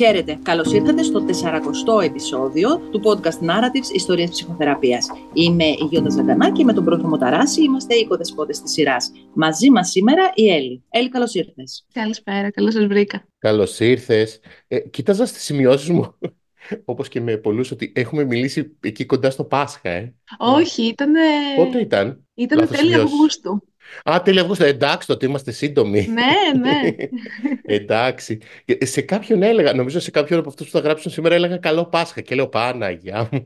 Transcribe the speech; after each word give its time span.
Χαίρετε, 0.00 0.38
καλώς 0.42 0.72
ήρθατε 0.72 1.02
στο 1.02 1.24
40ο 1.26 2.02
επεισόδιο 2.02 2.78
του 2.90 3.00
podcast 3.04 3.46
Narratives 3.48 3.94
Ιστορίας 3.94 4.30
Ψυχοθεραπείας. 4.30 5.06
Είμαι 5.32 5.64
η 5.64 5.86
Γιώτα 5.90 6.10
Ζαγκανά 6.10 6.52
και 6.52 6.64
με 6.64 6.72
τον 6.72 6.84
Πρόθυμο 6.84 7.18
Ταράση 7.18 7.62
είμαστε 7.62 7.94
οι 7.94 7.98
οικοδεσπότε 7.98 8.52
της 8.62 8.72
σειράς. 8.72 9.12
Μαζί 9.34 9.70
μας 9.70 9.90
σήμερα 9.90 10.30
η 10.34 10.50
Έλλη. 10.50 10.84
Έλλη, 10.90 11.08
καλώς 11.08 11.34
ήρθες. 11.34 11.86
Καλησπέρα, 11.92 12.50
καλώς 12.50 12.72
σας 12.72 12.86
βρήκα. 12.86 13.28
Καλώς 13.38 13.80
ήρθες. 13.80 14.40
Ε, 14.68 14.78
κοίταζα 14.78 15.26
στις 15.26 15.42
σημειώσεις 15.42 15.88
μου, 15.88 16.14
όπως 16.84 17.08
και 17.08 17.20
με 17.20 17.36
πολλούς, 17.36 17.70
ότι 17.70 17.92
έχουμε 17.94 18.24
μιλήσει 18.24 18.76
εκεί 18.80 19.06
κοντά 19.06 19.30
στο 19.30 19.44
Πάσχα, 19.44 19.88
ε. 19.88 20.14
Όχι, 20.38 20.82
ήταν. 20.82 21.12
Πότε 21.56 21.80
ήταν, 21.80 22.26
Ήταν 22.34 22.68
τέλη 22.68 22.94
Αυγούστου. 22.94 23.69
Α, 24.04 24.22
τέλη 24.22 24.40
Αυγούστου. 24.40 24.64
Εντάξει, 24.64 25.06
τότε 25.06 25.26
είμαστε 25.26 25.50
σύντομοι. 25.50 26.08
Ναι, 26.08 26.60
ναι. 26.60 26.94
Εντάξει. 27.76 28.38
Σε 28.78 29.00
κάποιον 29.00 29.42
έλεγα, 29.42 29.72
νομίζω 29.72 30.00
σε 30.00 30.10
κάποιον 30.10 30.38
από 30.38 30.48
αυτούς 30.48 30.66
που 30.66 30.72
θα 30.72 30.80
γράψουν 30.80 31.10
σήμερα 31.10 31.34
έλεγα 31.34 31.56
καλό 31.56 31.84
Πάσχα. 31.84 32.20
Και 32.20 32.34
λέω 32.34 32.48
Παναγιά 32.48 33.28
μου. 33.32 33.42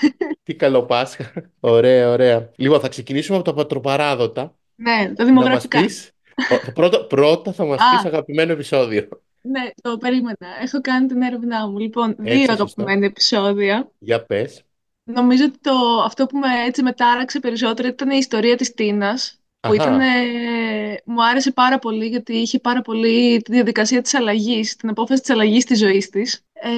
Τι 0.44 0.54
καλό 0.54 0.82
Πάσχα. 0.82 1.32
Ωραία, 1.60 2.10
ωραία. 2.10 2.50
Λοιπόν, 2.56 2.80
θα 2.80 2.88
ξεκινήσουμε 2.88 3.36
από 3.36 3.46
τα 3.46 3.54
πατροπαράδοτα. 3.54 4.54
Ναι, 4.74 5.12
τα 5.16 5.24
δημογραφικά. 5.24 5.78
Να 5.78 5.84
μας 5.84 6.12
πεις, 6.36 6.72
πρώτα, 6.74 7.04
πρώτα 7.04 7.52
θα 7.52 7.64
μας 7.64 7.78
πεις 7.90 8.04
αγαπημένο 8.04 8.52
επεισόδιο. 8.52 9.08
Ναι, 9.40 9.70
το 9.82 9.96
περίμενα. 9.96 10.46
Έχω 10.62 10.80
κάνει 10.80 11.06
την 11.06 11.22
έρευνά 11.22 11.68
μου. 11.68 11.78
Λοιπόν, 11.78 12.14
δύο 12.18 12.52
αγαπημένα 12.52 13.06
επεισόδια. 13.06 13.90
Για 13.98 14.24
πες. 14.24 14.64
Νομίζω 15.04 15.44
ότι 15.44 15.58
το, 15.60 15.72
αυτό 16.04 16.26
που 16.26 16.38
με 16.38 16.46
έτσι 16.66 16.82
μετάραξε 16.82 17.40
περισσότερο 17.40 17.88
ήταν 17.88 18.10
η 18.10 18.16
ιστορία 18.18 18.56
της 18.56 18.74
Τίνας 18.74 19.41
που 19.68 19.74
ήταν, 19.74 19.98
μου 21.04 21.24
άρεσε 21.24 21.52
πάρα 21.52 21.78
πολύ 21.78 22.06
γιατί 22.06 22.36
είχε 22.36 22.58
πάρα 22.58 22.82
πολύ 22.82 23.42
τη 23.42 23.52
διαδικασία 23.52 24.02
της 24.02 24.14
αλλαγής, 24.14 24.76
την 24.76 24.88
απόφαση 24.88 25.20
της 25.20 25.30
αλλαγής 25.30 25.64
της 25.64 25.78
ζωής 25.78 26.08
της. 26.08 26.44
Ε, 26.52 26.68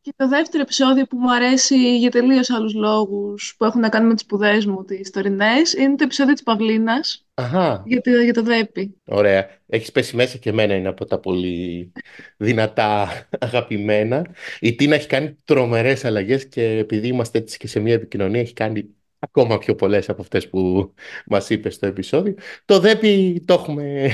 και 0.00 0.12
το 0.16 0.28
δεύτερο 0.28 0.62
επεισόδιο 0.62 1.06
που 1.06 1.16
μου 1.16 1.32
αρέσει 1.32 1.98
για 1.98 2.10
τελείως 2.10 2.50
άλλους 2.50 2.74
λόγους 2.74 3.54
που 3.58 3.64
έχουν 3.64 3.80
να 3.80 3.88
κάνουν 3.88 4.08
με 4.08 4.14
τις 4.14 4.22
σπουδές 4.22 4.66
μου, 4.66 4.84
τις 4.84 5.10
τωρινές, 5.10 5.72
είναι 5.72 5.96
το 5.96 6.04
επεισόδιο 6.04 6.32
της 6.32 6.42
Παυλίνας 6.42 7.26
Αχα. 7.34 7.82
Για, 7.86 8.00
το, 8.00 8.10
για 8.10 8.32
το 8.32 8.42
ΔΕΠΗ. 8.42 8.94
Ωραία. 9.04 9.48
Έχεις 9.66 9.92
πέσει 9.92 10.16
μέσα 10.16 10.38
και 10.38 10.48
εμένα 10.50 10.74
είναι 10.74 10.88
από 10.88 11.04
τα 11.04 11.18
πολύ 11.18 11.92
δυνατά 12.36 13.08
αγαπημένα. 13.38 14.26
Η 14.60 14.74
Τίνα 14.74 14.94
έχει 14.94 15.06
κάνει 15.06 15.36
τρομερές 15.44 16.04
αλλαγές 16.04 16.48
και 16.48 16.62
επειδή 16.62 17.08
είμαστε 17.08 17.38
έτσι 17.38 17.58
και 17.58 17.66
σε 17.66 17.80
μια 17.80 17.94
επικοινωνία 17.94 18.40
έχει 18.40 18.52
κάνει 18.52 18.97
ακόμα 19.18 19.58
πιο 19.58 19.74
πολλές 19.74 20.08
από 20.08 20.22
αυτές 20.22 20.48
που 20.48 20.92
μας 21.26 21.50
είπες 21.50 21.74
στο 21.74 21.86
επεισόδιο. 21.86 22.34
Το 22.64 22.78
ΔΕΠΗ 22.78 23.42
το 23.46 23.54
έχουμε, 23.54 24.10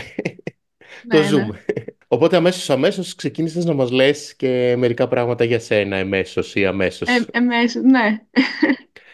το 1.09 1.17
ναι, 1.17 1.19
ναι. 1.19 1.27
ζούμε. 1.27 1.65
Οπότε 2.09 2.37
αμέσως 2.37 2.71
αμέσως 2.71 3.15
ξεκίνησες 3.15 3.65
να 3.65 3.75
μας 3.75 3.91
λες 3.91 4.37
και 4.37 4.75
μερικά 4.79 5.09
πράγματα 5.09 5.45
για 5.45 5.59
σένα 5.59 5.97
εμέσως 5.97 6.55
ή 6.55 6.67
αμέσως. 6.67 7.09
Ε, 7.09 7.27
εμέσως, 7.31 7.83
ναι. 7.83 8.19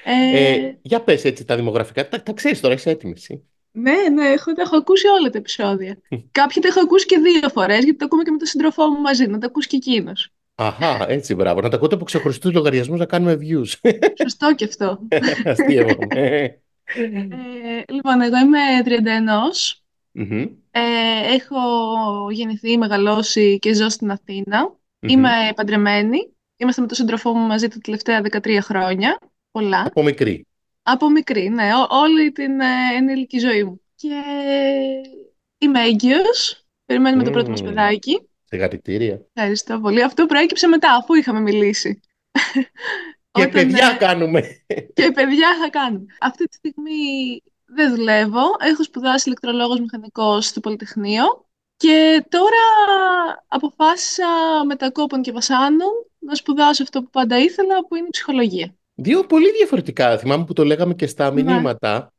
Ε, 0.05 0.45
ε, 0.45 0.79
για 0.83 1.01
πες 1.01 1.25
έτσι 1.25 1.45
τα 1.45 1.57
δημογραφικά, 1.57 2.09
τα, 2.09 2.23
τα 2.23 2.33
ξέρεις 2.33 2.61
τώρα, 2.61 2.75
είσαι 2.75 2.91
έτοιμη 2.91 3.13
εσύ. 3.17 3.45
Ναι, 3.73 4.09
ναι, 4.13 4.27
έχω, 4.27 4.51
έχω 4.57 4.77
ακούσει 4.77 5.07
όλα 5.07 5.31
τα 5.31 5.39
επεισόδια. 5.39 5.99
Κάποια 6.33 6.63
τα 6.63 6.69
έχω 6.69 6.81
ακούσει 6.81 7.07
και 7.07 7.19
δύο 7.19 7.49
φορές, 7.49 7.85
γιατί 7.85 7.99
το 7.99 8.05
ακούμε 8.05 8.23
και 8.23 8.31
με 8.31 8.37
τον 8.37 8.47
σύντροφό 8.47 8.87
μου 8.87 9.01
μαζί, 9.01 9.27
να 9.27 9.39
τα 9.39 9.47
ακούσει 9.47 9.69
και 9.69 9.77
εκείνος. 9.77 10.33
Αχά, 10.61 11.11
έτσι 11.11 11.35
μπράβο. 11.35 11.61
Να 11.61 11.69
τα 11.69 11.77
ακούτε 11.77 11.95
από 11.95 12.05
ξεχωριστούς 12.05 12.53
λογαριασμούς 12.53 12.99
να 12.99 13.07
κάνουμε 13.07 13.39
views. 13.41 13.91
Σωστό 14.23 14.55
και 14.55 14.65
αυτό. 14.65 14.99
Αστείευομαι. 15.45 16.07
ε, 16.11 17.83
λοιπόν, 17.89 18.21
εγώ 18.21 18.37
είμαι 18.37 18.59
31. 18.85 20.21
Ε, 20.71 20.81
έχω 21.35 21.59
γεννηθεί, 22.31 22.79
μεγαλώσει 22.79 23.59
και 23.59 23.75
ζω 23.75 23.89
στην 23.89 24.11
αθηνα 24.11 24.75
Είμαι 25.01 25.31
παντρεμένη. 25.55 26.19
Είμαστε 26.57 26.81
με 26.81 26.87
τον 26.87 26.97
σύντροφό 26.97 27.35
μου 27.35 27.47
μαζί 27.47 27.69
τα 27.69 27.79
τελευταία 27.83 28.23
13 28.31 28.59
χρόνια. 28.61 29.19
Πολλά. 29.51 29.83
Από 29.87 30.03
μικρή. 30.03 30.47
Από 30.83 31.11
μικρή, 31.11 31.49
ναι. 31.49 31.69
όλη 31.89 32.33
την 32.33 32.61
ε, 32.61 32.97
ενήλικη 32.97 33.39
ζωή 33.39 33.65
μου. 33.65 33.81
Και 33.95 34.23
είμαι 35.59 35.83
έγκυος. 35.83 36.65
Περιμένουμε 36.85 37.25
το 37.25 37.31
πρώτο 37.31 37.51
μας 37.51 37.63
παιδάκι. 37.63 38.30
Συγχαρητήρια. 38.51 39.27
Ευχαριστώ 39.33 39.81
πολύ. 39.81 40.03
Αυτό 40.03 40.27
προέκυψε 40.27 40.67
μετά, 40.67 40.93
αφού 40.93 41.15
είχαμε 41.15 41.41
μιλήσει. 41.41 42.01
Και 43.33 43.49
παιδιά 43.49 43.91
ε, 43.95 44.05
κάνουμε. 44.05 44.41
Και 44.95 45.11
παιδιά 45.15 45.49
θα 45.63 45.71
κάνουμε. 45.71 46.07
Αυτή 46.21 46.45
τη 46.45 46.55
στιγμή 46.55 47.43
δεν 47.65 47.95
δουλεύω. 47.95 48.43
Έχω 48.59 48.83
σπουδάσει 48.83 49.23
ηλεκτρολόγος 49.27 49.81
μηχανικός 49.81 50.47
στο 50.47 50.61
Πολυτεχνείο. 50.61 51.25
Και 51.77 52.25
τώρα 52.29 52.65
αποφάσισα 53.49 54.27
μετακόπων 54.67 55.23
και 55.23 55.33
βασάνων 55.33 55.89
να 56.19 56.35
σπουδάσω 56.35 56.83
αυτό 56.83 57.03
που 57.03 57.11
πάντα 57.11 57.39
ήθελα, 57.39 57.87
που 57.87 57.97
είναι 57.97 58.07
η 58.07 58.11
ψυχολογία. 58.11 58.75
Δύο 58.95 59.25
πολύ 59.25 59.51
διαφορετικά. 59.53 60.19
Θυμάμαι 60.19 60.45
που 60.45 60.53
το 60.53 60.65
λέγαμε 60.65 60.95
και 60.95 61.07
στα 61.07 61.33
ναι. 61.33 61.43
μηνύματα. 61.43 62.13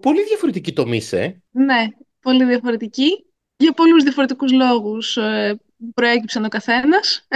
πολύ 0.00 0.24
διαφορετική 0.24 0.72
τομή, 0.72 1.00
ε. 1.10 1.32
Ναι, 1.50 1.86
πολύ 2.20 2.44
διαφορετική. 2.44 3.24
Για 3.56 3.72
πολλούς 3.72 4.02
διαφορετικούς 4.02 4.52
λόγους 4.52 5.16
ε, 5.16 5.58
προέκυψαν 5.94 6.44
ο 6.44 6.48
καθένας. 6.48 7.26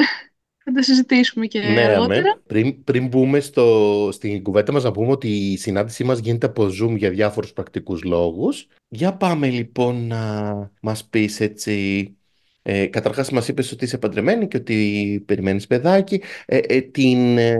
Θα 0.64 0.72
τα 0.72 0.82
συζητήσουμε 0.82 1.46
και 1.46 1.58
ναι, 1.60 1.80
αργότερα. 1.82 2.42
Πριν, 2.46 2.84
πριν 2.84 3.06
μπούμε 3.06 3.40
στο, 3.40 4.08
στην 4.12 4.42
κουβέντα 4.42 4.72
μας 4.72 4.82
να 4.82 4.90
πούμε 4.90 5.10
ότι 5.10 5.28
η 5.28 5.56
συνάντησή 5.56 6.04
μας 6.04 6.18
γίνεται 6.18 6.46
από 6.46 6.68
Zoom 6.80 6.96
για 6.96 7.10
διάφορους 7.10 7.52
πρακτικούς 7.52 8.02
λόγους. 8.02 8.66
Για 8.88 9.14
πάμε 9.14 9.48
λοιπόν 9.48 10.06
να 10.06 10.70
μας 10.80 11.04
πεις 11.04 11.40
έτσι... 11.40 12.16
Ε, 12.64 12.86
καταρχάς 12.86 13.30
μας 13.30 13.48
είπες 13.48 13.72
ότι 13.72 13.84
είσαι 13.84 13.98
παντρεμένη 13.98 14.48
και 14.48 14.56
ότι 14.56 15.22
περιμένεις 15.26 15.66
παιδάκι. 15.66 16.22
Ε, 16.46 16.58
ε, 16.58 16.80
την 16.80 17.38
ε, 17.38 17.56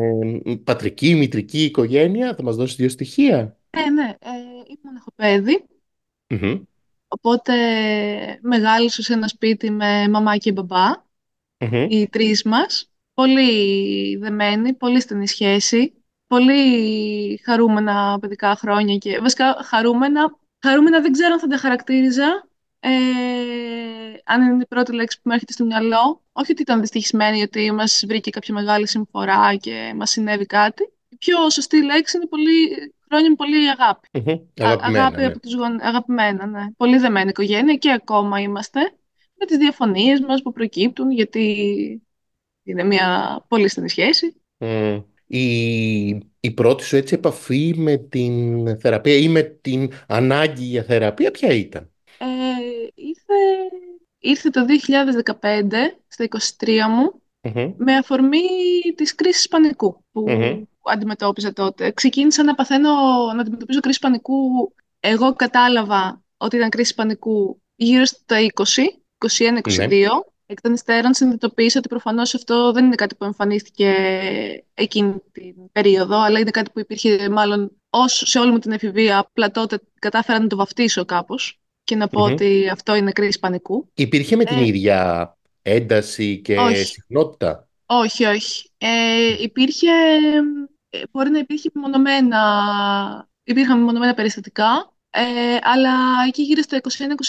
πατρική, 0.64 1.14
μητρική 1.14 1.64
οικογένεια, 1.64 2.34
θα 2.34 2.42
μας 2.42 2.56
δώσεις 2.56 2.76
δύο 2.76 2.88
στοιχεία; 2.88 3.56
Ε, 3.70 3.90
ναι, 3.90 4.08
ε, 4.08 4.28
είμαι 4.66 4.80
μοναχοπέδι. 4.82 5.64
Οπότε 7.14 7.54
μεγάλωσα 8.42 9.02
σε 9.02 9.12
ένα 9.12 9.28
σπίτι 9.28 9.70
με 9.70 10.08
μαμά 10.08 10.36
και 10.36 10.52
μπαμπά, 10.52 10.90
οι 11.88 12.08
τρεις 12.08 12.42
μας. 12.42 12.90
Πολύ 13.14 14.16
δεμένοι, 14.16 14.74
πολύ 14.74 15.00
στενή 15.00 15.28
σχέση, 15.28 16.04
πολύ 16.26 17.40
χαρούμενα 17.44 18.18
παιδικά 18.20 18.56
χρόνια 18.56 18.96
και 18.96 19.20
βασικά 19.20 19.56
χαρούμενα. 19.64 20.38
Χαρούμενα 20.62 21.00
δεν 21.00 21.12
ξέρω 21.12 21.32
αν 21.32 21.38
θα 21.40 21.46
τα 21.46 21.56
χαρακτήριζα, 21.56 22.48
ε, 22.80 22.90
αν 24.24 24.42
είναι 24.42 24.62
η 24.62 24.66
πρώτη 24.66 24.94
λέξη 24.94 25.16
που 25.16 25.22
μου 25.24 25.32
έρχεται 25.32 25.52
στο 25.52 25.64
μυαλό. 25.64 26.22
Όχι 26.32 26.52
ότι 26.52 26.62
ήταν 26.62 26.80
δυστυχισμένοι, 26.80 27.42
ότι 27.42 27.72
μας 27.72 28.04
βρήκε 28.06 28.30
κάποια 28.30 28.54
μεγάλη 28.54 28.88
συμφορά 28.88 29.56
και 29.56 29.92
μας 29.96 30.10
συνέβη 30.10 30.46
κάτι. 30.46 30.82
Η 31.08 31.16
πιο 31.16 31.50
σωστή 31.50 31.84
λέξη 31.84 32.16
είναι 32.16 32.26
πολύ 32.26 32.92
χρόνια 33.12 33.30
με 33.30 33.34
πολύ 33.34 33.70
αγάπη. 33.70 34.08
Αγαπημένα, 34.60 35.06
αγάπη 35.06 35.24
από 35.24 35.40
τους 35.40 35.54
Αγαπημένα, 35.80 36.46
ναι. 36.46 36.66
Πολύ 36.76 36.98
δεμένη 36.98 37.28
οικογένεια 37.28 37.74
και 37.74 37.92
ακόμα 37.92 38.40
είμαστε 38.40 38.80
με 39.34 39.46
τις 39.46 39.56
διαφωνίες 39.56 40.20
μας 40.20 40.42
που 40.42 40.52
προκύπτουν 40.52 41.10
γιατί 41.10 42.02
είναι 42.62 42.84
μια 42.84 43.38
πολύ 43.48 43.68
στενή 43.68 43.88
σχέση. 43.88 44.36
Η, 45.26 46.08
η 46.40 46.50
πρώτη 46.54 46.84
σου 46.84 46.96
έτσι 46.96 47.14
επαφή 47.14 47.74
με 47.76 47.96
την 47.96 48.66
θεραπεία 48.78 49.14
ή 49.14 49.28
με 49.28 49.42
την 49.42 49.92
ανάγκη 50.06 50.64
για 50.64 50.82
θεραπεία 50.82 51.30
ποια 51.30 51.54
ήταν; 51.54 51.90
Ε, 52.18 52.26
ήρθε, 52.94 53.34
ήρθε 54.18 54.50
το 54.50 54.60
2015 55.40 55.66
στα 56.08 56.28
23 56.58 56.68
μου 56.88 57.21
με 57.76 57.96
αφορμή 57.96 58.38
της 58.96 59.14
κρίσης 59.14 59.48
πανικού 59.48 60.04
που 60.12 60.24
αντιμετώπιζα 60.82 61.52
τότε. 61.52 61.90
Ξεκίνησα 61.90 62.42
να 62.42 62.54
παθαίνω, 62.54 62.90
να 63.34 63.40
αντιμετωπίζω 63.40 63.80
κρίση 63.80 63.98
πανικού. 63.98 64.34
Εγώ 65.00 65.34
κατάλαβα 65.34 66.22
ότι 66.36 66.56
ήταν 66.56 66.68
κρίση 66.68 66.94
πανικού 66.94 67.62
γύρω 67.74 68.04
στα 68.04 68.36
20, 68.54 68.62
21-22. 69.38 69.88
Ναι. 69.88 69.98
Εκ 70.46 70.60
των 70.60 70.72
υστέρων 70.72 71.14
συνειδητοποίησα 71.14 71.78
ότι 71.78 71.88
προφανώς 71.88 72.34
αυτό 72.34 72.72
δεν 72.72 72.84
είναι 72.84 72.94
κάτι 72.94 73.14
που 73.14 73.24
εμφανίστηκε 73.24 73.94
εκείνη 74.74 75.14
την 75.32 75.54
περίοδο, 75.72 76.20
αλλά 76.20 76.38
είναι 76.38 76.50
κάτι 76.50 76.70
που 76.70 76.80
υπήρχε 76.80 77.28
μάλλον 77.28 77.70
ως 77.90 78.22
σε 78.26 78.38
όλη 78.38 78.50
μου 78.50 78.58
την 78.58 78.72
εφηβεία. 78.72 79.18
Απλά 79.18 79.50
τότε 79.50 79.78
κατάφερα 79.98 80.40
να 80.40 80.46
το 80.46 80.56
βαφτίσω 80.56 81.04
κάπως 81.04 81.60
και 81.84 81.96
να 81.96 82.08
πω 82.08 82.22
ότι 82.22 82.68
αυτό 82.68 82.94
είναι 82.94 83.12
κρίση 83.12 83.38
πανικού. 83.38 83.88
Υπήρχε 83.94 84.36
με 84.36 84.44
την 84.44 84.58
ε, 84.58 84.66
ίδια 84.66 85.36
ένταση 85.62 86.40
και 86.40 86.58
όχι. 86.58 86.84
συχνότητα; 86.84 87.68
Όχι, 87.86 88.24
όχι. 88.24 88.70
Ε, 88.78 89.42
υπήρχε 89.42 89.88
ε, 90.94 91.02
μπορεί 91.10 91.30
να 91.30 91.38
υπήρχε 91.38 91.70
μονομένα, 91.74 93.28
υπήρχαν 93.42 93.80
μονομένα 93.80 94.14
περιστατικά, 94.14 94.94
ε, 95.10 95.22
αλλά 95.62 95.92
εκεί 96.26 96.42
γύρω 96.42 96.62
στο 96.62 96.78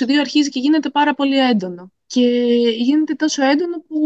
21-22 0.08 0.14
αρχίζει 0.20 0.50
και 0.50 0.60
γίνεται 0.60 0.90
πάρα 0.90 1.14
πολύ 1.14 1.40
έντονο. 1.40 1.92
Και 2.06 2.22
γίνεται 2.78 3.14
τόσο 3.14 3.44
έντονο 3.44 3.80
που 3.88 3.98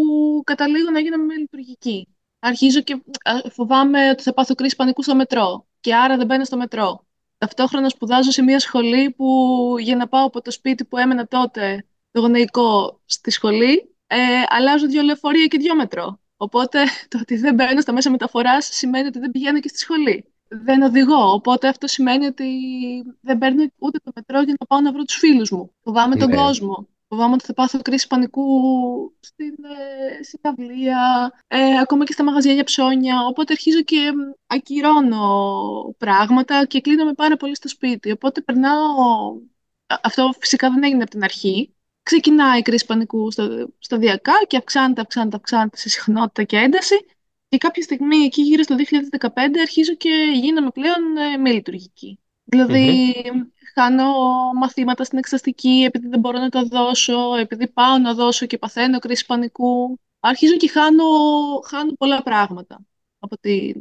καταλήγω 0.44 0.92
να 0.92 1.00
γίνομαι 1.00 1.36
λειτουργική. 1.36 2.08
Αρχίζω 2.40 2.82
και 2.82 3.02
φοβάμαι 3.52 4.10
ότι 4.10 4.24
θα 4.24 4.34
πάθω 4.34 4.56
κρίση 4.56 4.76
πανικού 4.76 5.04
στο 5.04 5.16
μετρό 5.16 5.68
και 5.80 5.96
άρα 5.96 6.18
δεν 6.18 6.26
μπαίνω 6.26 6.44
στο 6.44 6.58
μετρό. 6.58 7.06
Ταυτόχρονα 7.38 7.90
σπουδάζω 7.90 8.32
σε 8.32 8.42
μια 8.42 8.60
σχολή 8.60 9.12
που 9.12 9.26
για 9.80 9.96
να 9.96 10.08
πάω 10.08 10.26
από 10.26 10.42
το 10.42 10.52
σπίτι 10.52 10.86
που 10.86 10.98
έμενα 10.98 11.28
τότε, 11.28 11.86
το 12.12 12.20
γονεϊκό, 12.20 13.02
στη 13.06 13.32
σχολή, 13.32 13.97
ε, 14.08 14.18
αλλάζω 14.48 14.88
δύο 14.88 15.02
λεωφορεία 15.02 15.46
και 15.46 15.58
δύο 15.58 15.76
μετρό. 15.76 16.20
Οπότε 16.38 16.84
το 17.10 17.18
ότι 17.22 17.36
δεν 17.36 17.54
μπαίνω 17.54 17.82
στα 17.82 17.94
μέσα 17.94 18.10
μεταφοράς 18.10 18.70
σημαίνει 18.72 19.08
ότι 19.08 19.20
δεν 19.20 19.32
πηγαίνω 19.32 19.60
και 19.60 19.68
στη 19.68 19.78
σχολή. 19.78 20.32
Δεν 20.50 20.82
οδηγώ. 20.82 21.32
Οπότε 21.32 21.68
αυτό 21.68 21.88
σημαίνει 21.88 22.26
ότι 22.26 22.46
δεν 23.22 23.38
παίρνω 23.38 23.66
ούτε 23.78 24.00
το 24.04 24.12
μετρό 24.16 24.42
για 24.42 24.56
να 24.60 24.66
πάω 24.66 24.82
να 24.82 24.92
βρω 24.92 25.04
τους 25.04 25.16
φίλους 25.16 25.52
μου. 25.52 25.74
Φοβάμαι 25.84 26.16
τον 26.16 26.30
ναι. 26.30 26.36
κόσμο. 26.36 26.88
Φοβάμαι 27.10 27.34
ότι 27.34 27.46
θα 27.46 27.54
πάθω 27.54 27.80
κρίση 27.80 28.08
πανικού 28.08 28.44
στην 29.20 29.56
ε, 29.64 30.24
συναυλία, 30.24 31.32
ε, 31.48 31.80
ακόμα 31.80 32.06
και 32.06 32.12
στα 32.12 32.24
μαγαζιά 32.24 32.54
για 32.54 32.64
ψώνια. 32.64 33.26
Οπότε 33.26 33.54
αρχίζω 33.54 33.82
και 33.82 34.12
ακυρώνω 34.48 35.96
πράγματα 35.98 36.66
και 36.66 36.82
κλείνομαι 36.82 37.14
πάρα 37.14 37.38
πολύ 37.38 37.56
στο 37.56 37.68
σπίτι. 37.68 38.12
Οπότε 38.12 38.42
περνάω. 38.42 39.36
Αυτό 40.02 40.34
φυσικά 40.40 40.70
δεν 40.70 40.84
έγινε 40.84 41.02
από 41.02 41.12
την 41.12 41.24
αρχή. 41.24 41.77
Ξεκινάει 42.08 42.60
η 42.60 42.62
κρίση 42.62 42.86
πανικού 42.86 43.32
σταδιακά 43.80 44.34
και 44.48 44.58
αυξάνεται, 44.58 45.02
αυξάνεται, 45.02 45.36
αυξάνεται 45.36 45.78
σε 45.78 45.90
συχνότητα 45.90 46.44
και 46.44 46.58
ένταση. 46.58 46.96
Και 47.48 47.58
κάποια 47.58 47.84
στιγμή, 47.84 48.18
εκεί 48.18 48.42
γύρω 48.42 48.64
στο 48.64 48.76
2015, 48.76 49.60
αρχίζω 49.62 49.94
και 49.94 50.32
γίνομαι 50.34 50.70
πλέον 50.70 51.18
ε, 51.18 51.38
μη 51.38 51.52
λειτουργική. 51.52 52.20
Δηλαδή, 52.44 53.14
κάνω 53.74 54.12
μαθήματα 54.56 55.04
στην 55.04 55.18
εξαστική 55.18 55.84
επειδή 55.88 56.08
δεν 56.08 56.20
μπορώ 56.20 56.40
να 56.40 56.50
το 56.50 56.66
δώσω, 56.66 57.36
επειδή 57.36 57.68
πάω 57.68 57.98
να 57.98 58.14
δώσω 58.14 58.46
και 58.46 58.58
παθαίνω 58.58 59.00
κρίση 59.00 59.26
πανικού. 59.26 60.00
Αρχίζω 60.20 60.56
και 60.56 60.70
χάνω, 60.70 61.04
χάνω 61.66 61.94
πολλά 61.94 62.24
πράγματα 62.24 62.86
από 63.20 63.38
την 63.38 63.76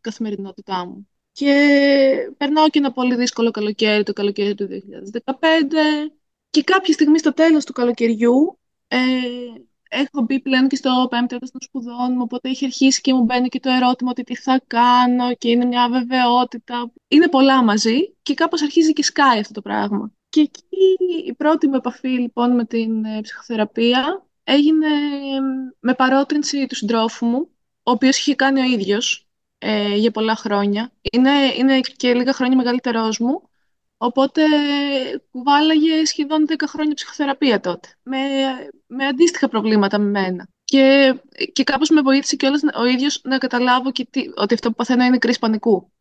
καθημερινότητά 0.00 0.86
μου. 0.86 1.08
Και 1.32 1.54
περνάω 2.36 2.68
και 2.68 2.78
ένα 2.78 2.92
πολύ 2.92 3.14
δύσκολο 3.14 3.50
καλοκαίρι, 3.50 4.02
το 4.02 4.12
καλοκαίρι 4.12 4.54
του 4.54 4.68
2015. 5.24 5.32
Και 6.52 6.62
κάποια 6.62 6.92
στιγμή 6.92 7.18
στο 7.18 7.32
τέλος 7.32 7.64
του 7.64 7.72
καλοκαιριού 7.72 8.58
ε, 8.88 8.98
έχω 9.88 10.22
μπει 10.22 10.40
πλέον 10.40 10.68
και 10.68 10.76
στο 10.76 11.06
πέμπτο 11.10 11.34
έτος 11.34 11.50
των 11.50 11.60
σπουδών 11.60 12.12
μου, 12.12 12.20
οπότε 12.22 12.48
έχει 12.48 12.64
αρχίσει 12.64 13.00
και 13.00 13.14
μου 13.14 13.24
μπαίνει 13.24 13.48
και 13.48 13.60
το 13.60 13.70
ερώτημα 13.70 14.10
ότι 14.10 14.22
τι 14.22 14.36
θα 14.36 14.62
κάνω 14.66 15.34
και 15.34 15.50
είναι 15.50 15.64
μια 15.64 15.82
αβεβαιότητα. 15.82 16.92
Είναι 17.08 17.28
πολλά 17.28 17.64
μαζί 17.64 18.14
και 18.22 18.34
κάπως 18.34 18.62
αρχίζει 18.62 18.92
και 18.92 19.02
σκάει 19.02 19.38
αυτό 19.38 19.52
το 19.52 19.62
πράγμα. 19.62 20.12
Και 20.28 20.40
εκεί 20.40 20.96
η 21.26 21.34
πρώτη 21.34 21.66
μου 21.66 21.74
επαφή 21.74 22.08
λοιπόν 22.08 22.54
με 22.54 22.64
την 22.64 23.04
ε, 23.04 23.20
ψυχοθεραπεία 23.20 24.26
έγινε 24.44 24.88
με 25.80 25.94
παρότρινση 25.94 26.66
του 26.66 26.74
συντρόφου 26.74 27.26
μου, 27.26 27.48
ο 27.82 27.90
οποίος 27.90 28.18
είχε 28.18 28.34
κάνει 28.34 28.60
ο 28.60 28.64
ίδιος 28.64 29.26
ε, 29.58 29.94
για 29.96 30.10
πολλά 30.10 30.36
χρόνια. 30.36 30.92
Είναι, 31.12 31.30
είναι 31.56 31.80
και 31.80 32.14
λίγα 32.14 32.32
χρόνια 32.32 32.56
μεγαλύτερός 32.56 33.18
μου, 33.18 33.50
Οπότε 34.04 34.42
κουβάλαγε 35.30 36.04
σχεδόν 36.04 36.46
10 36.48 36.54
χρόνια 36.68 36.94
ψυχοθεραπεία 36.94 37.60
τότε, 37.60 37.88
με, 38.02 38.18
με 38.86 39.06
αντίστοιχα 39.06 39.48
προβλήματα 39.48 39.98
με 39.98 40.10
μένα. 40.10 40.48
Και, 40.64 41.14
και 41.52 41.64
κάπως 41.64 41.90
με 41.90 42.00
βοήθησε 42.00 42.36
και 42.36 42.46
ο 42.74 42.84
ίδιος 42.86 43.20
να 43.24 43.38
καταλάβω 43.38 43.92
και 43.92 44.06
τι, 44.10 44.24
ότι 44.36 44.54
αυτό 44.54 44.68
που 44.68 44.74
παθαίνω 44.74 45.04
είναι 45.04 45.18
κρίση 45.18 45.38
πανικού. 45.38 45.92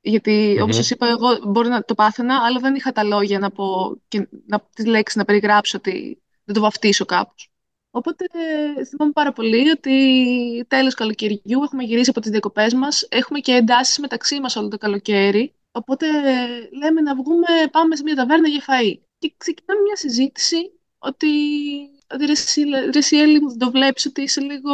Γιατί, 0.00 0.54
mm-hmm. 0.56 0.62
όπως 0.62 0.76
σας 0.76 0.90
είπα, 0.90 1.08
εγώ 1.08 1.38
μπορεί 1.42 1.68
να 1.68 1.84
το 1.84 1.94
πάθαινα, 1.94 2.44
αλλά 2.44 2.58
δεν 2.58 2.74
είχα 2.74 2.92
τα 2.92 3.04
λόγια 3.04 3.38
να 3.38 3.50
πω 3.50 3.96
και 4.08 4.28
να, 4.46 4.60
τις 4.74 4.86
λέξεις 4.86 5.16
να 5.16 5.24
περιγράψω, 5.24 5.78
ότι 5.78 6.22
να 6.44 6.54
το 6.54 6.60
βαφτίσω 6.60 7.04
κάπως. 7.04 7.50
Οπότε 7.90 8.24
θυμάμαι 8.88 9.12
πάρα 9.12 9.32
πολύ 9.32 9.70
ότι 9.70 10.64
τέλος 10.68 10.94
καλοκαιριού 10.94 11.62
έχουμε 11.62 11.82
γυρίσει 11.82 12.10
από 12.10 12.20
τις 12.20 12.30
διακοπές 12.30 12.74
μας, 12.74 13.06
έχουμε 13.10 13.38
και 13.38 13.52
εντάσεις 13.52 13.98
μεταξύ 13.98 14.40
μας 14.40 14.56
όλο 14.56 14.68
το 14.68 14.78
καλοκαίρι 14.78 15.54
Οπότε 15.72 16.06
λέμε 16.70 17.00
να 17.00 17.14
βγούμε, 17.14 17.46
πάμε 17.70 17.96
σε 17.96 18.02
μια 18.02 18.14
ταβέρνα 18.14 18.48
για 18.48 18.64
φαΐ. 18.66 18.98
Και 19.18 19.32
ξεκινάμε 19.36 19.80
μια 19.82 19.96
συζήτηση 19.96 20.56
ότι, 20.98 21.28
ότι 22.12 22.24
ρε 22.26 22.34
μου 23.40 23.56
το 23.56 23.70
βλέπεις 23.70 24.06
ότι 24.06 24.22
είσαι 24.22 24.40
λίγο... 24.40 24.72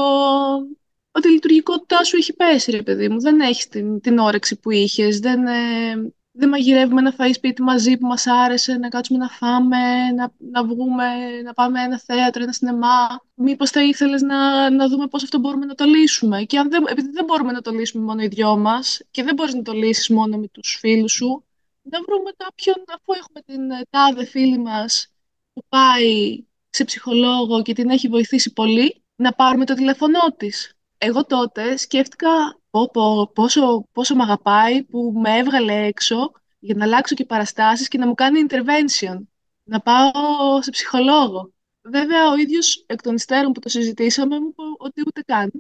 Ότι 1.11 1.29
η 1.29 1.31
λειτουργικότητά 1.31 2.05
σου 2.05 2.17
έχει 2.17 2.33
πέσει, 2.33 2.71
ρε 2.71 2.83
παιδί 2.83 3.09
μου. 3.09 3.21
Δεν 3.21 3.41
έχεις 3.41 3.69
την, 3.69 4.01
την 4.01 4.19
όρεξη 4.19 4.57
που 4.57 4.71
είχες. 4.71 5.19
Δεν, 5.19 5.47
ε, 5.47 6.13
δεν 6.39 6.49
μαγειρεύουμε 6.49 7.01
να 7.01 7.11
φάει 7.11 7.33
σπίτι 7.33 7.63
μαζί 7.63 7.97
που 7.97 8.07
μας 8.07 8.27
άρεσε, 8.27 8.73
να 8.73 8.89
κάτσουμε 8.89 9.19
να 9.19 9.29
φάμε, 9.29 10.11
να, 10.17 10.33
να 10.39 10.65
βγούμε, 10.65 11.05
να 11.45 11.53
πάμε 11.53 11.83
ένα 11.83 11.99
θέατρο, 11.99 12.43
ένα 12.43 12.53
σινεμά. 12.53 13.21
Μήπως 13.35 13.71
θα 13.71 13.83
ήθελες 13.83 14.23
να, 14.23 14.71
να 14.71 14.89
δούμε 14.89 15.07
πώς 15.07 15.23
αυτό 15.23 15.39
μπορούμε 15.39 15.67
να 15.67 15.75
το 15.75 15.85
λύσουμε. 15.85 16.43
Και 16.43 16.59
αν 16.59 16.71
δεν, 16.71 16.85
επειδή 16.89 17.11
δεν 17.11 17.25
μπορούμε 17.25 17.53
να 17.53 17.61
το 17.61 17.71
λύσουμε 17.71 18.05
μόνο 18.05 18.23
οι 18.23 18.27
δυο 18.27 18.57
μας 18.57 19.01
και 19.11 19.23
δεν 19.23 19.35
μπορείς 19.35 19.55
να 19.55 19.63
το 19.63 19.73
λύσεις 19.73 20.09
μόνο 20.09 20.37
με 20.37 20.49
τους 20.49 20.77
φίλους 20.81 21.13
σου, 21.13 21.45
να 21.83 22.01
βρούμε 22.03 22.31
κάποιον, 22.37 22.85
αφού 22.89 23.13
έχουμε 23.21 23.41
την 23.41 23.71
ε, 23.71 23.83
τάδε 23.91 24.25
φίλη 24.25 24.59
μας 24.59 25.13
που 25.53 25.65
πάει 25.69 26.45
σε 26.71 26.85
ψυχολόγο 26.85 27.63
και 27.63 27.73
την 27.73 27.91
έχει 27.91 28.09
βοηθήσει 28.09 28.53
πολύ, 28.53 29.03
να 29.17 29.33
πάρουμε 29.33 29.65
το 29.65 29.75
τηλέφωνό 29.75 30.21
της. 30.37 30.76
Εγώ 31.07 31.27
τότε 31.27 31.77
σκέφτηκα 31.77 32.29
πω, 32.71 33.31
πόσο, 33.35 33.89
πόσο 33.93 34.15
με 34.15 34.23
αγαπάει 34.23 34.83
που 34.83 35.13
με 35.17 35.37
έβγαλε 35.37 35.73
έξω 35.73 36.33
για 36.59 36.75
να 36.75 36.85
αλλάξω 36.85 37.15
και 37.15 37.25
παραστάσεις 37.25 37.89
και 37.89 37.99
να 37.99 38.07
μου 38.07 38.15
κάνει 38.15 38.47
intervention, 38.49 39.17
να 39.63 39.81
πάω 39.81 40.63
σε 40.63 40.71
ψυχολόγο. 40.71 41.53
Βέβαια, 41.83 42.31
ο 42.31 42.37
ίδιος 42.37 42.85
εκ 42.87 43.03
των 43.03 43.15
υστέρων 43.15 43.53
που 43.53 43.61
το 43.61 43.69
συζητήσαμε 43.69 44.41
μου 44.41 44.49
είπε 44.49 44.63
ότι 44.79 45.03
ούτε 45.07 45.23
καν 45.27 45.51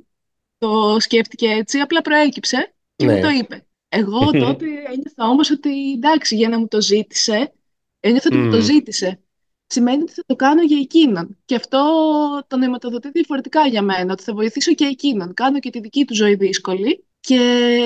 το 0.58 1.00
σκέφτηκε 1.00 1.49
έτσι, 1.49 1.78
απλά 1.78 2.02
προέκυψε 2.02 2.75
και 2.96 3.06
μου 3.06 3.12
ναι. 3.12 3.20
το 3.20 3.28
είπε. 3.28 3.66
Εγώ 3.88 4.31
τότε 4.44 4.66
ένιωθα 4.66 5.28
όμως 5.28 5.50
ότι 5.50 5.92
εντάξει, 5.92 6.37
για 6.37 6.49
να 6.49 6.58
μου 6.58 6.69
το 6.69 6.81
ζήτησε, 6.81 7.52
ένιωθα 8.00 8.28
ότι 8.32 8.38
μου 8.38 8.50
το 8.50 8.60
ζήτησε. 8.60 9.20
Σημαίνει 9.66 10.02
ότι 10.02 10.12
θα 10.12 10.22
το 10.26 10.36
κάνω 10.36 10.62
για 10.62 10.78
εκείνον. 10.78 11.38
Και 11.44 11.54
αυτό 11.54 11.78
το 12.46 12.56
νοηματοδοτεί 12.56 13.10
διαφορετικά 13.10 13.66
για 13.66 13.82
μένα, 13.82 14.12
ότι 14.12 14.22
θα 14.22 14.34
βοηθήσω 14.34 14.74
και 14.74 14.84
εκείνον. 14.84 15.34
Κάνω 15.34 15.58
και 15.58 15.70
τη 15.70 15.80
δική 15.80 16.04
του 16.04 16.14
ζωή 16.14 16.34
δύσκολη 16.34 17.04
και 17.20 17.80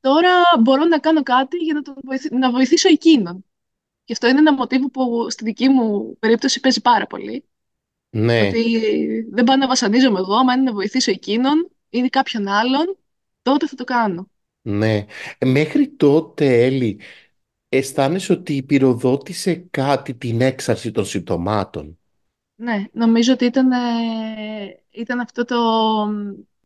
τώρα 0.00 0.30
μπορώ 0.60 0.84
να 0.84 0.98
κάνω 0.98 1.22
κάτι 1.22 1.56
για 1.56 1.74
να, 1.74 1.82
τον 1.82 1.94
να 2.30 2.50
βοηθήσω 2.50 2.88
εκείνον. 2.88 3.44
Και 4.04 4.12
αυτό 4.12 4.28
είναι 4.28 4.38
ένα 4.38 4.52
μοτίβο 4.52 4.90
που 4.90 5.30
στη 5.30 5.44
δική 5.44 5.68
μου 5.68 6.16
περίπτωση 6.18 6.60
παίζει 6.60 6.80
πάρα 6.80 7.06
πολύ. 7.06 7.44
Ναι. 8.10 8.46
Ότι 8.46 8.80
δεν 9.30 9.44
πάω 9.44 9.56
να 9.56 9.66
βασανίζομαι 9.66 10.18
εγώ, 10.18 10.34
αν 10.34 10.48
είναι 10.48 10.62
να 10.62 10.72
βοηθήσω 10.72 11.10
εκείνον 11.10 11.70
ή 11.88 12.00
κάποιον 12.00 12.48
άλλον, 12.48 12.98
τότε 13.42 13.66
θα 13.66 13.74
το 13.74 13.84
κάνω. 13.84 14.30
Ναι. 14.62 15.06
Ε, 15.38 15.46
μέχρι 15.46 15.88
τότε, 15.88 16.64
Έλλη, 16.64 17.00
αισθάνεσαι 17.68 18.32
ότι 18.32 18.62
πυροδότησε 18.62 19.54
κάτι 19.70 20.14
την 20.14 20.40
έξαρση 20.40 20.90
των 20.90 21.04
συμπτωμάτων; 21.04 21.98
Ναι, 22.54 22.84
νομίζω 22.92 23.32
ότι 23.32 23.44
ήταν, 23.44 23.72
ε, 23.72 23.78
ήταν 24.90 25.20
αυτό 25.20 25.44
το, 25.44 25.56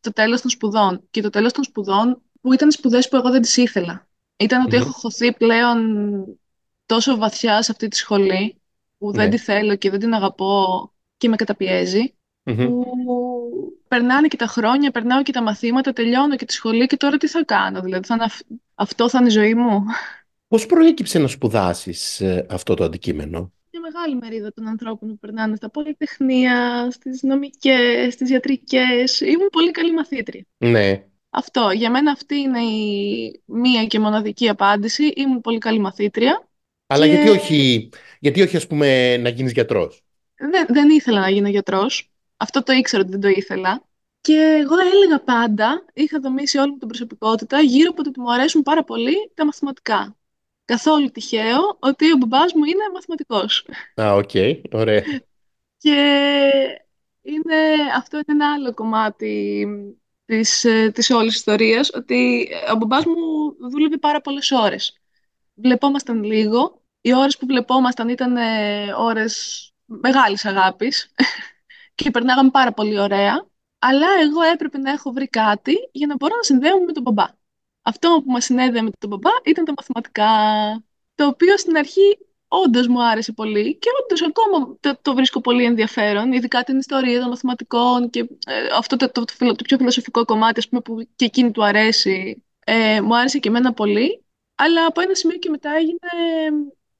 το 0.00 0.12
τέλος 0.12 0.40
των 0.40 0.50
σπουδών. 0.50 1.06
Και 1.10 1.22
το 1.22 1.30
τέλος 1.30 1.52
των 1.52 1.64
σπουδών 1.64 2.22
που 2.40 2.52
ήταν 2.52 2.70
σπουδές 2.70 3.08
που 3.08 3.16
εγώ 3.16 3.30
δεν 3.30 3.42
τις 3.42 3.56
ήθελα. 3.56 4.08
Ήταν 4.36 4.64
ότι 4.64 4.76
έχω 4.76 4.90
χωθεί 4.90 5.32
πλέον 5.32 5.78
τόσο 6.86 7.16
βαθιά 7.16 7.62
σε 7.62 7.72
αυτή 7.72 7.88
τη 7.88 7.96
σχολή 7.96 8.60
που 8.98 9.12
δεν 9.12 9.24
ναι. 9.24 9.30
τη 9.30 9.38
θέλω 9.38 9.76
και 9.76 9.90
δεν 9.90 10.00
την 10.00 10.14
αγαπώ 10.14 10.92
και 11.16 11.28
με 11.28 11.36
καταπιεζει 11.36 12.14
που 12.42 12.86
περνάνε 13.88 14.28
και 14.28 14.36
τα 14.36 14.46
χρόνια, 14.46 14.90
περνάω 14.90 15.22
και 15.22 15.32
τα 15.32 15.42
μαθήματα, 15.42 15.92
τελειώνω 15.92 16.36
και 16.36 16.44
τη 16.44 16.52
σχολή 16.52 16.86
και 16.86 16.96
τώρα 16.96 17.16
τι 17.16 17.28
θα 17.28 17.44
κάνω, 17.44 17.80
δηλαδή 17.80 18.06
θα 18.06 18.30
αυτό 18.74 19.08
θα 19.08 19.18
είναι 19.18 19.28
η 19.28 19.30
ζωή 19.30 19.54
μου. 19.54 19.84
Πώς 20.52 20.66
προέκυψε 20.66 21.18
να 21.18 21.26
σπουδάσεις 21.26 22.20
ε, 22.20 22.46
αυτό 22.50 22.74
το 22.74 22.84
αντικείμενο; 22.84 23.52
μεγάλη 23.80 24.16
μερίδα 24.16 24.52
των 24.52 24.68
ανθρώπων 24.68 25.08
που 25.08 25.18
περνάνε 25.18 25.56
στα 25.56 25.70
πολυτεχνία, 25.70 26.88
στις 26.90 27.22
νομικές, 27.22 28.12
στις 28.12 28.30
ιατρικές. 28.30 29.20
Ήμουν 29.20 29.48
πολύ 29.52 29.70
καλή 29.70 29.92
μαθήτρια. 29.92 30.44
Ναι. 30.58 31.04
Αυτό. 31.30 31.70
Για 31.70 31.90
μένα 31.90 32.10
αυτή 32.10 32.36
είναι 32.36 32.60
η 32.60 33.42
μία 33.44 33.84
και 33.84 33.98
μοναδική 33.98 34.48
απάντηση. 34.48 35.12
Ήμουν 35.16 35.40
πολύ 35.40 35.58
καλή 35.58 35.78
μαθήτρια. 35.78 36.48
Αλλά 36.86 37.06
γιατί 37.06 37.28
όχι, 37.28 37.90
γιατί 38.20 38.42
όχι 38.42 38.56
ας 38.56 38.66
πούμε 38.66 39.16
να 39.16 39.28
γίνεις 39.28 39.52
γιατρός; 39.52 40.02
Δεν, 40.34 40.66
δεν 40.68 40.90
ήθελα 40.90 41.20
να 41.20 41.30
γίνω 41.30 41.48
γιατρός. 41.48 42.10
Αυτό 42.36 42.62
το 42.62 42.72
ήξερα 42.72 43.02
ότι 43.02 43.10
δεν 43.10 43.20
το 43.20 43.28
ήθελα. 43.28 43.84
Και 44.20 44.58
εγώ 44.60 44.74
έλεγα 44.94 45.20
πάντα, 45.20 45.84
είχα 45.92 46.20
δομήσει 46.20 46.58
όλη 46.58 46.70
μου 46.70 46.78
την 46.78 46.88
προσωπικότητα 46.88 47.60
γύρω 47.60 47.90
από 47.90 48.02
το 48.02 48.08
ότι 48.08 48.20
μου 48.20 48.32
αρέσουν 48.32 48.62
πάρα 48.62 48.84
πολύ 48.84 49.30
τα 49.34 49.44
μαθηματικά 49.44 50.16
καθόλου 50.72 51.10
τυχαίο 51.10 51.76
ότι 51.78 52.12
ο 52.12 52.16
μπαμπάς 52.16 52.52
μου 52.52 52.64
είναι 52.64 52.84
μαθηματικός. 52.94 53.66
Α, 54.02 54.14
οκ, 54.14 54.30
ωραία. 54.72 55.02
Και 55.78 55.98
είναι, 57.22 57.56
αυτό 57.96 58.16
είναι 58.16 58.44
ένα 58.44 58.52
άλλο 58.52 58.74
κομμάτι 58.74 59.66
της, 60.24 60.64
ε, 60.64 60.90
της 60.90 61.10
όλης 61.10 61.34
ιστορίας, 61.34 61.90
ότι 61.94 62.48
ο 62.72 62.76
μπαμπάς 62.76 63.04
μου 63.04 63.14
δούλευε 63.70 63.96
πάρα 63.96 64.20
πολλές 64.20 64.50
ώρες. 64.50 65.00
Βλεπόμασταν 65.54 66.22
λίγο. 66.24 66.82
Οι 67.00 67.14
ώρες 67.14 67.36
που 67.38 67.46
βλεπόμασταν 67.46 68.08
ήταν 68.08 68.36
ε, 68.36 68.92
ώρες 68.92 69.66
μεγάλης 69.84 70.44
αγάπης 70.44 71.14
και 71.94 72.10
περνάγαμε 72.10 72.50
πάρα 72.50 72.72
πολύ 72.72 72.98
ωραία. 72.98 73.46
Αλλά 73.78 74.06
εγώ 74.22 74.42
έπρεπε 74.42 74.78
να 74.78 74.90
έχω 74.90 75.12
βρει 75.12 75.28
κάτι 75.28 75.74
για 75.92 76.06
να 76.06 76.16
μπορώ 76.16 76.36
να 76.36 76.42
συνδέομαι 76.42 76.84
με 76.84 76.92
τον 76.92 77.02
μπαμπά. 77.02 77.26
Αυτό 77.82 78.22
που 78.24 78.30
μας 78.30 78.44
συνέδεε 78.44 78.82
με 78.82 78.90
τον 78.98 79.08
μπαμπά 79.08 79.30
ήταν 79.44 79.64
τα 79.64 79.72
μαθηματικά, 79.76 80.26
το 81.14 81.26
οποίο 81.26 81.58
στην 81.58 81.76
αρχή 81.76 82.18
όντως 82.48 82.86
μου 82.86 83.04
άρεσε 83.04 83.32
πολύ 83.32 83.76
και 83.76 83.88
όντως 84.02 84.22
ακόμα 84.22 84.76
το, 84.80 84.98
το, 85.02 85.14
βρίσκω 85.14 85.40
πολύ 85.40 85.64
ενδιαφέρον, 85.64 86.32
ειδικά 86.32 86.62
την 86.62 86.78
ιστορία 86.78 87.20
των 87.20 87.28
μαθηματικών 87.28 88.10
και 88.10 88.20
ε, 88.46 88.66
αυτό 88.76 88.96
το, 88.96 89.10
το, 89.10 89.24
το, 89.38 89.64
πιο 89.64 89.76
φιλοσοφικό 89.76 90.24
κομμάτι 90.24 90.58
ας 90.58 90.68
πούμε, 90.68 90.80
που 90.80 91.08
και 91.16 91.24
εκείνη 91.24 91.50
του 91.50 91.64
αρέσει. 91.64 92.44
Ε, 92.64 93.00
μου 93.00 93.16
άρεσε 93.16 93.38
και 93.38 93.48
εμένα 93.48 93.72
πολύ, 93.72 94.24
αλλά 94.54 94.86
από 94.86 95.00
ένα 95.00 95.14
σημείο 95.14 95.36
και 95.36 95.50
μετά 95.50 95.70
έγινε, 95.70 95.98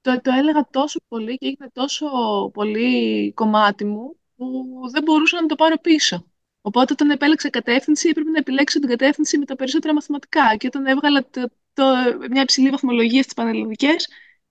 το, 0.01 0.21
το 0.21 0.31
έλεγα 0.39 0.69
τόσο 0.71 1.01
πολύ 1.09 1.39
και 1.39 1.47
έγινε 1.47 1.71
τόσο 1.73 2.07
πολύ 2.53 3.33
κομμάτι 3.33 3.85
μου 3.85 4.17
που 4.37 4.47
δεν 4.93 5.03
μπορούσα 5.03 5.41
να 5.41 5.47
το 5.47 5.55
πάρω 5.55 5.77
πίσω. 5.79 6.32
Οπότε 6.63 6.93
όταν 6.93 7.11
επέλεξα 7.11 7.51
κατεύθυνση 7.51 8.09
έπρεπε 8.09 8.31
να 8.31 8.39
επιλέξω 8.39 8.79
την 8.79 8.89
κατεύθυνση 8.89 9.39
με 9.39 9.45
τα 9.45 9.57
περισσότερα 9.57 9.95
μαθηματικά 9.95 10.57
και 10.57 10.67
όταν 10.67 10.87
έβγαλα 10.87 11.27
το, 11.31 11.51
το, 11.73 11.85
μια 12.31 12.43
υψηλή 12.43 12.71
βαθμολογία 12.71 13.23
στις 13.23 13.35
πανελληνικές 13.35 14.09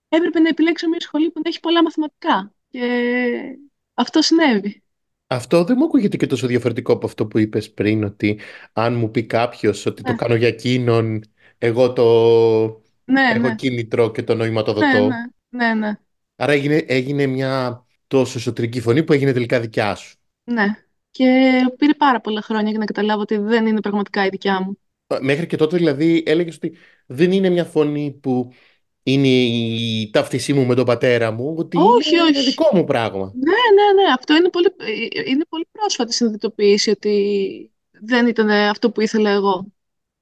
έπρεπε 0.09 0.39
να 0.39 0.49
επιλέξω 0.49 0.89
μια 0.89 0.99
σχολή 0.99 1.31
που 1.31 1.41
έχει 1.43 1.59
πολλά 1.59 1.83
μαθηματικά. 1.83 2.53
Και 2.69 3.57
αυτό 3.93 4.21
συνέβη. 4.21 4.83
Αυτό 5.27 5.63
δεν 5.63 5.75
μου 5.79 5.85
ακούγεται 5.85 6.17
και 6.17 6.27
τόσο 6.27 6.47
διαφορετικό 6.47 6.93
από 6.93 7.05
αυτό 7.05 7.25
που 7.25 7.37
είπες 7.37 7.71
πριν, 7.71 8.03
ότι 8.03 8.39
αν 8.73 8.93
μου 8.93 9.11
πει 9.11 9.23
κάποιος 9.23 9.85
ότι 9.85 10.01
το 10.01 10.11
ναι. 10.11 10.17
κάνω 10.17 10.35
για 10.35 10.47
εκείνον, 10.47 11.23
εγώ 11.57 11.93
το 11.93 12.05
ναι, 13.03 13.21
έχω 13.33 13.47
ναι. 13.47 13.55
κίνητρο 13.55 14.11
και 14.11 14.23
το 14.23 14.35
νοηματοδοτώ. 14.35 14.87
Ναι, 14.87 14.99
ναι, 15.49 15.73
ναι, 15.73 15.73
ναι. 15.73 15.93
Άρα 16.35 16.51
έγινε, 16.51 16.75
έγινε 16.87 17.25
μια 17.25 17.85
τόσο 18.07 18.37
εσωτερική 18.37 18.81
φωνή 18.81 19.03
που 19.03 19.13
έγινε 19.13 19.33
τελικά 19.33 19.59
δικιά 19.59 19.95
σου. 19.95 20.17
Ναι. 20.43 20.65
Και 21.11 21.51
πήρε 21.77 21.93
πάρα 21.93 22.21
πολλά 22.21 22.41
χρόνια 22.41 22.69
για 22.69 22.79
να 22.79 22.85
καταλάβω 22.85 23.21
ότι 23.21 23.37
δεν 23.37 23.65
είναι 23.65 23.81
πραγματικά 23.81 24.25
η 24.25 24.29
δικιά 24.29 24.61
μου. 24.61 24.77
Μέχρι 25.21 25.47
και 25.47 25.55
τότε 25.57 25.77
δηλαδή 25.77 26.23
έλεγες 26.25 26.55
ότι 26.55 26.75
δεν 27.05 27.31
είναι 27.31 27.49
μια 27.49 27.65
φωνή 27.65 28.19
που 28.21 28.51
είναι 29.03 29.27
η 29.27 30.09
ταύτισή 30.13 30.53
μου 30.53 30.65
με 30.65 30.75
τον 30.75 30.85
πατέρα 30.85 31.31
μου, 31.31 31.55
ότι 31.57 31.77
όχι, 31.77 32.15
είναι 32.15 32.23
όχι. 32.23 32.43
δικό 32.43 32.69
μου 32.73 32.83
πράγμα. 32.83 33.31
Ναι, 33.35 33.43
ναι, 33.51 34.03
ναι. 34.03 34.13
Αυτό 34.13 34.35
είναι 34.35 34.49
πολύ, 34.49 34.73
είναι 35.27 35.45
πολύ 35.49 35.67
πρόσφατη 35.71 36.13
συνειδητοποίηση 36.13 36.89
ότι 36.89 37.71
δεν 37.91 38.27
ήταν 38.27 38.49
αυτό 38.49 38.91
που 38.91 39.01
ήθελα 39.01 39.29
εγώ. 39.29 39.65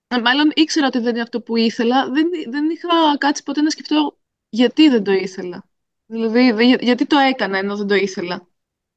Ε, 0.07 0.17
μάλλον 0.17 0.51
ήξερα 0.55 0.87
ότι 0.87 0.99
δεν 0.99 1.09
είναι 1.09 1.21
αυτό 1.21 1.41
που 1.41 1.55
ήθελα. 1.55 2.09
Δεν, 2.11 2.29
δεν 2.49 2.69
είχα 2.69 3.17
κάτσει 3.17 3.43
ποτέ 3.43 3.61
να 3.61 3.69
σκεφτώ 3.69 4.17
γιατί 4.49 4.89
δεν 4.89 5.03
το 5.03 5.11
ήθελα. 5.11 5.63
Δηλαδή, 6.05 6.75
γιατί 6.81 7.05
το 7.05 7.17
έκανα 7.17 7.57
ενώ 7.57 7.77
δεν 7.77 7.87
το 7.87 7.95
ήθελα. 7.95 8.47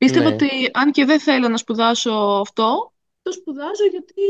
Πίστευα 0.05 0.29
ναι. 0.29 0.35
ότι 0.35 0.49
αν 0.73 0.91
και 0.91 1.05
δεν 1.05 1.21
θέλω 1.21 1.49
να 1.49 1.57
σπουδάσω 1.57 2.11
αυτό, 2.41 2.93
το 3.23 3.33
σπουδάζω 3.33 3.85
γιατί 3.91 4.23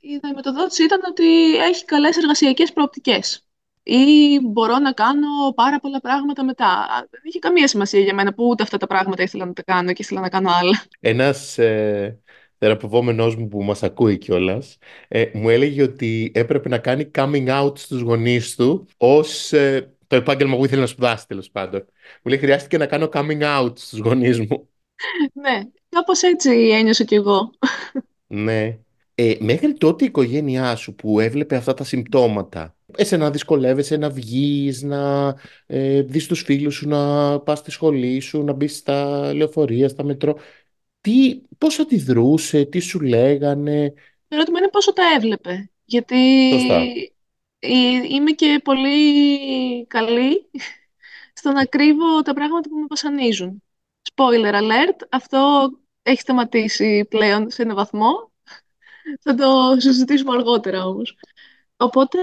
η 0.00 0.34
μεταδότηση 0.34 0.84
ήταν 0.84 1.00
ότι 1.10 1.56
έχει 1.56 1.84
καλές 1.84 2.16
εργασιακές 2.16 2.72
προοπτικές 2.72 3.46
ή 3.82 4.40
μπορώ 4.42 4.78
να 4.78 4.92
κάνω 4.92 5.26
πάρα 5.54 5.80
πολλά 5.80 6.00
πράγματα 6.00 6.44
μετά. 6.44 6.86
Δεν 7.10 7.20
είχε 7.24 7.38
καμία 7.38 7.68
σημασία 7.68 8.00
για 8.00 8.14
μένα 8.14 8.34
που 8.34 8.46
ούτε 8.46 8.62
αυτά 8.62 8.76
τα 8.76 8.86
πράγματα 8.86 9.22
ήθελα 9.22 9.46
να 9.46 9.52
τα 9.52 9.62
κάνω 9.62 9.92
και 9.92 10.02
ήθελα 10.02 10.20
να 10.20 10.28
κάνω 10.28 10.50
άλλα. 10.60 10.82
Ένας 11.00 11.58
ε, 11.58 12.18
θεραπευόμενός 12.58 13.36
μου 13.36 13.48
που 13.48 13.62
μας 13.62 13.82
ακούει 13.82 14.18
κιόλας, 14.18 14.78
ε, 15.08 15.24
μου 15.32 15.48
έλεγε 15.48 15.82
ότι 15.82 16.32
έπρεπε 16.34 16.68
να 16.68 16.78
κάνει 16.78 17.10
coming 17.14 17.48
out 17.48 17.78
στους 17.78 18.00
γονείς 18.00 18.54
του 18.54 18.86
ως 18.96 19.52
ε, 19.52 19.94
το 20.06 20.16
επάγγελμα 20.16 20.56
που 20.56 20.64
ήθελε 20.64 20.80
να 20.80 20.86
σπουδάσει 20.86 21.26
τέλος 21.26 21.50
πάντων. 21.50 21.84
Μου 22.22 22.30
λέει 22.30 22.38
χρειάστηκε 22.38 22.78
να 22.78 22.86
κάνω 22.86 23.08
coming 23.12 23.42
out 23.42 23.72
στους 23.78 23.98
γονείς 23.98 24.40
μου. 24.40 24.68
ναι, 25.32 25.62
κάπως 25.88 26.22
έτσι 26.22 26.50
ένιωσα 26.50 27.04
κι 27.04 27.14
εγώ. 27.14 27.50
ναι. 28.26 28.78
Ε, 29.16 29.34
μέχρι 29.40 29.74
τότε 29.74 30.04
η 30.04 30.06
οικογένειά 30.06 30.76
σου 30.76 30.94
που 30.94 31.20
έβλεπε 31.20 31.56
αυτά 31.56 31.74
τα 31.74 31.84
συμπτώματα, 31.84 32.76
εσένα 32.96 33.24
να 33.24 33.30
δυσκολεύεσαι 33.30 33.96
να 33.96 34.10
βγεις, 34.10 34.82
να 34.82 35.34
ε, 35.66 36.02
δεις 36.02 36.26
τους 36.26 36.42
φίλους 36.42 36.74
σου, 36.74 36.88
να 36.88 37.40
πας 37.40 37.58
στη 37.58 37.70
σχολή 37.70 38.20
σου, 38.20 38.42
να 38.42 38.52
μπεις 38.52 38.76
στα 38.76 39.30
λεωφορεία, 39.34 39.88
στα 39.88 40.04
μετρό, 40.04 40.38
τι, 41.00 41.40
πώς 41.58 41.78
αντιδρούσε, 41.78 42.64
τι 42.64 42.78
σου 42.78 43.00
λέγανε; 43.00 43.92
Το 44.28 44.36
ερώτημα 44.36 44.58
είναι 44.58 44.68
πόσο 44.68 44.92
τα 44.92 45.02
έβλεπε. 45.16 45.70
Γιατί 45.84 46.16
είμαι 48.10 48.30
και 48.30 48.60
πολύ 48.64 49.86
καλή 49.86 50.50
στο 51.44 51.52
να 51.52 51.64
κρύβω 51.64 52.22
τα 52.22 52.32
πράγματα 52.32 52.68
που 52.68 52.76
με 52.76 52.86
βασανίζουν. 52.88 53.62
Spoiler 54.14 54.54
alert, 54.54 55.06
αυτό 55.10 55.70
έχει 56.02 56.20
σταματήσει 56.20 57.06
πλέον 57.08 57.50
σε 57.50 57.62
ένα 57.62 57.74
βαθμό. 57.74 58.32
Θα 59.20 59.34
το 59.34 59.80
συζητήσουμε 59.80 60.32
αργότερα 60.36 60.86
όμως. 60.86 61.18
Οπότε 61.76 62.18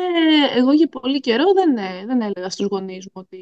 εγώ 0.56 0.72
για 0.72 0.88
πολύ 0.88 1.20
καιρό 1.20 1.54
δεν, 1.54 1.78
ε, 1.78 2.06
δεν 2.06 2.22
έλεγα 2.22 2.50
στους 2.50 2.68
γονείς 2.68 3.06
μου 3.06 3.12
ότι 3.14 3.40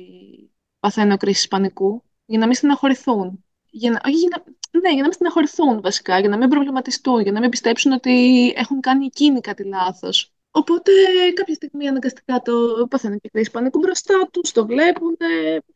παθαίνω 0.80 1.18
κρίση 1.18 1.48
πανικού 1.48 2.04
για 2.26 2.40
να 2.40 2.46
μην 2.46 2.56
στεναχωρηθούν. 2.56 3.46
Για 3.70 3.92
να, 3.92 4.02
όχι, 4.06 4.16
για 4.16 4.30
να, 4.32 4.44
ναι, 4.80 4.90
για 4.90 4.98
να 4.98 5.04
μην 5.04 5.14
στεναχωρηθούν 5.14 5.82
βασικά, 5.82 6.20
για 6.20 6.30
να 6.30 6.38
μην 6.38 6.50
προβληματιστούν, 6.50 7.22
για 7.22 7.32
να 7.32 7.40
μην 7.40 7.50
πιστέψουν 7.50 7.92
ότι 7.92 8.48
έχουν 8.56 8.80
κάνει 8.80 9.06
εκείνοι 9.06 9.42
κάτι 9.42 9.64
λάθος. 9.64 10.34
Οπότε 10.52 10.92
κάποια 11.34 11.54
στιγμή 11.54 11.88
αναγκαστικά 11.88 12.42
το 12.42 12.54
παθαίνουν 12.90 13.20
και 13.20 13.30
κρίση 13.30 13.52
πανικού 13.52 13.80
μπροστά 13.80 14.30
τους, 14.32 14.52
το 14.52 14.66
βλέπουν, 14.66 15.18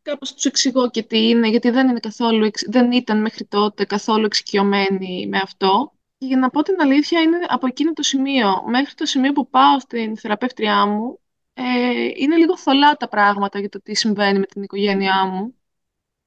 κάπως 0.02 0.34
τους 0.34 0.46
εξηγώ 0.46 0.90
και 0.90 1.04
τι 1.04 1.30
είναι, 1.30 1.48
γιατί 1.48 1.70
δεν, 1.70 1.90
είναι 1.90 2.00
καθόλου, 2.00 2.50
δεν 2.68 2.92
ήταν 2.92 3.22
μέχρι 3.22 3.46
τότε 3.46 3.86
καθόλου 3.86 4.26
εξοικειωμένοι 4.26 5.28
με 5.28 5.38
αυτό. 5.38 5.94
Και 6.18 6.26
για 6.26 6.38
να 6.38 6.50
πω 6.50 6.62
την 6.62 6.76
αλήθεια, 6.82 7.22
είναι 7.22 7.38
από 7.48 7.68
εκείνο 7.68 7.94
το 7.94 8.04
σημείο 8.04 8.64
μέχρι 8.68 8.94
το 8.94 9.06
σημείο 9.06 9.32
που 9.32 9.50
πάω 9.50 9.80
στην 9.80 10.18
θεραπεύτριά 10.18 10.86
μου, 10.86 11.20
ε, 11.54 11.64
είναι 12.16 12.36
λίγο 12.36 12.58
θολά 12.58 12.96
τα 12.98 13.08
πράγματα 13.08 13.60
για 13.60 13.70
το 13.70 13.82
τι 13.82 13.96
συμβαίνει 13.96 14.40
με 14.40 14.46
την 14.46 14.64
οικογένειά 14.64 15.26
μου. 15.26 15.56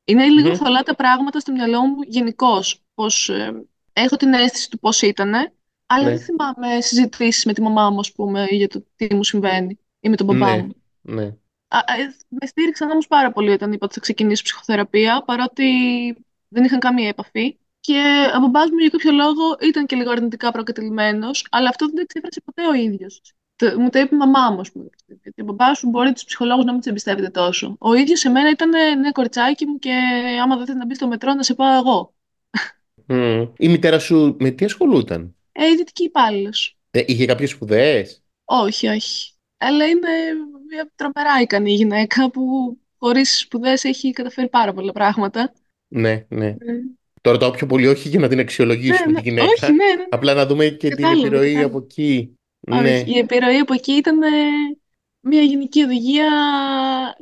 Είναι 0.05 0.27
λίγο 0.27 0.51
mm-hmm. 0.51 0.57
θολά 0.57 0.83
τα 0.83 0.95
πράγματα 0.95 1.41
στο 1.41 1.53
μυαλό 1.53 1.81
μου 1.81 2.03
γενικώς. 2.03 2.85
Πως 2.95 3.29
ε, 3.29 3.67
έχω 3.93 4.17
την 4.17 4.33
αίσθηση 4.33 4.71
του 4.71 4.79
πώς 4.79 5.03
ήταν, 5.03 5.53
αλλά 5.87 6.05
ναι. 6.05 6.11
δεν 6.11 6.19
θυμάμαι 6.19 6.81
συζητήσεις 6.81 7.45
με 7.45 7.53
τη 7.53 7.63
μαμά 7.63 7.91
μου, 7.91 7.99
ας 7.99 8.13
πούμε, 8.13 8.47
για 8.51 8.69
το 8.69 8.85
τι 8.97 9.15
μου 9.15 9.25
συμβαίνει 9.25 9.79
ή 10.01 10.09
με 10.09 10.17
τον 10.17 10.27
μπαμπά 10.27 10.57
ναι. 10.57 10.63
μου. 10.63 10.75
Ναι. 11.03 11.25
Α, 11.69 11.79
ε, 11.79 12.15
με 12.29 12.47
στήριξαν 12.47 12.91
όμως 12.91 13.07
πάρα 13.07 13.33
πολύ 13.33 13.51
όταν 13.51 13.73
είπα 13.73 13.85
ότι 13.85 13.95
θα 13.95 14.01
ξεκινήσω 14.01 14.43
ψυχοθεραπεία, 14.43 15.23
παρότι 15.27 15.65
δεν 16.49 16.65
είχαν 16.65 16.79
καμία 16.79 17.09
επαφή. 17.09 17.57
Και 17.81 18.31
ο 18.37 18.39
μπαμπάς 18.41 18.71
μου 18.71 18.79
για 18.79 18.89
κάποιο 18.89 19.13
λόγο 19.13 19.57
ήταν 19.61 19.87
και 19.87 19.97
λίγο 19.97 20.11
αρνητικά 20.11 20.51
προκατελημένο, 20.53 21.31
αλλά 21.51 21.69
αυτό 21.69 21.87
δεν 21.87 21.95
το 21.95 22.01
εξέφρασε 22.01 22.41
ποτέ 22.45 22.67
ο 22.67 22.75
ίδιος. 22.75 23.21
Μου 23.79 23.91
το 23.91 23.99
είπε 23.99 24.15
η 24.15 24.19
μαμά 24.19 24.51
μου, 24.51 24.61
ας 24.61 24.73
πούμε. 24.73 24.89
Γιατί 25.07 25.43
ο 25.43 25.45
μπαμπάς 25.45 25.79
σου 25.79 25.89
μπορεί 25.89 26.13
τους 26.13 26.25
ψυχολόγους 26.25 26.65
να 26.65 26.71
μην 26.71 26.81
τους 26.81 26.91
εμπιστεύεται 26.91 27.29
τόσο. 27.29 27.77
Ο 27.79 27.95
ίδιος 27.95 28.19
σε 28.19 28.29
μένα 28.29 28.51
ήταν 28.51 28.71
ναι, 29.01 29.13
κοριτσάκι 29.13 29.67
μου 29.67 29.79
και 29.79 29.93
άμα 30.43 30.57
δεν 30.57 30.67
θέλει 30.67 30.79
να 30.79 30.87
μπεις 30.87 30.97
στο 30.97 31.07
μετρό, 31.07 31.35
να 31.35 31.43
σε 31.43 31.55
πάω 31.55 31.79
εγώ. 31.79 32.15
Mm. 33.09 33.49
Η 33.57 33.69
μητέρα 33.69 33.99
σου 33.99 34.37
με 34.39 34.51
τι 34.51 34.65
ασχολούταν, 34.65 35.37
Ε, 35.59 35.67
ιδιωτική 35.71 36.05
υπάλληλος. 36.05 36.77
Ε, 36.91 37.03
είχε 37.07 37.27
κάποιες 37.27 37.51
σπουδέ, 37.51 38.07
Όχι, 38.45 38.87
όχι. 38.87 39.33
Αλλά 39.57 39.87
είναι 39.87 40.09
μια 40.69 40.93
τρομερά 40.95 41.41
ικανή 41.41 41.73
γυναίκα 41.73 42.31
που 42.31 42.43
χωρίς 42.99 43.39
σπουδέ 43.39 43.73
έχει 43.83 44.11
καταφέρει 44.11 44.49
πάρα 44.49 44.73
πολλά 44.73 44.93
πράγματα. 44.93 45.53
Ναι, 45.89 46.27
ναι. 46.29 46.47
Ε, 46.47 46.57
το 47.21 47.31
ρωτάω 47.31 47.51
πιο 47.51 47.67
πολύ 47.67 47.87
όχι 47.87 48.09
για 48.09 48.21
να 48.21 48.29
την 48.29 48.39
αξιολογήσουμε 48.39 49.07
ναι, 49.07 49.13
ναι. 49.13 49.21
τη 49.21 49.29
γυναίκα. 49.29 49.47
Όχι, 49.47 49.73
ναι, 49.73 49.95
ναι. 49.95 50.07
Απλά 50.09 50.35
να 50.35 50.47
δούμε 50.47 50.69
και 50.69 50.89
την 50.89 51.05
επιρροή 51.05 51.63
από 51.63 51.79
εκεί. 51.79 52.37
Ναι. 52.61 53.03
Η 53.07 53.19
επιρροή 53.19 53.57
από 53.57 53.75
εκεί 53.75 53.93
ήταν 53.93 54.23
ε, 54.23 54.29
μια 55.21 55.43
γενική 55.43 55.83
οδηγία 55.83 56.29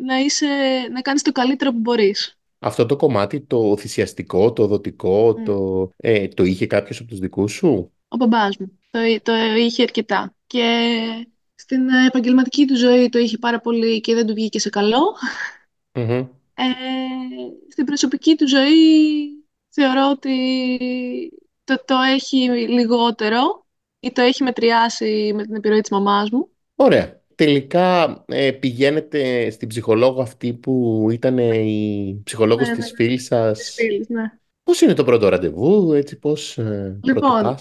να, 0.06 0.18
είσαι, 0.18 0.46
να 0.92 1.00
κάνεις 1.00 1.22
το 1.22 1.32
καλύτερο 1.32 1.72
που 1.72 1.78
μπορείς. 1.78 2.38
Αυτό 2.58 2.86
το 2.86 2.96
κομμάτι, 2.96 3.40
το 3.40 3.76
θυσιαστικό, 3.76 4.52
το 4.52 4.66
δοτικό, 4.66 5.34
το, 5.34 5.90
ε, 5.96 6.28
το 6.28 6.42
είχε 6.42 6.66
κάποιος 6.66 7.00
από 7.00 7.08
τους 7.08 7.18
δικούς 7.18 7.52
σου; 7.52 7.92
Ο 8.08 8.16
μπαμπάς 8.16 8.56
μου. 8.56 8.78
Το, 8.90 8.98
το 9.22 9.32
είχε 9.34 9.82
αρκετά. 9.82 10.34
Και 10.46 10.98
στην 11.54 11.88
επαγγελματική 11.88 12.66
του 12.66 12.76
ζωή 12.76 13.08
το 13.08 13.18
είχε 13.18 13.38
πάρα 13.38 13.60
πολύ 13.60 14.00
και 14.00 14.14
δεν 14.14 14.26
του 14.26 14.34
βγήκε 14.34 14.58
σε 14.58 14.70
καλό. 14.70 15.02
Ε, 15.92 16.64
στην 17.68 17.84
προσωπική 17.84 18.36
του 18.36 18.48
ζωή 18.48 18.76
θεωρώ 19.68 20.10
ότι 20.10 20.36
το, 21.64 21.82
το 21.84 21.94
έχει 22.14 22.36
λιγότερο 22.48 23.66
ή 24.00 24.12
το 24.12 24.22
έχει 24.22 24.42
μετριάσει 24.42 25.32
με 25.34 25.42
την 25.42 25.54
επιρροή 25.54 25.80
της 25.80 25.90
μαμάς 25.90 26.30
μου. 26.30 26.48
Ωραία. 26.74 27.22
Τελικά 27.34 28.24
ε, 28.28 28.50
πηγαίνετε 28.50 29.50
στην 29.50 29.68
ψυχολόγο 29.68 30.22
αυτή 30.22 30.54
που 30.54 31.06
ήταν 31.10 31.38
η 31.38 32.20
ψυχολόγος 32.24 32.68
ναι, 32.68 32.74
της 32.74 32.90
ναι, 32.90 32.96
φίλης 32.96 33.24
σας; 33.24 33.58
Της 33.58 33.74
φίλης, 33.74 34.08
ναι. 34.08 34.22
Πώς 34.62 34.80
είναι 34.80 34.94
το 34.94 35.04
πρώτο 35.04 35.28
ραντεβού, 35.28 35.92
έτσι 35.92 36.18
πώς 36.18 36.58
ε, 36.58 36.98
Λοιπόν, 37.02 37.56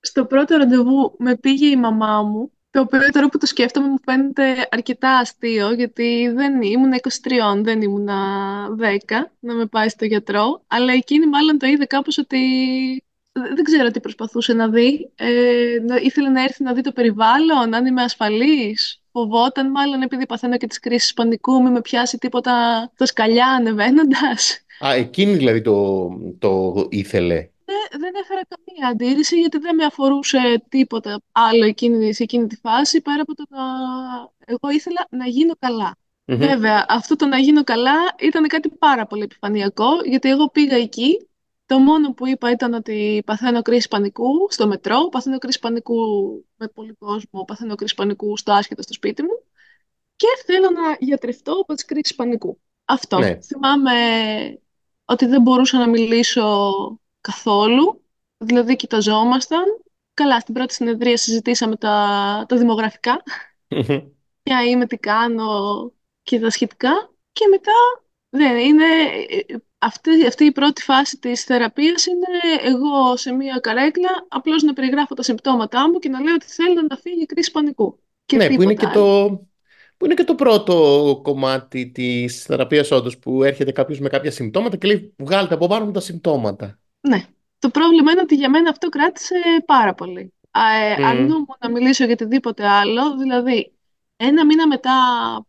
στο 0.00 0.24
πρώτο 0.24 0.56
ραντεβού 0.56 1.14
με 1.18 1.36
πήγε 1.36 1.66
η 1.66 1.76
μαμά 1.76 2.22
μου 2.22 2.52
το 2.70 2.80
οποίο 2.80 3.00
τώρα 3.12 3.28
που 3.28 3.38
το 3.38 3.46
σκέφτομαι 3.46 3.88
μου 3.88 3.98
φαίνεται 4.04 4.68
αρκετά 4.70 5.10
αστείο, 5.18 5.72
γιατί 5.72 6.32
δεν 6.34 6.62
ήμουν 6.62 6.90
23, 7.58 7.62
δεν 7.62 7.82
ήμουν 7.82 8.08
10 8.08 8.10
να 9.40 9.54
με 9.54 9.66
πάει 9.66 9.88
στο 9.88 10.04
γιατρό, 10.04 10.62
αλλά 10.66 10.92
εκείνη 10.92 11.26
μάλλον 11.26 11.58
το 11.58 11.66
είδε 11.66 11.84
κάπως 11.84 12.18
ότι 12.18 12.38
δεν 13.32 13.64
ξέρω 13.64 13.90
τι 13.90 14.00
προσπαθούσε 14.00 14.52
να 14.52 14.68
δει. 14.68 15.12
Ε, 15.16 15.28
ήθελε 16.02 16.28
να 16.28 16.42
έρθει 16.42 16.62
να 16.62 16.72
δει 16.72 16.80
το 16.80 16.92
περιβάλλον, 16.92 17.74
αν 17.74 17.86
είμαι 17.86 18.02
ασφαλής. 18.02 19.02
φοβόταν 19.12 19.70
μάλλον 19.70 20.02
επειδή 20.02 20.26
παθαίνω 20.26 20.56
και 20.56 20.66
τις 20.66 20.80
κρίσεις 20.80 21.12
πανικού, 21.12 21.62
μη 21.62 21.70
με 21.70 21.80
πιάσει 21.80 22.18
τίποτα 22.18 22.52
το 22.96 23.06
σκαλιά 23.06 23.46
ανεβαίνοντας. 23.46 24.64
Α, 24.86 24.94
εκείνη 24.94 25.32
δηλαδή 25.32 25.62
το, 25.62 26.08
το 26.38 26.86
ήθελε. 26.90 27.48
Δεν, 27.70 28.00
δεν 28.00 28.14
έφερα 28.22 28.40
καμία 28.48 28.88
αντίρρηση 28.88 29.40
γιατί 29.40 29.58
δεν 29.58 29.74
με 29.74 29.84
αφορούσε 29.84 30.64
τίποτα 30.68 31.20
άλλο 31.32 31.64
εκείνη, 31.64 32.14
σε 32.14 32.22
εκείνη 32.22 32.46
τη 32.46 32.56
φάση 32.56 33.00
πέρα 33.00 33.22
από 33.22 33.34
το 33.34 33.44
να 33.48 33.62
εγώ 34.44 34.70
ήθελα 34.70 35.06
να 35.10 35.26
γίνω 35.26 35.54
καλά. 35.58 35.96
Βέβαια, 36.24 36.86
αυτό 36.88 37.16
το 37.16 37.26
να 37.26 37.38
γίνω 37.38 37.64
καλά 37.64 37.94
ήταν 38.20 38.46
κάτι 38.46 38.68
πάρα 38.68 39.06
πολύ 39.06 39.22
επιφανειακό, 39.22 39.88
γιατί 40.04 40.28
εγώ 40.28 40.48
πήγα 40.48 40.76
εκεί 40.76 41.28
το 41.66 41.78
μόνο 41.78 42.12
που 42.12 42.26
είπα 42.26 42.50
ήταν 42.50 42.74
ότι 42.74 43.22
παθαίνω 43.26 43.62
κρίση 43.62 43.88
πανικού 43.88 44.46
στο 44.48 44.66
μετρό, 44.66 45.08
παθαίνω 45.08 45.38
κρίση 45.38 45.58
πανικού 45.58 45.94
με 46.56 46.68
πολύ 46.68 46.92
κόσμο, 46.92 47.44
παθαίνω 47.44 47.74
κρίση 47.74 47.94
πανικού 47.94 48.36
στο 48.36 48.52
άσχετο 48.52 48.82
στο 48.82 48.92
σπίτι 48.92 49.22
μου 49.22 49.42
και 50.16 50.26
θέλω 50.46 50.70
να 50.70 50.96
γιατρευτώ 50.98 51.52
από 51.52 51.74
τις 51.74 51.84
κρίσεις 51.84 52.14
πανικού. 52.14 52.60
Αυτό. 52.84 53.18
Ναι. 53.18 53.38
Θυμάμαι 53.40 53.92
ότι 55.04 55.26
δεν 55.26 55.42
μπορούσα 55.42 55.78
να 55.78 55.88
μιλήσω 55.88 56.68
καθόλου, 57.20 58.04
δηλαδή 58.36 58.76
κοιταζόμασταν. 58.76 59.64
Καλά, 60.14 60.40
στην 60.40 60.54
πρώτη 60.54 60.74
συνεδρία 60.74 61.16
συζητήσαμε 61.16 61.76
τα, 61.76 62.44
τα 62.48 62.56
δημογραφικά, 62.56 63.22
ποια 64.42 64.64
είμαι, 64.64 64.86
τι 64.86 64.96
κάνω 64.96 65.92
και 66.22 66.40
τα 66.40 66.50
σχετικά 66.50 67.10
και 67.32 67.46
μετά 67.50 67.72
δεν 68.28 68.56
είναι 68.56 68.84
αυτή, 69.78 70.26
αυτή 70.26 70.44
η 70.44 70.52
πρώτη 70.52 70.82
φάση 70.82 71.18
της 71.18 71.44
θεραπείας 71.44 72.06
είναι 72.06 72.26
εγώ 72.62 73.16
σε 73.16 73.32
μία 73.32 73.58
καρέκλα 73.62 74.26
απλώς 74.28 74.62
να 74.62 74.72
περιγράφω 74.72 75.14
τα 75.14 75.22
συμπτώματά 75.22 75.90
μου 75.90 75.98
και 75.98 76.08
να 76.08 76.20
λέω 76.20 76.34
ότι 76.34 76.46
θέλω 76.46 76.86
να 76.88 76.96
φύγει 76.96 77.22
η 77.22 77.26
κρίση 77.26 77.50
πανικού. 77.50 78.00
Και 78.24 78.36
ναι, 78.36 78.54
που 78.54 78.62
είναι 78.62 78.74
και, 78.74 78.86
το, 78.86 79.28
που 79.96 80.04
είναι 80.04 80.14
και 80.14 80.24
το 80.24 80.34
πρώτο 80.34 81.20
κομμάτι 81.22 81.90
της 81.90 82.42
θεραπείας 82.42 82.90
όντως 82.90 83.18
που 83.18 83.42
έρχεται 83.42 83.72
κάποιος 83.72 83.98
με 83.98 84.08
κάποια 84.08 84.30
συμπτώματα 84.30 84.76
και 84.76 84.86
λέει 84.86 85.14
βγάλτε 85.18 85.54
από 85.54 85.66
πάνω 85.66 85.84
μου 85.84 85.90
τα 85.90 86.00
συμπτώματα. 86.00 86.78
Ναι. 87.00 87.24
Το 87.58 87.70
πρόβλημα 87.70 88.12
είναι 88.12 88.20
ότι 88.20 88.34
για 88.34 88.50
μένα 88.50 88.70
αυτό 88.70 88.88
κράτησε 88.88 89.34
πάρα 89.66 89.94
πολύ. 89.94 90.32
Ε, 90.50 90.94
mm. 90.96 91.28
να 91.60 91.70
μιλήσω 91.70 92.04
για 92.04 92.12
οτιδήποτε 92.12 92.68
άλλο, 92.68 93.16
δηλαδή 93.16 93.72
ένα 94.16 94.44
μήνα 94.44 94.66
μετά 94.66 94.92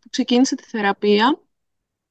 που 0.00 0.08
ξεκίνησε 0.08 0.54
τη 0.54 0.62
θεραπεία, 0.62 1.40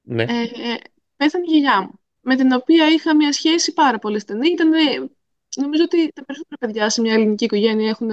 ναι. 0.02 0.22
ε, 0.22 0.42
ε 0.42 0.76
πέθανε 1.16 1.44
η 1.46 1.50
γιαγιά 1.50 1.82
μου 1.82 2.00
με 2.22 2.36
την 2.36 2.52
οποία 2.52 2.88
είχα 2.88 3.16
μια 3.16 3.32
σχέση 3.32 3.72
πάρα 3.72 3.98
πολύ 3.98 4.18
στενή. 4.18 4.48
Ήταν, 4.48 4.70
νομίζω 5.56 5.82
ότι 5.82 6.12
τα 6.12 6.24
περισσότερα 6.24 6.56
παιδιά 6.58 6.90
σε 6.90 7.00
μια 7.00 7.14
ελληνική 7.14 7.44
οικογένεια 7.44 7.88
έχουν 7.88 8.10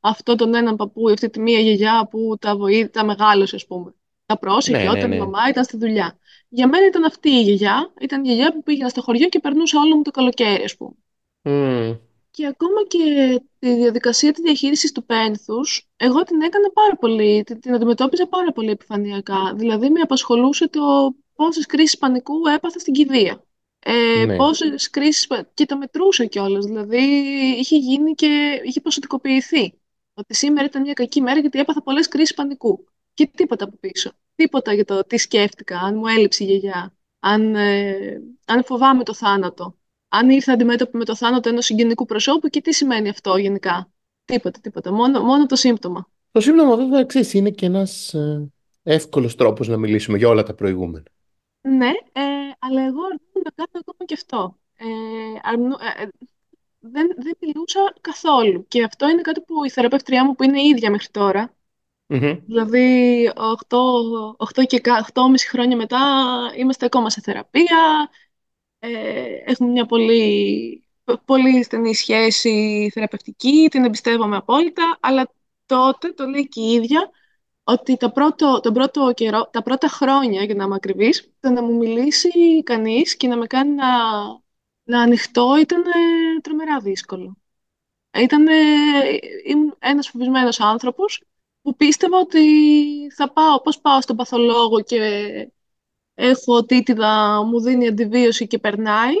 αυτό 0.00 0.34
τον 0.34 0.54
έναν 0.54 0.76
παππού 0.76 1.08
ή 1.08 1.12
αυτή 1.12 1.30
τη 1.30 1.40
μία 1.40 1.58
γιαγιά 1.58 2.08
που 2.10 2.36
τα 2.40 2.56
βοήθησε, 2.56 2.88
τα 2.88 3.04
μεγάλωσε, 3.04 3.56
ας 3.56 3.66
πούμε. 3.66 3.94
Τα 4.26 4.38
πρόσεχε 4.38 4.82
ναι, 4.82 4.88
όταν 4.88 5.00
ναι, 5.00 5.06
ναι. 5.06 5.14
η 5.14 5.18
μαμά 5.18 5.48
ήταν 5.48 5.64
στη 5.64 5.76
δουλειά. 5.76 6.18
Για 6.52 6.68
μένα 6.68 6.86
ήταν 6.86 7.04
αυτή 7.04 7.28
η 7.28 7.42
γιαγιά. 7.42 7.92
Ήταν 8.00 8.24
η 8.24 8.26
γιαγιά 8.26 8.52
που 8.52 8.62
πήγαινα 8.62 8.88
στο 8.88 9.02
χωριό 9.02 9.28
και 9.28 9.38
περνούσα 9.40 9.80
όλο 9.80 9.96
μου 9.96 10.02
το 10.02 10.10
καλοκαίρι, 10.10 10.64
ας 10.64 10.76
πούμε. 10.76 10.94
Mm. 11.42 11.98
Και 12.30 12.46
ακόμα 12.46 12.86
και 12.88 12.98
τη 13.58 13.74
διαδικασία 13.74 14.32
της 14.32 14.42
διαχείρισης 14.42 14.92
του 14.92 15.04
πένθους, 15.04 15.88
εγώ 15.96 16.22
την 16.22 16.40
έκανα 16.40 16.70
πάρα 16.70 16.96
πολύ, 16.96 17.42
την, 17.42 17.60
την 17.60 17.74
αντιμετώπιζα 17.74 18.26
πάρα 18.26 18.52
πολύ 18.52 18.70
επιφανειακά. 18.70 19.54
Δηλαδή, 19.54 19.90
με 19.90 20.00
απασχολούσε 20.00 20.68
το 20.68 20.80
πόσες 21.34 21.66
κρίσεις 21.66 21.98
πανικού 21.98 22.46
έπαθα 22.56 22.78
στην 22.78 22.92
κηδεία. 22.92 23.44
Ε, 23.78 24.24
ναι. 24.24 24.36
Πόσες 24.36 24.90
κρίσεις. 24.90 25.26
και 25.54 25.66
το 25.66 25.76
μετρούσε 25.76 26.26
κιόλας. 26.26 26.64
Δηλαδή 26.64 27.02
είχε 27.58 27.76
γίνει 27.76 28.14
και 28.14 28.60
είχε 28.64 28.80
ποσοτικοποιηθεί. 28.80 29.74
Ότι 30.14 30.34
σήμερα 30.34 30.66
ήταν 30.66 30.82
μια 30.82 30.92
κακή 30.92 31.20
μέρα 31.20 31.40
γιατί 31.40 31.58
έπαθα 31.58 31.82
πολλές 31.82 32.08
κρίσεις 32.08 32.34
πανικού. 32.34 32.84
Και 33.14 33.30
τίποτα 33.34 33.64
από 33.64 33.76
πίσω. 33.80 34.10
Τίποτα 34.40 34.72
για 34.72 34.84
το 34.84 35.04
τι 35.04 35.16
σκέφτηκα, 35.16 35.78
αν 35.78 35.96
μου 35.96 36.06
έλειψε 36.06 36.44
η 36.44 36.46
γιαγιά, 36.46 36.94
αν, 37.20 37.54
ε, 37.54 38.22
αν 38.46 38.64
φοβάμαι 38.64 39.04
το 39.04 39.14
θάνατο, 39.14 39.76
αν 40.08 40.30
ήρθα 40.30 40.52
αντιμέτωπη 40.52 40.96
με 40.96 41.04
το 41.04 41.16
θάνατο 41.16 41.48
ενός 41.48 41.64
συγγενικού 41.64 42.04
προσώπου 42.04 42.48
και 42.48 42.60
τι 42.60 42.74
σημαίνει 42.74 43.08
αυτό 43.08 43.36
γενικά. 43.36 43.90
Τίποτα, 44.24 44.60
τίποτα. 44.60 44.92
Μόνο, 44.92 45.22
μόνο 45.22 45.46
το 45.46 45.56
σύμπτωμα. 45.56 46.08
Το 46.32 46.40
σύμπτωμα 46.40 46.76
βέβαια 46.76 47.04
ξέρεις, 47.04 47.34
είναι 47.34 47.50
και 47.50 47.66
ένας 47.66 48.14
ε, 48.14 48.50
εύκολος 48.82 49.34
τρόπος 49.34 49.68
να 49.68 49.76
μιλήσουμε 49.76 50.18
για 50.18 50.28
όλα 50.28 50.42
τα 50.42 50.54
προηγούμενα. 50.54 51.04
Ναι, 51.60 51.90
ε, 52.12 52.22
αλλά 52.58 52.80
εγώ 52.80 53.00
αρνούμαι 53.02 53.40
να 53.44 53.50
κάνω 53.54 53.70
ακόμα 53.72 54.04
και 54.04 54.14
αυτό. 54.14 54.58
Ε, 54.76 54.86
αρνου, 55.42 55.72
ε, 55.98 56.02
ε, 56.02 56.08
δεν, 56.78 57.08
δεν 57.16 57.36
μιλούσα 57.40 57.94
καθόλου. 58.00 58.66
Και 58.68 58.82
αυτό 58.82 59.08
είναι 59.08 59.20
κάτι 59.20 59.40
που 59.40 59.64
η 59.64 59.70
θεραπεύτριά 59.70 60.24
μου, 60.24 60.34
που 60.34 60.42
είναι 60.42 60.60
η 60.60 60.68
ίδια 60.68 60.90
μέχρι 60.90 61.08
τώρα, 61.08 61.54
mm-hmm. 62.10 62.38
δηλαδή 62.46 63.30
8, 63.68 64.60
8 64.60 64.66
και 64.66 64.80
8,5 64.84 65.22
χρόνια 65.48 65.76
μετά 65.76 65.98
είμαστε 66.56 66.84
ακόμα 66.84 67.10
σε 67.10 67.20
θεραπεία, 67.20 68.10
ε, 68.78 68.88
έχουμε 69.44 69.70
μια 69.70 69.86
πολύ, 69.86 70.84
πολύ 71.24 71.62
στενή 71.62 71.94
σχέση 71.94 72.90
θεραπευτική, 72.92 73.68
την 73.70 73.84
εμπιστεύομαι 73.84 74.36
απόλυτα, 74.36 74.98
αλλά 75.00 75.32
τότε, 75.66 76.12
το 76.12 76.26
λέει 76.26 76.48
και 76.48 76.60
η 76.60 76.72
ίδια, 76.72 77.10
ότι 77.64 77.96
τα 77.96 78.12
πρώτο, 78.12 78.60
τον 78.60 78.72
πρώτο 78.72 79.12
καιρό, 79.14 79.48
τα 79.52 79.62
πρώτα 79.62 79.88
χρόνια, 79.88 80.44
για 80.44 80.54
να 80.54 80.64
είμαι 80.64 80.74
ακριβής, 80.74 81.32
το 81.40 81.50
να 81.50 81.62
μου 81.62 81.76
μιλήσει 81.76 82.62
κανείς 82.62 83.16
και 83.16 83.28
να 83.28 83.36
με 83.36 83.46
κάνει 83.46 83.74
να, 83.74 83.86
να 84.82 85.00
ανοιχτώ 85.00 85.58
ήταν 85.60 85.82
τρομερά 86.42 86.78
δύσκολο. 86.80 87.36
Ήταν 88.18 88.46
ήμουν 89.44 89.76
ένας 89.78 90.08
φοβισμένος 90.08 90.60
άνθρωπος 90.60 91.22
που 91.70 91.76
πίστευα 91.76 92.18
ότι 92.18 92.40
θα 93.16 93.32
πάω, 93.32 93.60
πώς 93.60 93.80
πάω 93.80 94.00
στον 94.00 94.16
παθολόγο 94.16 94.80
και 94.80 94.98
έχω 96.14 96.64
τίτιδα, 96.64 97.42
μου 97.42 97.60
δίνει 97.60 97.86
αντιβίωση 97.86 98.46
και 98.46 98.58
περνάει. 98.58 99.14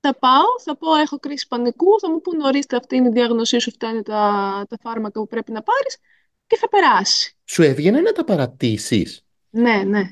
Θα 0.00 0.14
πάω, 0.18 0.60
θα 0.64 0.76
πω 0.76 0.94
έχω 0.94 1.18
κρίση 1.18 1.46
πανικού, 1.48 2.00
θα 2.00 2.10
μου 2.10 2.20
πούνε 2.20 2.46
ορίστε 2.46 2.76
αυτή 2.76 2.96
είναι 2.96 3.08
η 3.08 3.10
διάγνωσή 3.10 3.58
σου, 3.58 3.70
αυτά 3.70 3.88
είναι 3.88 4.02
τα, 4.02 4.66
τα 4.68 4.78
φάρμακα 4.80 5.20
που 5.20 5.26
πρέπει 5.26 5.52
να 5.52 5.62
πάρεις 5.62 5.98
και 6.46 6.56
θα 6.56 6.68
περάσει. 6.68 7.36
Σου 7.44 7.62
έβγαινε 7.62 8.00
να 8.00 8.12
τα 8.12 8.24
παρατήσεις; 8.24 9.24
Ναι, 9.50 9.82
ναι. 9.86 10.02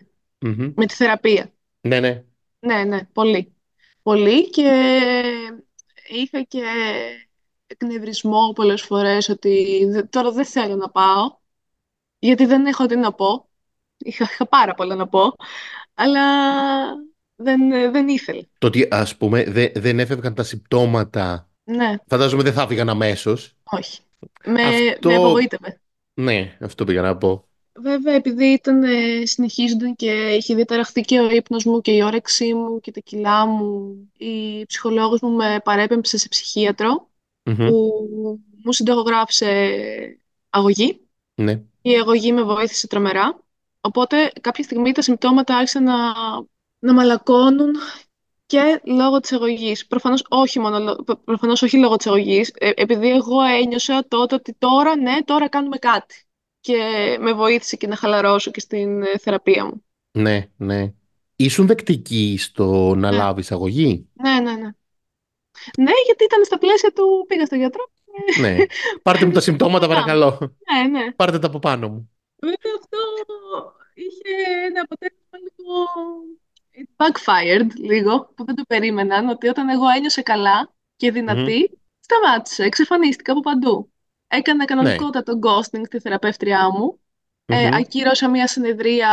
Με 0.75 0.87
τη 0.87 0.95
θεραπεία. 0.95 1.53
Ναι, 1.81 2.01
ναι. 2.01 2.25
Ναι, 2.59 2.85
ναι, 2.85 3.05
πολύ. 3.13 3.55
Πολύ 4.03 4.51
και 4.51 4.93
είχα 6.09 6.43
και 6.43 6.63
εκνευρισμό 7.67 8.53
πολλές 8.55 8.83
φορές 8.83 9.29
ότι 9.29 9.87
τώρα 10.11 10.31
δεν 10.31 10.45
θέλω 10.45 10.77
να 10.77 10.91
πάω 10.91 11.41
γιατί 12.23 12.47
δεν 12.47 12.67
έχω 12.67 12.87
τι 12.87 12.97
να 12.97 13.13
πω. 13.13 13.49
Είχα, 13.99 14.25
είχα 14.33 14.47
πάρα 14.47 14.75
πολλά 14.75 14.95
να 14.95 15.09
πω, 15.09 15.37
αλλά 15.95 16.23
δεν, 17.37 17.69
δεν 17.93 18.09
ήθελε. 18.09 18.43
Το 18.59 18.67
ότι 18.67 18.89
ας 18.91 19.17
πούμε 19.17 19.45
δεν, 19.45 19.71
δεν 19.75 19.99
έφευγαν 19.99 20.35
τα 20.35 20.43
συμπτώματα, 20.43 21.51
ναι. 21.65 21.95
φαντάζομαι 22.07 22.43
δεν 22.43 22.53
θα 22.53 22.63
έφυγαν 22.63 22.89
αμέσως. 22.89 23.55
Όχι. 23.65 24.01
Με, 24.45 24.63
Αυτό... 24.63 25.09
με 25.09 25.15
απογοήτευε. 25.15 25.81
Ναι, 26.15 26.57
αυτό 26.61 26.85
πήγα 26.85 27.03
να 27.03 27.17
πω. 27.17 27.45
Βέβαια, 27.75 28.15
επειδή 28.15 28.45
ήταν, 28.45 28.83
ε, 28.83 29.27
συνεχίζονταν 29.27 29.97
και 29.97 30.11
είχε 30.11 30.55
διαταραχθεί 30.55 31.01
και 31.01 31.21
ο 31.21 31.31
ύπνος 31.31 31.65
μου 31.65 31.81
και 31.81 31.93
η 31.93 32.03
όρεξή 32.03 32.55
μου 32.55 32.81
και 32.81 32.91
τα 32.91 33.01
κιλά 33.01 33.47
μου, 33.47 33.95
η 34.17 34.65
ψυχολόγος 34.67 35.21
μου 35.21 35.31
με 35.31 35.61
παρέπεμψε 35.65 36.19
σε 36.19 36.29
ψυχίατρο, 36.29 37.09
που 37.43 38.09
μου 38.65 38.73
συνταγογράφησε 38.73 39.77
αγωγή. 40.51 41.01
Ναι. 41.35 41.63
Η 41.83 41.95
αγωγή 41.95 42.33
με 42.33 42.43
βοήθησε 42.43 42.87
τρομερά. 42.87 43.43
Οπότε 43.81 44.33
κάποια 44.41 44.65
στιγμή 44.65 44.93
τα 44.93 45.03
συμπτώματα 45.03 45.57
άρχισαν 45.57 45.85
να, 45.85 45.95
να 46.79 46.93
μαλακώνουν 46.93 47.75
και 48.47 48.81
λόγω 48.85 49.21
της 49.21 49.33
αγωγής. 49.33 49.87
Προφανώς 49.87 50.25
όχι, 50.29 50.59
μόνο, 50.61 50.97
προφανώς 51.25 51.63
όχι 51.63 51.79
λόγω 51.79 51.97
της 51.97 52.07
αγωγής, 52.07 52.53
ε, 52.55 52.71
επειδή 52.75 53.11
εγώ 53.11 53.41
ένιωσα 53.43 54.05
τότε 54.09 54.35
ότι 54.35 54.55
τώρα, 54.59 54.97
ναι, 54.97 55.23
τώρα 55.25 55.49
κάνουμε 55.49 55.77
κάτι. 55.77 56.27
Και 56.61 56.77
με 57.21 57.33
βοήθησε 57.33 57.77
και 57.77 57.87
να 57.87 57.97
χαλαρώσω 57.97 58.51
και 58.51 58.61
στην 58.61 59.03
ε, 59.03 59.19
θεραπεία 59.19 59.65
μου. 59.65 59.85
Ναι, 60.13 60.49
ναι. 60.57 60.93
Ήσουν 61.37 61.67
δεκτική 61.67 62.37
στο 62.39 62.95
να 62.95 63.11
ναι. 63.11 63.17
λάβεις 63.17 63.53
αγωγή; 63.53 64.09
Ναι, 64.13 64.31
ναι, 64.31 64.53
ναι. 64.53 64.71
Ναι, 65.79 65.93
γιατί 66.07 66.25
ήταν 66.25 66.45
στα 66.45 66.59
πλαίσια 66.59 66.93
του 66.93 67.25
πήγα 67.29 67.47
στο 67.47 67.57
γιατρό. 67.57 67.92
Ναι. 68.41 68.57
Πάρτε 69.03 69.27
μου 69.27 69.33
τα 69.33 69.41
συμπτώματα, 69.41 69.89
παρακαλώ. 69.89 70.39
Ναι, 70.73 70.99
ναι. 70.99 71.13
Πάρτε 71.13 71.39
τα 71.39 71.47
από 71.47 71.59
πάνω 71.59 71.89
μου. 71.89 72.11
Βέβαια 72.41 72.73
αυτό 72.81 72.99
είχε 73.95 74.35
ένα 74.67 74.81
αποτέλεσμα 74.81 75.39
λίγο 75.45 75.75
backfired 76.97 77.71
λίγο, 77.89 78.33
που 78.35 78.45
δεν 78.45 78.55
το 78.55 78.63
περίμεναν, 78.69 79.29
ότι 79.29 79.49
όταν 79.49 79.69
εγώ 79.69 79.85
ένιωσα 79.97 80.23
καλά 80.23 80.73
και 80.97 81.11
δυνατή, 81.11 81.71
mm. 81.73 81.79
σταμάτησε, 82.01 82.65
εξαφανίστηκα 82.65 83.33
από 83.33 83.41
παντού. 83.41 83.93
Έκανα 84.29 84.65
κανονικότατο 84.65 85.33
ναι. 85.33 85.41
ghosting 85.43 85.83
στη 85.87 86.01
θεραπεύτριά 86.01 86.71
μου. 86.71 87.01
Mm-hmm. 87.47 87.55
Ε, 87.55 87.69
ακύρωσα 87.73 88.31
μια 88.31 88.47
συνεδρία 88.47 89.11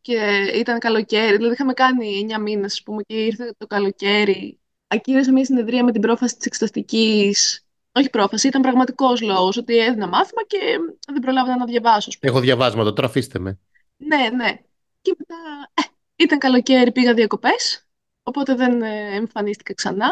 και 0.00 0.50
ήταν 0.54 0.78
καλοκαίρι. 0.78 1.36
Δηλαδή 1.36 1.52
είχαμε 1.52 1.72
κάνει 1.72 2.26
9 2.36 2.40
μήνες, 2.40 2.72
ας 2.72 2.82
πούμε, 2.82 3.02
και 3.02 3.14
ήρθε 3.14 3.54
το 3.58 3.66
καλοκαίρι. 3.66 4.60
Ακύρωσα 4.86 5.32
μια 5.32 5.44
συνεδρία 5.44 5.84
με 5.84 5.92
την 5.92 6.00
πρόφαση 6.00 6.36
της 6.36 6.46
εξεταστικής 6.46 7.65
όχι 7.96 8.10
πρόφαση, 8.10 8.46
ήταν 8.48 8.62
πραγματικός 8.62 9.20
λόγος 9.20 9.56
ότι 9.56 9.78
έδινα 9.78 10.06
μάθημα 10.06 10.42
και 10.46 10.58
δεν 11.06 11.20
προλάβαινα 11.20 11.56
να 11.56 11.64
διαβάσω. 11.64 12.10
Έχω 12.20 12.40
διαβάσματα, 12.40 12.92
τώρα 12.92 13.08
αφήστε 13.08 13.38
με. 13.38 13.58
Ναι, 13.96 14.28
ναι. 14.36 14.58
Και 15.00 15.14
μετά 15.18 15.36
ε, 15.74 15.82
ήταν 16.16 16.38
καλοκαίρι, 16.38 16.92
πήγα 16.92 17.14
διακοπές, 17.14 17.88
οπότε 18.22 18.54
δεν 18.54 18.82
ε, 18.82 19.14
εμφανίστηκα 19.14 19.74
ξανά. 19.74 20.08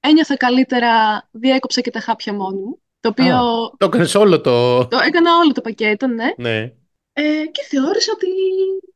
Ένιωθα 0.00 0.36
καλύτερα, 0.36 1.22
διέκοψα 1.30 1.80
και 1.80 1.90
τα 1.90 2.00
χάπια 2.00 2.34
μόνη 2.34 2.60
μου. 2.60 2.80
Το 3.00 3.08
οποίο. 3.08 3.38
το 3.76 3.86
έκανες 3.86 4.14
όλο 4.14 4.40
το. 4.40 4.86
Το 4.86 4.98
έκανα 4.98 5.36
όλο 5.36 5.52
το 5.52 5.60
πακέτο, 5.60 6.06
ναι. 6.06 6.34
ναι. 6.36 6.72
Ε, 7.12 7.46
και 7.52 7.62
θεώρησα 7.68 8.12
ότι 8.14 8.28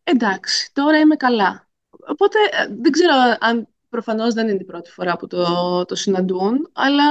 εντάξει, 0.02 0.70
τώρα 0.72 0.98
είμαι 0.98 1.16
καλά. 1.16 1.68
Οπότε 2.06 2.38
ε, 2.50 2.66
δεν 2.80 2.92
ξέρω 2.92 3.12
αν 3.40 3.68
προφανώς 3.88 4.34
δεν 4.34 4.48
είναι 4.48 4.60
η 4.60 4.64
πρώτη 4.64 4.90
φορά 4.90 5.16
που 5.16 5.26
το, 5.26 5.84
το 5.84 5.94
συναντούν, 5.94 6.70
αλλά 6.72 7.04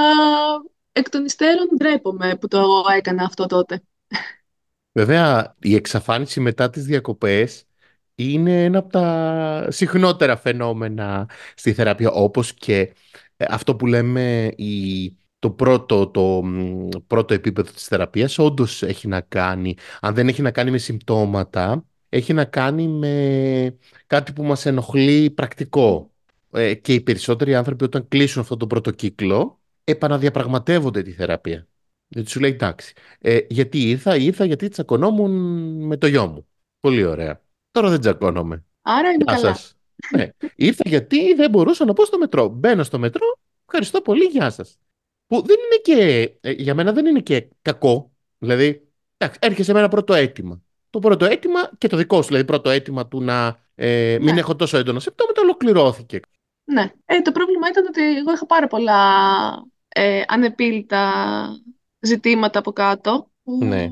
εκ 0.92 1.08
των 1.08 1.24
υστέρων 1.24 1.66
ντρέπομαι 1.76 2.36
που 2.40 2.48
το 2.48 2.64
έκανα 2.96 3.24
αυτό 3.24 3.46
τότε. 3.46 3.82
Βέβαια, 4.92 5.54
η 5.60 5.74
εξαφάνιση 5.74 6.40
μετά 6.40 6.70
τις 6.70 6.84
διακοπές 6.84 7.64
είναι 8.14 8.64
ένα 8.64 8.78
από 8.78 8.88
τα 8.88 9.66
συχνότερα 9.70 10.36
φαινόμενα 10.36 11.28
στη 11.54 11.72
θεραπεία, 11.72 12.10
όπως 12.10 12.54
και 12.54 12.94
ε, 13.36 13.44
αυτό 13.48 13.76
που 13.76 13.86
λέμε 13.86 14.52
η, 14.56 15.16
το, 15.38 15.50
πρώτο, 15.50 16.08
το 16.08 16.42
πρώτο 17.06 17.34
επίπεδο 17.34 17.72
της 17.72 17.84
θεραπείας 17.86 18.38
όντως 18.38 18.82
έχει 18.82 19.08
να 19.08 19.20
κάνει, 19.20 19.76
αν 20.00 20.14
δεν 20.14 20.28
έχει 20.28 20.42
να 20.42 20.50
κάνει 20.50 20.70
με 20.70 20.78
συμπτώματα, 20.78 21.84
έχει 22.08 22.32
να 22.32 22.44
κάνει 22.44 22.88
με 22.88 23.78
κάτι 24.06 24.32
που 24.32 24.42
μας 24.42 24.66
ενοχλεί 24.66 25.30
πρακτικό. 25.30 26.10
Ε, 26.52 26.74
και 26.74 26.94
οι 26.94 27.00
περισσότεροι 27.00 27.54
άνθρωποι 27.54 27.84
όταν 27.84 28.08
κλείσουν 28.08 28.42
αυτό 28.42 28.56
το 28.56 28.66
πρώτο 28.66 28.90
κύκλο, 28.90 29.59
επαναδιαπραγματεύονται 29.90 31.02
τη 31.02 31.12
θεραπεία. 31.12 31.66
Γιατί 32.08 32.30
σου 32.30 32.40
λέει 32.40 32.50
εντάξει. 32.50 32.92
Ε, 33.18 33.38
γιατί 33.48 33.88
ήρθα, 33.90 34.16
ήρθα 34.16 34.44
γιατί 34.44 34.68
τσακωνόμουν 34.68 35.30
με 35.86 35.96
το 35.96 36.06
γιο 36.06 36.26
μου. 36.26 36.46
Πολύ 36.80 37.04
ωραία. 37.04 37.42
Τώρα 37.70 37.88
δεν 37.90 38.00
τσακώνομαι. 38.00 38.64
Άρα 38.82 39.10
είναι 39.10 39.24
καλά. 39.24 39.38
Σας. 39.38 39.76
Ναι. 40.16 40.28
Ήρθα 40.54 40.88
γιατί 40.88 41.34
δεν 41.34 41.50
μπορούσα 41.50 41.84
να 41.84 41.92
πω 41.92 42.04
στο 42.04 42.18
μετρό. 42.18 42.48
Μπαίνω 42.48 42.82
στο 42.82 42.98
μετρό. 42.98 43.38
Ευχαριστώ 43.66 44.00
πολύ. 44.00 44.24
Γεια 44.24 44.50
σας. 44.50 44.78
Που 45.26 45.42
δεν 45.46 45.56
είναι 45.58 45.80
και. 45.82 46.30
Ε, 46.40 46.50
για 46.50 46.74
μένα 46.74 46.92
δεν 46.92 47.06
είναι 47.06 47.20
και 47.20 47.48
κακό. 47.62 48.12
Δηλαδή, 48.38 48.88
εντάξει, 49.16 49.38
έρχεσαι 49.42 49.72
με 49.72 49.78
ένα 49.78 49.88
πρώτο 49.88 50.14
αίτημα. 50.14 50.62
Το 50.90 50.98
πρώτο 50.98 51.24
αίτημα 51.24 51.70
και 51.78 51.88
το 51.88 51.96
δικό 51.96 52.22
σου, 52.22 52.28
δηλαδή 52.28 52.44
πρώτο 52.44 52.70
αίτημα 52.70 53.08
του 53.08 53.22
να 53.22 53.60
ε, 53.74 54.16
μην 54.20 54.34
ναι. 54.34 54.40
έχω 54.40 54.56
τόσο 54.56 54.78
έντονα 54.78 55.00
συμπτώματα, 55.00 55.40
ολοκληρώθηκε. 55.40 56.20
Ναι. 56.64 56.92
Ε, 57.04 57.20
το 57.20 57.32
πρόβλημα 57.32 57.68
ήταν 57.68 57.86
ότι 57.86 58.16
εγώ 58.16 58.32
είχα 58.32 58.46
πάρα 58.46 58.66
πολλά 58.66 58.96
ε, 59.94 60.22
ανεπίλητα 60.26 61.12
ζητήματα 62.00 62.58
από 62.58 62.72
κάτω 62.72 63.30
που 63.42 63.64
ναι. 63.64 63.90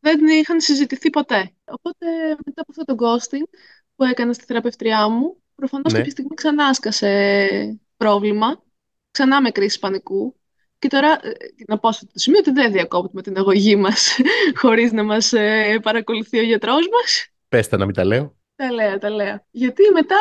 δεν 0.00 0.26
είχαν 0.26 0.60
συζητηθεί 0.60 1.10
ποτέ. 1.10 1.52
Οπότε 1.64 2.06
μετά 2.44 2.62
από 2.62 2.70
αυτό 2.70 2.84
το 2.84 2.94
ghosting 2.98 3.58
που 3.96 4.04
έκανα 4.04 4.32
στη 4.32 4.44
θεραπευτριά 4.44 5.08
μου, 5.08 5.36
προφανώς 5.54 5.92
ναι. 5.92 5.98
κάποια 5.98 6.12
στιγμή 6.12 6.34
ξανά 6.34 6.74
σκάσε 6.74 7.80
πρόβλημα, 7.96 8.62
ξανά 9.10 9.40
με 9.40 9.50
κρίση 9.50 9.78
πανικού. 9.78 10.36
Και 10.78 10.88
τώρα, 10.88 11.10
ε, 11.22 11.30
να 11.66 11.78
πω 11.78 11.92
στο 11.92 12.06
σημείο 12.12 12.38
ότι 12.38 12.50
δεν 12.50 12.72
διακόπτουμε 12.72 13.22
την 13.22 13.36
αγωγή 13.36 13.76
μας 13.76 14.16
χωρίς 14.60 14.92
να 14.92 15.02
μας 15.02 15.32
ε, 15.32 15.78
παρακολουθεί 15.82 16.38
ο 16.38 16.42
γιατρός 16.42 16.88
μας. 16.88 17.28
Πες 17.48 17.68
τα 17.68 17.76
να 17.76 17.84
μην 17.84 17.94
τα 17.94 18.04
λέω. 18.04 18.36
Τα 18.56 18.72
λέω, 18.72 18.98
τα 18.98 19.10
λέω. 19.10 19.46
Γιατί 19.50 19.82
μετά 19.92 20.16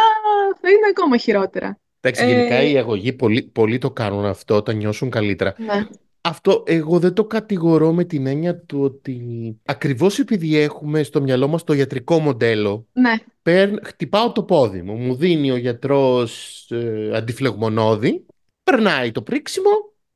θα 0.61 0.69
είναι 0.69 0.87
ακόμα 0.89 1.17
χειρότερα. 1.17 1.79
Εντάξει, 2.08 2.26
γενικά 2.26 2.56
ε, 2.56 2.70
η 2.70 2.78
αγωγή, 2.78 3.13
πολλοί, 3.13 3.41
πολλοί 3.41 3.78
το 3.78 3.91
κάνουν 3.91 4.26
αυτό 4.26 4.56
όταν 4.56 4.78
νιώσουν 4.78 5.10
καλύτερα. 5.10 5.56
Ναι. 5.58 5.88
Αυτό 6.22 6.63
εγώ 6.65 7.00
δεν 7.00 7.13
το 7.13 7.26
κατηγορώ 7.26 7.93
με 7.93 8.04
την 8.04 8.28
έννοια 8.28 8.58
του 8.58 8.82
ότι 8.82 9.22
ακριβώς 9.65 10.20
επειδή 10.20 10.58
έχουμε 10.58 11.04
στο 11.04 11.22
μυαλό 11.22 11.48
μας 11.48 11.63
το 11.63 11.74
ιατρικό 11.74 12.20
μοντέλο, 12.20 12.88
ναι. 12.93 13.13
Παίρν, 13.41 13.80
χτυπάω 13.84 14.32
το 14.32 14.43
πόδι 14.43 14.82
μου, 14.82 14.93
μου 14.93 15.15
δίνει 15.15 15.52
ο 15.52 15.56
γιατρός 15.56 16.65
ε, 16.72 17.12
αντιφλεγμονώδη, 17.13 18.26
περνάει 18.63 19.12
το 19.12 19.22
πρίξιμο, 19.22 19.70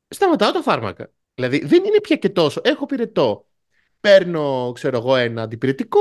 σταματάω 0.08 0.52
τα 0.52 0.62
φάρμακα. 0.62 1.10
Δηλαδή 1.34 1.64
δεν 1.64 1.84
είναι 1.84 2.00
πια 2.00 2.16
και 2.16 2.28
τόσο. 2.28 2.60
Έχω 2.64 2.86
πυρετό. 2.86 3.46
Παίρνω, 4.00 4.72
ξέρω 4.74 4.96
εγώ, 4.96 5.16
ένα 5.16 5.42
αντιπυρετικό, 5.42 5.98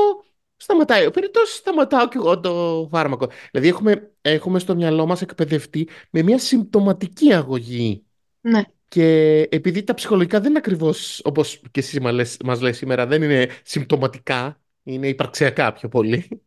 σταματάει 0.62 1.06
ο 1.06 1.12
πυρετό, 1.12 1.42
σταματάω 1.46 2.08
και 2.08 2.18
εγώ 2.18 2.40
το 2.40 2.88
φάρμακο. 2.92 3.28
Δηλαδή 3.52 3.70
έχουμε, 3.70 4.12
έχουμε 4.22 4.60
στο 4.60 4.76
μυαλό 4.76 5.06
μας 5.06 5.22
εκπαιδευτεί 5.22 5.88
με 6.10 6.22
μια 6.22 6.40
συμπτωματική 6.40 7.34
αγωγή. 7.34 8.04
Ναι. 8.42 8.62
Και 8.88 9.40
επειδή 9.52 9.84
τα 9.84 9.94
ψυχολογικά 9.94 10.40
δεν 10.40 10.50
είναι 10.50 10.58
ακριβώς 10.60 11.22
όπως 11.24 11.62
και 11.72 11.80
εσύ 11.80 12.00
μας 12.46 12.62
λες 12.62 12.78
σήμερα, 12.78 13.08
δεν 13.08 13.22
είναι 13.22 13.50
συμπτωματικά, 13.64 14.62
είναι 14.84 15.08
υπαρξιακά 15.08 15.74
πιο 15.74 15.90
πολύ. 15.90 16.42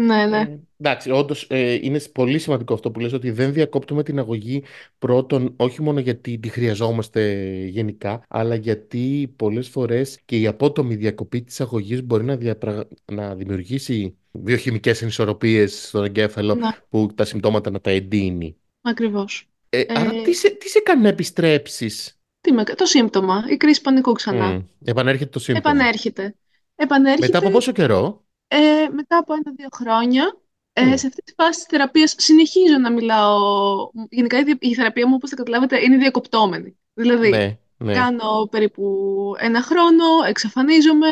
Ναι, 0.00 0.26
ναι. 0.26 0.38
Ε, 0.38 0.58
εντάξει, 0.76 1.10
όντως 1.10 1.46
ε, 1.50 1.78
είναι 1.82 2.00
πολύ 2.00 2.38
σημαντικό 2.38 2.74
αυτό 2.74 2.90
που 2.90 3.00
λες 3.00 3.12
ότι 3.12 3.30
δεν 3.30 3.52
διακόπτουμε 3.52 4.02
την 4.02 4.18
αγωγή 4.18 4.62
πρώτον 4.98 5.54
όχι 5.56 5.82
μόνο 5.82 6.00
γιατί 6.00 6.38
τη 6.38 6.48
χρειαζόμαστε 6.48 7.44
γενικά, 7.66 8.22
αλλά 8.28 8.54
γιατί 8.54 9.32
πολλές 9.36 9.68
φορές 9.68 10.20
και 10.24 10.38
η 10.38 10.46
απότομη 10.46 10.94
διακοπή 10.94 11.42
της 11.42 11.60
αγωγής 11.60 12.02
μπορεί 12.02 12.24
να, 12.24 12.36
διαπρα... 12.36 12.88
να 13.12 13.34
δημιουργήσει 13.34 14.16
βιοχημικές 14.30 15.02
ενισορροπίες 15.02 15.86
στον 15.86 16.04
εγκέφαλο 16.04 16.54
ναι. 16.54 16.68
που 16.88 17.08
τα 17.14 17.24
συμπτώματα 17.24 17.70
να 17.70 17.80
τα 17.80 17.90
εντείνει. 17.90 18.56
Ακριβώς. 18.80 19.48
Ε, 19.68 19.84
άρα 19.88 20.10
τι 20.22 20.34
σε, 20.34 20.50
τι 20.50 20.68
σε 20.68 20.80
κάνει 20.80 21.02
να 21.02 21.08
επιστρέψεις; 21.08 22.20
Τι 22.40 22.52
με, 22.52 22.64
το 22.64 22.84
σύμπτωμα, 22.84 23.44
η 23.50 23.56
κρίση 23.56 23.80
πανικού 23.80 24.12
ξανά. 24.12 24.56
Mm. 24.56 24.64
Επανέρχεται 24.84 25.30
το 25.30 25.38
σύμπτωμα. 25.38 25.70
Επανέρχεται. 25.70 26.34
Επανέρχεται. 26.74 27.26
Μετά 27.26 27.38
από 27.38 27.50
πόσο 27.50 27.72
καιρό; 27.72 28.26
Ε, 28.48 28.88
μετά 28.92 29.16
από 29.16 29.32
ένα-δύο 29.32 29.68
χρόνια, 29.72 30.36
ε, 30.72 30.96
σε 30.96 31.06
αυτή 31.06 31.22
τη 31.22 31.32
φάση 31.32 31.58
της 31.58 31.68
θεραπείας 31.68 32.14
συνεχίζω 32.18 32.78
να 32.78 32.90
μιλάω. 32.90 33.36
Γενικά 34.10 34.38
η 34.58 34.74
θεραπεία 34.74 35.06
μου, 35.06 35.14
όπως 35.16 35.30
θα 35.30 35.36
καταλάβετε, 35.36 35.80
είναι 35.80 35.96
διακοπτόμενη. 35.96 36.78
Δηλαδή, 36.94 37.28
ναι, 37.28 37.58
ναι. 37.76 37.92
κάνω 37.92 38.48
περίπου 38.50 38.84
ένα 39.38 39.62
χρόνο, 39.62 40.04
εξαφανίζομαι, 40.28 41.08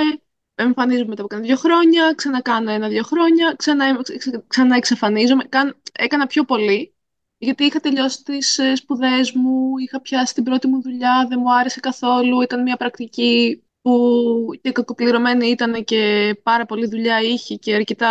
εμφανίζομαι 0.55 1.09
μετά 1.09 1.20
από 1.20 1.31
κάνα 1.31 1.46
δύο 1.46 1.57
χρόνια, 1.57 2.12
ξανακάνω 2.16 2.70
ένα-δύο 2.70 3.03
χρόνια, 3.03 3.55
ξανά, 3.57 4.01
ξανά 4.46 4.77
εξαφανίζομαι. 4.77 5.44
Κάν, 5.44 5.77
έκανα 5.92 6.27
πιο 6.27 6.44
πολύ, 6.44 6.94
γιατί 7.38 7.64
είχα 7.64 7.81
τελειώσει 7.81 8.22
τις 8.22 8.59
ε, 8.59 8.75
σπουδές 8.75 9.33
μου, 9.33 9.79
είχα 9.79 10.01
πιάσει 10.01 10.35
την 10.35 10.44
πρώτη 10.44 10.66
μου 10.66 10.83
δουλειά, 10.83 11.27
δεν 11.29 11.38
μου 11.42 11.55
άρεσε 11.55 11.81
καθόλου, 11.81 12.40
ήταν 12.40 12.62
μια 12.62 12.77
πρακτική 12.77 13.62
που 13.87 14.51
και 14.62 14.72
κακοπληρωμένη 14.72 15.46
ήταν 15.46 15.85
και 15.85 16.35
πάρα 16.42 16.66
πολλή 16.66 16.87
δουλειά 16.87 17.20
είχε 17.20 17.55
και 17.55 17.75
αρκετά 17.75 18.09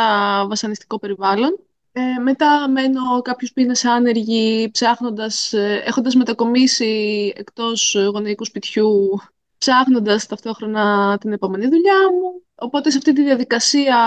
βασανιστικό 0.47 0.99
περιβάλλον. 0.99 1.59
Ε, 1.91 2.01
μετά 2.21 2.69
μένω 2.69 3.21
κάποιους 3.21 3.51
μήνες 3.55 3.85
άνεργοι, 3.85 4.69
ψάχνοντας, 4.71 5.53
ε, 5.53 5.83
έχοντας 5.85 6.15
μετακομίσει 6.15 7.33
εκτός 7.35 7.95
γονεϊκού 7.95 8.45
σπιτιού, 8.45 9.19
ψάχνοντας 9.57 10.25
ταυτόχρονα 10.25 11.17
την 11.17 11.31
επόμενη 11.31 11.67
δουλειά 11.67 12.11
μου. 12.11 12.43
Οπότε 12.55 12.89
σε 12.89 12.97
αυτή 12.97 13.13
τη 13.13 13.23
διαδικασία 13.23 13.97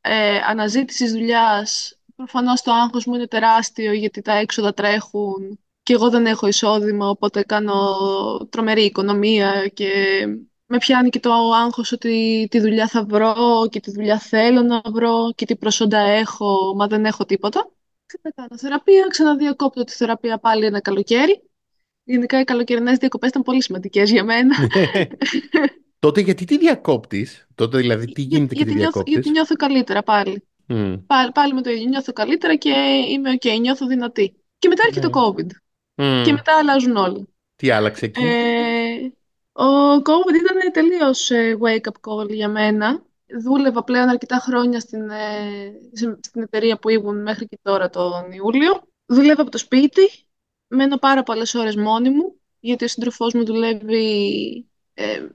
ε, 0.00 0.38
αναζήτησης 0.48 1.12
δουλειάς, 1.12 1.98
προφανώς 2.16 2.62
το 2.62 2.72
άγχος 2.72 3.06
μου 3.06 3.14
είναι 3.14 3.26
τεράστιο 3.26 3.92
γιατί 3.92 4.22
τα 4.22 4.32
έξοδα 4.32 4.74
τρέχουν 4.74 5.58
και 5.82 5.92
εγώ 5.92 6.10
δεν 6.10 6.26
έχω 6.26 6.46
εισόδημα, 6.46 7.08
οπότε 7.08 7.42
κάνω 7.42 7.96
τρομερή 8.50 8.84
οικονομία 8.84 9.68
και 9.74 9.92
με 10.72 10.78
πιάνει 10.78 11.08
και 11.08 11.20
το 11.20 11.32
άγχος 11.32 11.92
ότι 11.92 12.46
τη 12.50 12.60
δουλειά 12.60 12.88
θα 12.88 13.04
βρω 13.04 13.34
και 13.70 13.80
τη 13.80 13.90
δουλειά 13.90 14.18
θέλω 14.18 14.62
να 14.62 14.80
βρω 14.92 15.32
και 15.34 15.44
τι 15.46 15.56
προσόντα 15.56 15.98
έχω, 15.98 16.74
μα 16.76 16.86
δεν 16.86 17.04
έχω 17.04 17.24
τίποτα. 17.24 17.70
Ξανακάνω 18.06 18.58
θεραπεία, 18.58 19.06
ξαναδιακόπτω 19.08 19.84
τη 19.84 19.92
θεραπεία 19.92 20.38
πάλι 20.38 20.64
ένα 20.64 20.80
καλοκαίρι. 20.80 21.42
Γενικά 22.04 22.40
οι 22.40 22.44
καλοκαιρινές 22.44 22.98
διακοπές 22.98 23.28
ήταν 23.28 23.42
πολύ 23.42 23.62
σημαντικές 23.62 24.10
για 24.10 24.24
μένα. 24.24 24.54
τότε 26.04 26.20
γιατί 26.20 26.44
τι 26.44 26.58
διακόπτεις, 26.58 27.46
τότε 27.54 27.78
δηλαδή 27.78 28.12
τι 28.12 28.22
γίνεται 28.22 28.54
για, 28.54 28.64
και 28.64 28.70
τι 28.70 28.76
διακόπτεις; 28.76 29.12
Γιατί 29.12 29.30
νιώθω 29.30 29.54
καλύτερα 29.54 30.02
πάλι. 30.02 30.44
Mm. 30.68 31.00
πάλι. 31.06 31.32
Πάλι 31.32 31.54
με 31.54 31.62
το 31.62 31.70
ίδιο 31.70 31.88
νιώθω 31.88 32.12
καλύτερα 32.12 32.54
και 32.54 32.74
είμαι 33.10 33.30
ok, 33.40 33.60
νιώθω 33.60 33.86
δυνατή. 33.86 34.34
Και 34.58 34.68
μετά 34.68 34.82
έρχεται 34.86 35.08
το 35.08 35.20
COVID. 35.20 35.46
Mm. 36.02 36.22
Και 36.24 36.32
μετά 36.32 36.56
αλλάζουν 36.58 36.96
όλοι. 36.96 37.28
Τι 37.56 37.70
άλλαξε 37.70 38.04
εκεί; 38.04 38.22
Ε, 38.22 38.49
ο 39.60 39.94
COVID 39.96 40.34
ήταν 40.34 40.72
τελείως 40.72 41.30
ε, 41.30 41.58
wake-up 41.62 42.10
call 42.10 42.28
για 42.28 42.48
μένα. 42.48 43.02
Δούλευα 43.42 43.84
πλέον 43.84 44.08
αρκετά 44.08 44.36
χρόνια 44.36 44.80
στην, 44.80 45.10
ε, 45.10 45.72
στην 46.20 46.42
εταιρεία 46.42 46.78
που 46.78 46.88
ήμουν 46.88 47.22
μέχρι 47.22 47.46
και 47.46 47.58
τώρα 47.62 47.90
τον 47.90 48.32
Ιούλιο. 48.32 48.82
Δούλευα 49.06 49.42
από 49.42 49.50
το 49.50 49.58
σπίτι, 49.58 50.26
μένω 50.66 50.96
πάρα 50.96 51.22
πολλές 51.22 51.54
ώρες 51.54 51.76
μόνη 51.76 52.10
μου, 52.10 52.40
γιατί 52.60 52.84
ο 52.84 52.88
σύντροφός 52.88 53.34
μου 53.34 53.44
δουλεύει, 53.44 54.66
ε, 54.94 55.26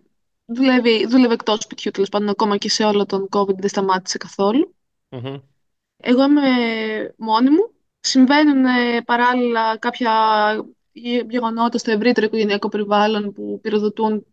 δουλεύει, 0.45 1.05
δουλεύει 1.07 1.33
εκτός 1.33 1.59
σπιτιού, 1.61 1.91
τέλος 1.91 2.09
πάντων, 2.09 2.29
ακόμα 2.29 2.57
και 2.57 2.69
σε 2.69 2.83
όλο 2.83 3.05
τον 3.05 3.27
COVID 3.31 3.55
δεν 3.55 3.69
σταμάτησε 3.69 4.17
Εγώ 5.97 6.23
είμαι 6.23 6.41
μόνη 7.17 7.49
μου. 7.49 7.73
Συμβαίνουν 7.99 8.65
παράλληλα 9.05 9.77
κάποια 9.77 10.11
γεγονότας 11.29 11.81
στο 11.81 11.91
ευρύτερο 11.91 12.25
οικογενειακό 12.25 12.69
περιβάλλον 12.69 13.33
που 13.33 13.59
πυροδοτούν. 13.61 14.25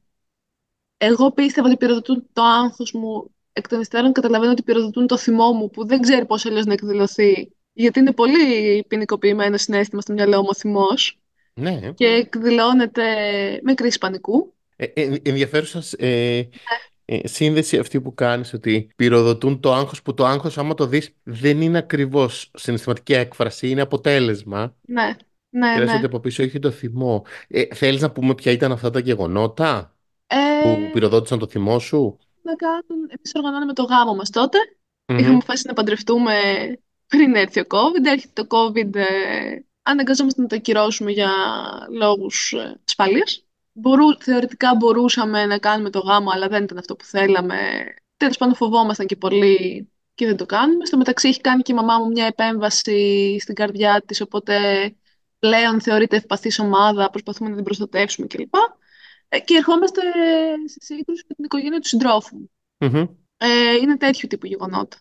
Εγώ 0.97 1.33
πίστευα 1.33 1.69
ότι 1.69 1.77
πυροδοτούν 1.77 2.27
το 2.33 2.43
άγχος 2.43 2.93
μου. 2.93 3.31
Εκ 3.53 3.69
των 3.69 3.81
υστέρων 3.81 4.13
καταλαβαίνω 4.13 4.53
ότι 4.53 4.63
πυροδοτούν 4.63 5.07
το 5.07 5.17
θυμό 5.17 5.53
μου 5.53 5.71
που 5.71 5.87
δεν 5.87 6.01
ξέρει 6.01 6.27
πώς 6.27 6.47
αλλιώς 6.47 6.65
να 6.65 6.73
εκδηλωθεί. 6.73 7.53
Γιατί 7.73 7.99
είναι 7.99 8.13
πολύ 8.13 8.85
ποινικοποιημένο 8.89 9.57
συνέστημα 9.57 10.01
στο 10.01 10.13
μυαλό 10.13 10.41
μου 10.41 10.49
ο 10.51 10.55
θυμός. 10.55 11.19
Ναι. 11.55 11.93
Και 11.95 12.07
εκδηλώνεται 12.07 13.05
με 13.63 13.75
κρίση 13.75 13.99
πανικού. 13.99 14.53
Ε, 14.77 14.85
ε, 14.85 15.17
ενδιαφέρουσας 15.23 15.93
ε, 15.93 16.49
ε, 17.05 17.29
σύνδεση 17.29 17.79
αυτή 17.79 18.01
που 18.01 18.15
κάνεις 18.15 18.53
ότι 18.53 18.91
πυροδοτούν 18.97 19.61
το 19.61 19.73
άγχος 19.73 20.03
που 20.03 20.15
το 20.15 20.25
άγχος 20.25 20.59
άμα 20.59 20.75
το 20.75 20.87
δεις 20.87 21.15
δεν 21.23 21.61
είναι 21.61 21.79
ακριβώς 21.79 22.51
συναισθηματική 22.55 23.13
έκφραση, 23.13 23.69
είναι 23.69 23.81
αποτέλεσμα. 23.81 24.75
Ναι, 24.81 25.17
ναι, 25.55 25.75
και 25.75 25.85
ναι. 25.85 25.93
ότι 25.93 26.05
από 26.05 26.21
πίσω 26.21 26.43
έχει 26.43 26.59
το 26.59 26.71
θυμό. 26.71 27.25
Ε, 27.49 27.75
θέλεις 27.75 28.01
να 28.01 28.11
πούμε 28.11 28.35
ποια 28.35 28.53
ήταν 28.53 28.73
αυτά 28.73 28.91
τα 28.91 28.99
γεγονότα 28.99 29.95
Ε, 30.27 30.37
που 30.63 30.91
πυροδότησαν 30.93 31.39
το 31.39 31.47
θυμό 31.47 31.79
σου; 31.79 32.19
να 32.43 32.55
κάνουν, 32.55 33.05
εμείς 33.09 33.33
οργανώναμε 33.35 33.73
το 33.73 33.83
γάμο 33.83 34.15
μας 34.15 34.31
τότε. 34.31 34.59
Είχαμε 35.07 35.35
αποφασίσει 35.35 35.67
να 35.67 35.73
παντρευτούμε 35.73 36.35
πριν 37.07 37.35
έρθει 37.35 37.61
ο 37.61 37.65
COVID. 37.69 38.05
Έρχεται 38.05 38.45
το 38.45 38.57
COVID, 38.57 38.95
ε, 38.95 39.05
αναγκαζόμαστε 39.83 40.43
να 40.43 40.47
το 40.47 40.57
ακυρώσουμε 40.57 41.11
για 41.11 41.31
λόγους 41.91 42.53
ε, 42.53 42.81
ασφάλειας. 42.87 43.45
Μπορού, 43.73 44.17
θεωρητικά 44.19 44.75
μπορούσαμε 44.75 45.47
να 45.47 45.59
κάνουμε 45.59 45.91
το 45.91 45.99
γάμο, 45.99 46.31
αλλά 46.31 46.49
δεν 46.49 46.63
ήταν 46.63 46.79
αυτό 46.79 46.97
που 46.97 47.05
θέλαμε. 47.05 47.57
Τέλος 48.17 48.37
πάντων 48.37 48.55
φοβόμασταν 48.55 49.07
και 49.07 49.17
πολύ 49.17 49.89
και 50.15 50.27
δεν 50.27 50.37
το 50.37 50.47
κάνουμε. 50.47 50.85
Στο 50.87 50.97
μεταξύ 50.97 51.29
έχει 51.29 51.41
κάνει 51.41 51.63
και 51.63 51.73
η 51.73 51.75
μαμά 51.75 51.99
μου 51.99 52.09
μια 52.09 52.27
επέμβαση 52.27 53.37
στην 53.41 53.55
καρδιά 53.55 54.03
της, 54.07 54.21
οπότε 54.21 54.55
πλέον 55.47 55.81
θεωρείται 55.81 56.17
ευπαθής 56.17 56.59
ομάδα, 56.59 57.11
προσπαθούμε 57.11 57.49
να 57.51 57.55
την 57.55 57.65
προστατεύσουμε 57.65 58.27
κλπ. 58.27 58.55
Ε, 59.29 59.39
και 59.41 59.55
ερχόμαστε 59.57 60.01
σε 60.65 60.79
σύγκρουση 60.81 61.25
με 61.29 61.35
την 61.35 61.45
οικογένεια 61.45 61.81
του 61.81 61.87
συντρόφου 61.89 62.37
μου. 62.37 62.51
Μμμ. 62.79 63.07
Ε, 63.37 63.75
είναι 63.83 63.97
τέτοιου 63.97 64.29
τύπου 64.29 64.47
γεγονότα. 64.47 64.97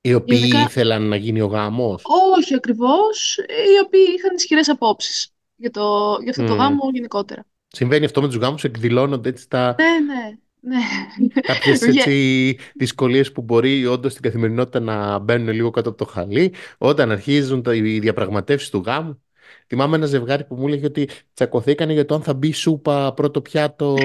Οι 0.00 0.14
οποίοι 0.14 0.38
Γενικά- 0.40 0.60
ήθελαν 0.60 1.02
να 1.02 1.16
γίνει 1.16 1.40
ο 1.40 1.46
γάμος; 1.46 2.02
Όχι 2.38 2.54
ακριβώς, 2.54 3.36
οι 3.36 3.84
οποίοι 3.84 4.04
είχαν 4.18 4.34
ισχυρές 4.36 4.68
απόψεις 4.68 5.28
για, 5.56 5.70
το, 5.70 6.16
για 6.20 6.30
αυτό 6.30 6.44
το 6.44 6.52
Μμ. 6.54 6.58
γάμο 6.58 6.90
γενικότερα. 6.92 7.46
Συμβαίνει 7.68 8.04
αυτό 8.04 8.20
με 8.20 8.26
τους 8.26 8.36
γάμους, 8.36 8.64
εκδηλώνονται 8.64 9.28
έτσι 9.28 9.48
τα, 9.48 9.74
Ναι, 9.78 10.14
ναι, 10.14 10.30
ναι. 10.60 11.40
κάποιες 11.40 11.78
Βγα- 11.84 11.88
έτσι 11.88 12.56
δυσκολίες 12.74 13.32
που 13.32 13.42
μπορεί 13.42 13.86
όντως 13.86 14.10
στην 14.12 14.22
καθημερινότητα 14.24 14.80
να 14.80 15.18
μπαίνουν 15.18 15.48
λίγο 15.54 15.70
κάτω 15.70 15.88
από 15.88 15.98
το 15.98 16.04
χαλί 16.04 16.54
όταν 16.78 17.10
αρχίζουν 17.10 17.62
τα, 17.62 17.74
οι 17.74 17.98
διαπραγματεύσεις 17.98 18.70
του 18.70 18.82
γάμου. 18.86 19.23
Θυμάμαι 19.66 19.96
ένα 19.96 20.06
ζευγάρι 20.06 20.44
που 20.44 20.54
μου 20.54 20.66
έλεγε 20.66 20.86
ότι 20.86 21.08
τσακωθήκανε 21.34 21.92
για 21.92 22.04
το 22.04 22.14
αν 22.14 22.22
θα 22.22 22.34
μπει 22.34 22.52
σούπα 22.52 23.12
πρώτο 23.14 23.40
πιάτο 23.40 23.96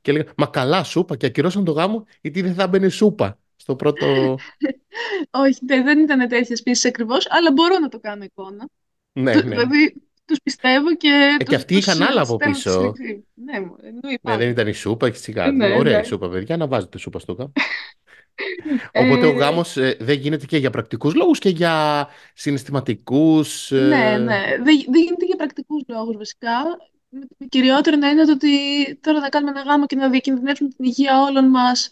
και 0.00 0.10
έλεγα 0.10 0.32
«Μα 0.36 0.46
καλά 0.46 0.82
σούπα» 0.84 1.16
και 1.16 1.26
ακυρώσαν 1.26 1.64
το 1.64 1.72
γάμο 1.72 2.04
γιατί 2.20 2.40
δεν 2.42 2.54
θα 2.54 2.66
μπαίνει 2.68 2.88
σούπα 2.90 3.38
στο 3.56 3.76
πρώτο... 3.76 4.36
Όχι, 5.30 5.58
δε- 5.66 5.82
δεν 5.82 5.98
ήταν 5.98 6.28
τέτοιες 6.28 6.62
πίσεις 6.62 6.84
ακριβώς, 6.84 7.26
αλλά 7.30 7.52
μπορώ 7.52 7.78
να 7.78 7.88
το 7.88 7.98
κάνω 8.00 8.24
εικόνα. 8.24 8.68
ναι, 9.12 9.32
Του- 9.32 9.38
ναι. 9.48 9.48
Δηλαδή, 9.48 9.94
τους 10.24 10.38
πιστεύω 10.42 10.96
και 10.96 11.08
Ε, 11.08 11.36
και 11.36 11.44
τους- 11.44 11.54
αυτοί 11.54 11.74
τους 11.76 11.86
είχαν 11.86 12.02
άλλα 12.02 12.20
από 12.20 12.34
στέλνω 12.34 12.54
πίσω. 12.54 12.70
τη 12.70 12.96
συλλογή. 12.96 13.24
Ναι, 13.34 13.60
μου, 13.60 13.76
εννοεί 13.82 14.18
Ναι, 14.22 14.36
δεν 14.36 14.48
ήταν 14.48 14.66
η 14.68 14.72
σούπα, 14.72 15.06
έχεις 15.06 15.20
τσιγάρο. 15.20 15.52
Ναι, 15.52 15.74
Ωραία 15.74 15.96
ναι. 15.96 16.02
η 16.02 16.04
σούπα, 16.04 16.28
παιδιά, 16.28 16.56
να 16.56 16.66
βάζετε 16.66 16.98
σούπα 16.98 17.18
στο 17.18 17.32
γάμο. 17.32 17.52
Οπότε 18.92 19.26
ο 19.26 19.30
Ε, 19.30 19.32
γάμος 19.32 19.76
ε, 19.76 19.96
δεν 20.00 20.18
γίνεται 20.18 20.46
και 20.46 20.56
για 20.56 20.70
πρακτικούς 20.70 21.14
λόγους 21.14 21.38
και 21.38 21.48
για 21.48 22.08
συναισθηματικούς. 22.34 23.72
ε, 23.72 23.76
Ναι, 23.76 24.16
ναι. 24.18 24.40
Δεν, 24.56 24.64
δεν 24.64 25.02
γίνεται 25.02 25.24
για 25.26 25.36
πρακτικούς 25.36 25.82
λόγους 25.86 26.16
βασικά. 26.16 26.50
Με- 27.08 27.26
με 27.38 27.46
Κυριότερο 27.46 27.96
να 27.96 28.08
είναι 28.08 28.24
το 28.24 28.32
ότι 28.32 28.48
τώρα 29.00 29.20
να 29.20 29.28
κάνουμε 29.28 29.50
ένα 29.50 29.62
γάμο 29.70 29.86
και 29.86 29.96
να 29.96 30.08
διακινδυνεύσουμε 30.10 30.68
την 30.68 30.84
υγεία 30.84 31.20
όλων 31.22 31.48
μας 31.48 31.90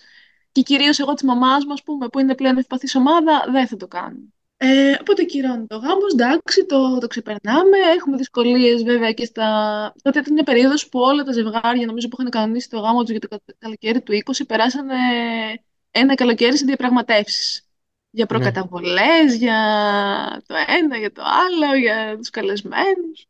και 0.53 0.63
κυρίως 0.63 0.99
εγώ 0.99 1.15
της 1.15 1.23
μαμάς 1.23 1.65
μου, 1.65 1.73
ας 1.73 1.83
πούμε, 1.83 2.09
που 2.09 2.19
είναι 2.19 2.35
πλέον 2.35 2.57
ευπαθής 2.59 2.95
ομάδα, 2.95 3.45
δεν 3.53 3.67
θα 3.67 3.77
το 3.77 3.87
κάνουμε. 3.89 4.27
Ε, 4.57 4.97
οπότε 5.01 5.25
κυρώνει 5.25 5.67
το 5.67 5.77
γάμο, 5.77 6.01
εντάξει, 6.13 6.67
το, 6.67 6.99
το 6.99 7.07
ξεπερνάμε. 7.07 7.77
Έχουμε 7.97 8.17
δυσκολίες 8.17 8.83
βέβαια 8.83 9.13
και 9.13 9.25
στα. 9.25 9.47
Τότε 10.03 10.19
ήταν 10.19 10.33
μια 10.33 10.43
περίοδος 10.43 10.89
που 10.89 11.01
όλα 11.01 11.23
τα 11.23 11.33
ζευγάρια, 11.33 11.87
νομίζω 11.87 12.09
που 12.09 12.17
είχαν 12.19 12.31
κανονίσει 12.31 12.69
το 12.69 12.79
γάμο 12.79 13.01
τους 13.01 13.11
για 13.11 13.21
το 13.21 13.29
κα- 13.29 13.41
καλοκαίρι 13.59 14.03
του 14.03 14.13
20, 14.13 14.45
περάσανε 14.47 14.95
ένα 15.93 16.15
καλοκαίρι 16.15 16.59
σε 16.59 16.65
διαπραγματεύσεις. 16.65 17.67
Για 18.11 18.27
Ναι. 18.31 18.39
προκαταβολές, 18.39 19.37
για 19.37 19.57
το 20.47 20.55
ένα, 20.79 20.97
για 20.97 21.13
το 21.13 21.23
άλλο, 21.23 21.77
για 21.79 22.17
τους 22.19 22.31
καλεσμένους. 22.31 23.27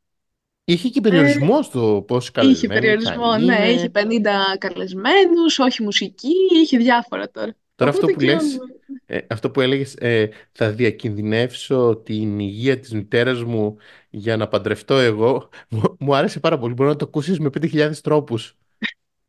Είχε 0.65 0.89
και 0.89 1.01
περιορισμό 1.01 1.63
στο 1.63 2.05
πόσοι 2.07 2.31
Ε, 2.41 2.47
Είχε 2.49 2.67
καλεσμένοι 2.67 2.81
περιορισμό, 2.81 3.31
θα 3.33 3.39
ναι. 3.39 3.55
είναι. 3.71 3.73
Είχε 3.73 3.89
50 3.89 4.57
καλεσμένους, 4.59 5.59
όχι 5.59 5.83
μουσική, 5.83 6.33
είχε 6.63 6.79
διάφορα 6.79 7.31
τώρα. 7.31 7.55
Τώρα 7.75 7.91
αυτό 7.91 8.07
Οπότε 8.07 8.13
που 8.13 8.21
λες, 8.21 8.43
κυρώνουμε. 8.43 8.75
ε, 9.07 9.19
αυτό 9.29 9.51
που 9.51 9.61
έλεγες, 9.61 9.95
ε, 9.95 10.29
θα 10.53 10.71
διακινδυνεύσω 10.71 11.97
την 12.05 12.39
υγεία 12.39 12.79
της 12.79 12.93
μητέρας 12.93 13.43
μου 13.45 13.77
για 14.11 14.37
να 14.37 14.49
παντρευτώ 14.49 14.99
εγώ, 14.99 15.49
μου, 15.71 15.97
μου 16.01 16.15
άρεσε 16.17 16.41
πάρα 16.41 16.59
πολύ. 16.59 16.75
Μπορεί 16.75 16.89
να 16.91 16.97
το 16.97 17.05
ακούσεις 17.05 17.39
με 17.39 17.51
5.000 17.51 18.01
τρόπους. 18.03 18.57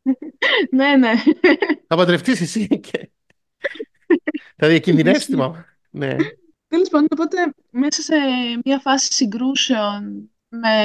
Ναι, 0.70 0.96
ναι. 0.96 1.12
Θα 1.86 1.96
παντρευτείς 1.96 2.40
εσύ 2.40 2.66
και 2.80 3.10
θα 4.56 4.68
διακινδυνεύσεις 4.68 5.26
τη 5.26 5.36
μαμά. 5.36 5.64
Ναι. 5.90 6.16
Τέλος 6.68 6.88
πάντων, 6.88 7.08
οπότε 7.10 7.36
μέσα 7.70 8.02
σε 8.02 8.14
μια 8.64 8.78
φάση 8.78 9.12
συγκρούσεων 9.12 10.30
με, 10.48 10.84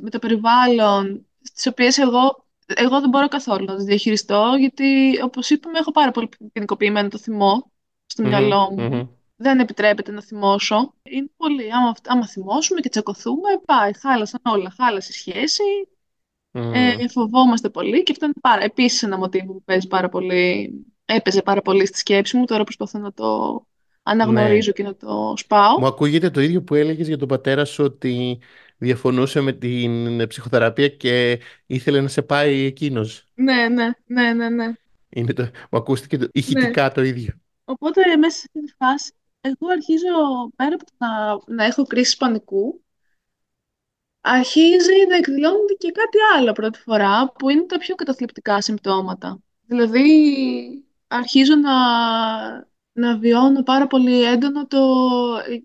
με 0.00 0.10
το 0.10 0.18
περιβάλλον, 0.18 1.26
στις 1.42 1.66
οποίες 1.66 1.98
εγώ, 1.98 2.46
εγώ 2.66 3.00
δεν 3.00 3.08
μπορώ 3.08 3.28
καθόλου 3.28 3.64
να 3.64 3.74
τις 3.74 3.84
διαχειριστώ, 3.84 4.54
γιατί 4.58 5.20
όπως 5.22 5.50
είπαμε 5.50 5.78
έχω 5.78 5.90
πάρα 5.90 6.10
πολύ 6.10 6.28
ποινικοποιημένο 6.52 7.08
το 7.08 7.18
θυμό 7.18 7.72
στο 8.06 8.22
Μμμ, 8.22 8.28
μυαλό 8.28 8.70
μου. 8.70 8.82
μμμ. 8.82 9.08
Δεν 9.36 9.58
επιτρέπεται 9.58 10.12
να 10.12 10.22
θυμώσω. 10.22 10.94
Είναι 11.02 11.30
πολύ. 11.36 11.72
Άμα, 11.72 11.94
άμα 12.06 12.28
θυμώσουμε 12.28 12.80
και 12.80 12.88
τσακωθούμε, 12.88 13.48
πάει. 13.64 13.90
Χάλασαν 13.98 14.40
όλα. 14.44 14.74
Χάλασε 14.76 15.10
η 15.12 15.14
σχέση. 15.14 15.62
Μμμ. 16.50 16.74
Ε, 16.74 17.08
φοβόμαστε 17.08 17.68
πολύ 17.68 18.02
και 18.02 18.12
αυτό 18.12 18.24
είναι 18.24 18.34
πάρα, 18.40 18.62
επίσης 18.62 19.02
ένα 19.02 19.18
μοτίβο 19.18 19.52
που 19.52 19.62
παίζει 19.62 19.86
πάρα 19.86 20.08
πολύ, 20.08 20.72
έπαιζε 21.14 21.42
πάρα 21.42 21.62
πολύ 21.62 21.86
στη 21.86 21.98
σκέψη 21.98 22.36
μου. 22.36 22.44
Τώρα 22.44 22.64
προσπαθώ 22.64 22.98
να 22.98 23.12
το 23.12 23.60
αναγνωρίζω 24.02 24.72
και 24.72 24.82
να 24.82 24.94
το 24.96 25.34
σπάω. 25.36 25.78
Μου 25.78 25.86
ακούγεται 25.86 26.30
το 26.30 26.40
ίδιο 26.40 26.62
που 26.62 26.74
έλεγες 26.74 27.06
για 27.06 27.18
τον 27.18 27.28
πατέρα 27.28 27.64
σου 27.64 27.84
ότι 27.84 28.38
διαφωνούσε 28.78 29.40
με 29.40 29.52
την 29.52 30.26
ψυχοθεραπεία 30.26 30.88
και 30.88 31.40
ήθελε 31.66 32.00
να 32.00 32.08
σε 32.08 32.22
πάει 32.22 32.64
εκείνος. 32.64 33.24
Ναι, 33.34 33.68
ναι, 33.68 33.90
ναι, 34.06 34.32
ναι, 34.32 34.48
ναι. 34.48 34.72
Είναι 35.08 35.32
το, 35.32 35.42
μου 35.42 35.78
ακούστηκε 35.78 36.18
το, 36.18 36.28
ηχητικά 36.32 36.92
το 36.92 37.02
ίδιο. 37.02 37.32
Οπότε 37.64 38.16
μέσα 38.16 38.38
σε 38.38 38.46
αυτή 38.46 38.66
τη 38.66 38.74
φάση, 38.76 39.12
εγώ 39.40 39.66
αρχίζω 39.72 40.08
πέρα 40.56 40.74
από 40.74 40.84
το 40.84 40.92
να, 40.98 41.38
να 41.54 41.64
έχω 41.64 41.84
κρίση 41.84 42.16
πανικού, 42.16 42.82
αρχίζει 44.20 45.06
να 45.08 45.16
εκδηλώνεται 45.16 45.74
και 45.78 45.90
κάτι 45.90 46.18
άλλο 46.36 46.52
πρώτη 46.52 46.78
φορά, 46.78 47.32
που 47.32 47.48
είναι 47.48 47.66
τα 47.66 47.78
πιο 47.78 47.94
καταθλιπτικά 47.94 48.60
συμπτώματα. 48.60 49.38
Δηλαδή, 49.66 50.00
αρχίζω 51.10 51.54
να, 51.54 51.74
να 52.92 53.18
βιώνω 53.18 53.62
πάρα 53.62 53.86
πολύ 53.86 54.22
έντονα 54.22 54.66
το 54.66 54.78
ε, 55.48 55.62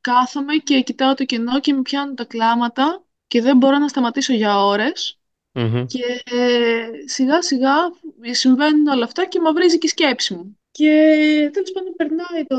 κάθομαι 0.00 0.54
και 0.54 0.80
κοιτάω 0.80 1.14
το 1.14 1.24
κενό 1.24 1.60
και 1.60 1.72
με 1.72 1.82
πιάνουν 1.82 2.14
τα 2.14 2.24
κλάματα 2.24 3.04
και 3.26 3.42
δεν 3.42 3.56
μπορώ 3.56 3.78
να 3.78 3.88
σταματήσω 3.88 4.32
για 4.32 4.64
ώρες. 4.64 5.18
Μμμ. 5.52 5.84
Και 5.86 6.22
ε, 6.24 6.88
σιγά 7.06 7.42
σιγά 7.42 7.74
συμβαίνουν 8.30 8.86
όλα 8.86 9.04
αυτά 9.04 9.26
και 9.26 9.40
μαυρίζει 9.40 9.78
και 9.78 9.86
η 9.86 9.90
σκέψη 9.90 10.34
μου. 10.34 10.58
Και 10.78 11.50
τέλος 11.52 11.72
πάντων 11.72 11.94
περνάει 11.96 12.44
το... 12.46 12.58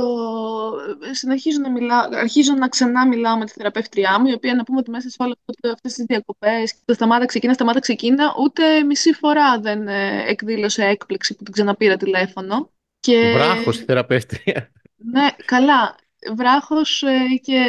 Συνεχίζω 1.11 1.59
να 1.61 1.71
μιλάω, 1.71 2.09
αρχίζω 2.11 2.53
να 2.53 2.67
ξανά 2.67 3.07
μιλάω 3.07 3.37
με 3.37 3.45
τη 3.45 3.51
θεραπεύτριά 3.51 4.19
μου, 4.19 4.27
η 4.27 4.33
οποία 4.33 4.55
να 4.55 4.63
πούμε 4.63 4.79
ότι 4.79 4.89
μέσα 4.89 5.09
σε 5.09 5.15
όλες 5.19 5.35
αυτές 5.73 5.93
τις 5.93 6.05
διακοπές, 6.05 6.73
το 6.85 6.93
σταμάτα 6.93 7.25
ξεκίνα, 7.25 7.53
σταμάτα 7.53 7.79
ξεκίνα, 7.79 8.33
ούτε 8.39 8.83
μισή 8.83 9.13
φορά 9.13 9.59
δεν 9.59 9.87
ε, 9.87 10.23
εκδήλωσε 10.27 10.85
έκπληξη 10.85 11.35
που 11.35 11.43
την 11.43 11.53
ξαναπήρα 11.53 11.97
τηλέφωνο. 11.97 12.71
Και... 12.99 13.31
Βράχος 13.33 13.79
η 13.79 13.83
θεραπεύτρια. 13.83 14.71
Ναι, 14.95 15.27
καλά. 15.45 15.95
Βράχος 16.35 17.03
ε, 17.03 17.17
και 17.41 17.65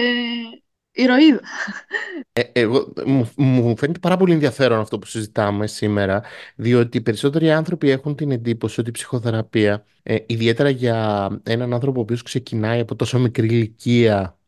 ηρωίδα. 0.92 1.40
Ε, 2.32 2.42
εγώ, 2.52 2.92
μου, 3.06 3.30
μου 3.36 3.76
φαίνεται 3.76 3.98
πάρα 3.98 4.16
πολύ 4.16 4.32
ενδιαφέρον 4.32 4.80
αυτό 4.80 4.98
που 4.98 5.06
συζητάμε 5.06 5.66
σήμερα, 5.66 6.22
διότι 6.56 6.96
οι 6.96 7.00
περισσότεροι 7.00 7.50
άνθρωποι 7.50 7.90
έχουν 7.90 8.14
την 8.14 8.30
εντύπωση 8.30 8.80
ότι 8.80 8.88
η 8.88 8.92
ψυχοθεραπεία, 8.92 9.84
ε, 10.02 10.16
ιδιαίτερα 10.26 10.68
για 10.70 11.28
έναν 11.42 11.72
άνθρωπο 11.74 11.98
ο 11.98 12.02
οποίος 12.02 12.22
ξεκινάει 12.22 12.80
από 12.80 12.96
τόσο 12.96 13.18
μικρή 13.18 13.46
ηλικία 13.46 14.38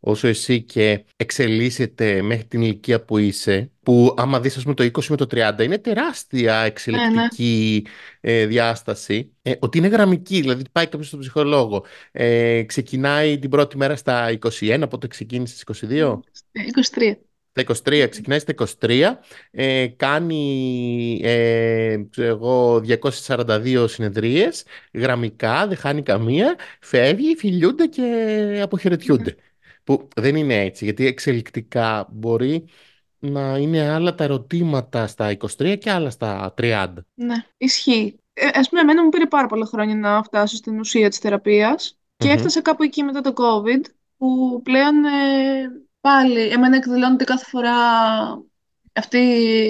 όσο 0.00 0.28
εσύ 0.28 0.62
και 0.62 1.04
εξελίσσεται 1.16 2.22
μέχρι 2.22 2.44
την 2.44 2.62
ηλικία 2.62 3.04
που 3.04 3.18
είσαι, 3.18 3.70
που 3.82 4.14
άμα 4.16 4.40
δεις 4.40 4.56
ας 4.56 4.62
πούμε 4.62 4.74
το 4.74 4.84
20 4.84 5.04
με 5.08 5.16
το 5.16 5.26
30 5.30 5.62
είναι 5.62 5.78
τεράστια 5.78 6.56
εξελικτική 6.56 7.86
ε, 8.20 8.46
διάσταση, 8.46 9.32
ε, 9.42 9.52
ότι 9.58 9.78
είναι 9.78 9.86
γραμμική, 9.86 10.40
δηλαδή 10.40 10.62
πάει 10.72 10.84
κάποιος 10.86 11.06
στον 11.06 11.20
ψυχολόγο, 11.20 11.84
ε, 12.12 12.62
ξεκινάει 12.62 13.38
την 13.38 13.50
πρώτη 13.50 13.76
μέρα 13.76 13.96
στα 13.96 14.38
21, 14.60 14.86
πότε 14.90 15.06
ξεκίνησες 15.06 15.60
στις 15.60 15.90
22, 15.90 16.20
23. 16.52 17.16
Τα 17.52 17.62
23, 17.62 18.06
ξεκινάει 18.10 18.38
στα 18.38 18.54
23, 18.80 19.20
ε, 19.50 19.86
κάνει 19.86 21.20
ε, 21.22 21.96
εγώ 22.16 22.80
242 22.80 23.86
συνεδρίες, 23.88 24.64
γραμμικά, 24.92 25.66
δεν 25.66 25.76
χάνει 25.76 26.02
καμία, 26.02 26.56
φεύγει, 26.80 27.36
φιλιούνται 27.36 27.86
και 27.86 28.60
αποχαιρετιούνται. 28.62 29.36
Που 29.86 30.08
δεν 30.16 30.36
είναι 30.36 30.60
έτσι, 30.60 30.84
γιατί 30.84 31.06
εξελικτικά 31.06 32.08
μπορεί 32.10 32.64
να 33.18 33.56
είναι 33.56 33.88
άλλα 33.88 34.14
τα 34.14 34.24
ερωτήματα 34.24 35.06
στα 35.06 35.36
23 35.58 35.76
και 35.78 35.90
άλλα 35.90 36.10
στα 36.10 36.54
30. 36.58 36.86
Ναι, 37.14 37.34
ισχύει. 37.56 38.20
Ε, 38.32 38.48
ας 38.52 38.68
πούμε, 38.68 38.80
εμένα 38.80 39.02
μου 39.02 39.08
πήρε 39.08 39.26
πάρα 39.26 39.46
πολλά 39.46 39.66
χρόνια 39.66 39.94
να 39.94 40.22
φτάσω 40.22 40.56
στην 40.56 40.78
ουσία 40.78 41.08
της 41.08 41.18
θεραπείας 41.18 41.98
και 42.16 42.28
έφτασα 42.28 42.60
κάπου 42.60 42.82
εκεί 42.82 43.02
μετά 43.02 43.20
το 43.20 43.32
COVID, 43.36 43.80
που 44.16 44.60
πλέον 44.62 45.04
ε, 45.04 45.10
πάλι 46.00 46.40
εμένα 46.40 46.76
εκδηλώνεται 46.76 47.24
κάθε 47.24 47.44
φορά 47.44 47.74
αυτή, 48.92 49.18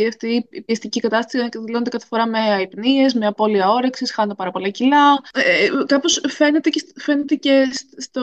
αυτή 0.09 0.47
η 0.51 0.63
πιεστική 0.63 1.01
κατάσταση 1.01 1.45
εκδηλώνεται 1.45 1.91
κάθε 1.91 2.07
φορά 2.07 2.27
με 2.27 2.39
αϊπνίες, 2.39 3.15
με 3.15 3.27
απώλεια 3.27 3.71
όρεξης, 3.71 4.13
χάνω 4.13 4.35
πάρα 4.35 4.51
πολλά 4.51 4.69
κιλά. 4.69 5.21
Ε, 5.33 5.69
κάπως 5.87 6.21
φαίνεται 6.29 6.71
και, 6.71 6.85
φαίνεται 6.97 7.35
και 7.35 7.65
στο, 7.97 8.23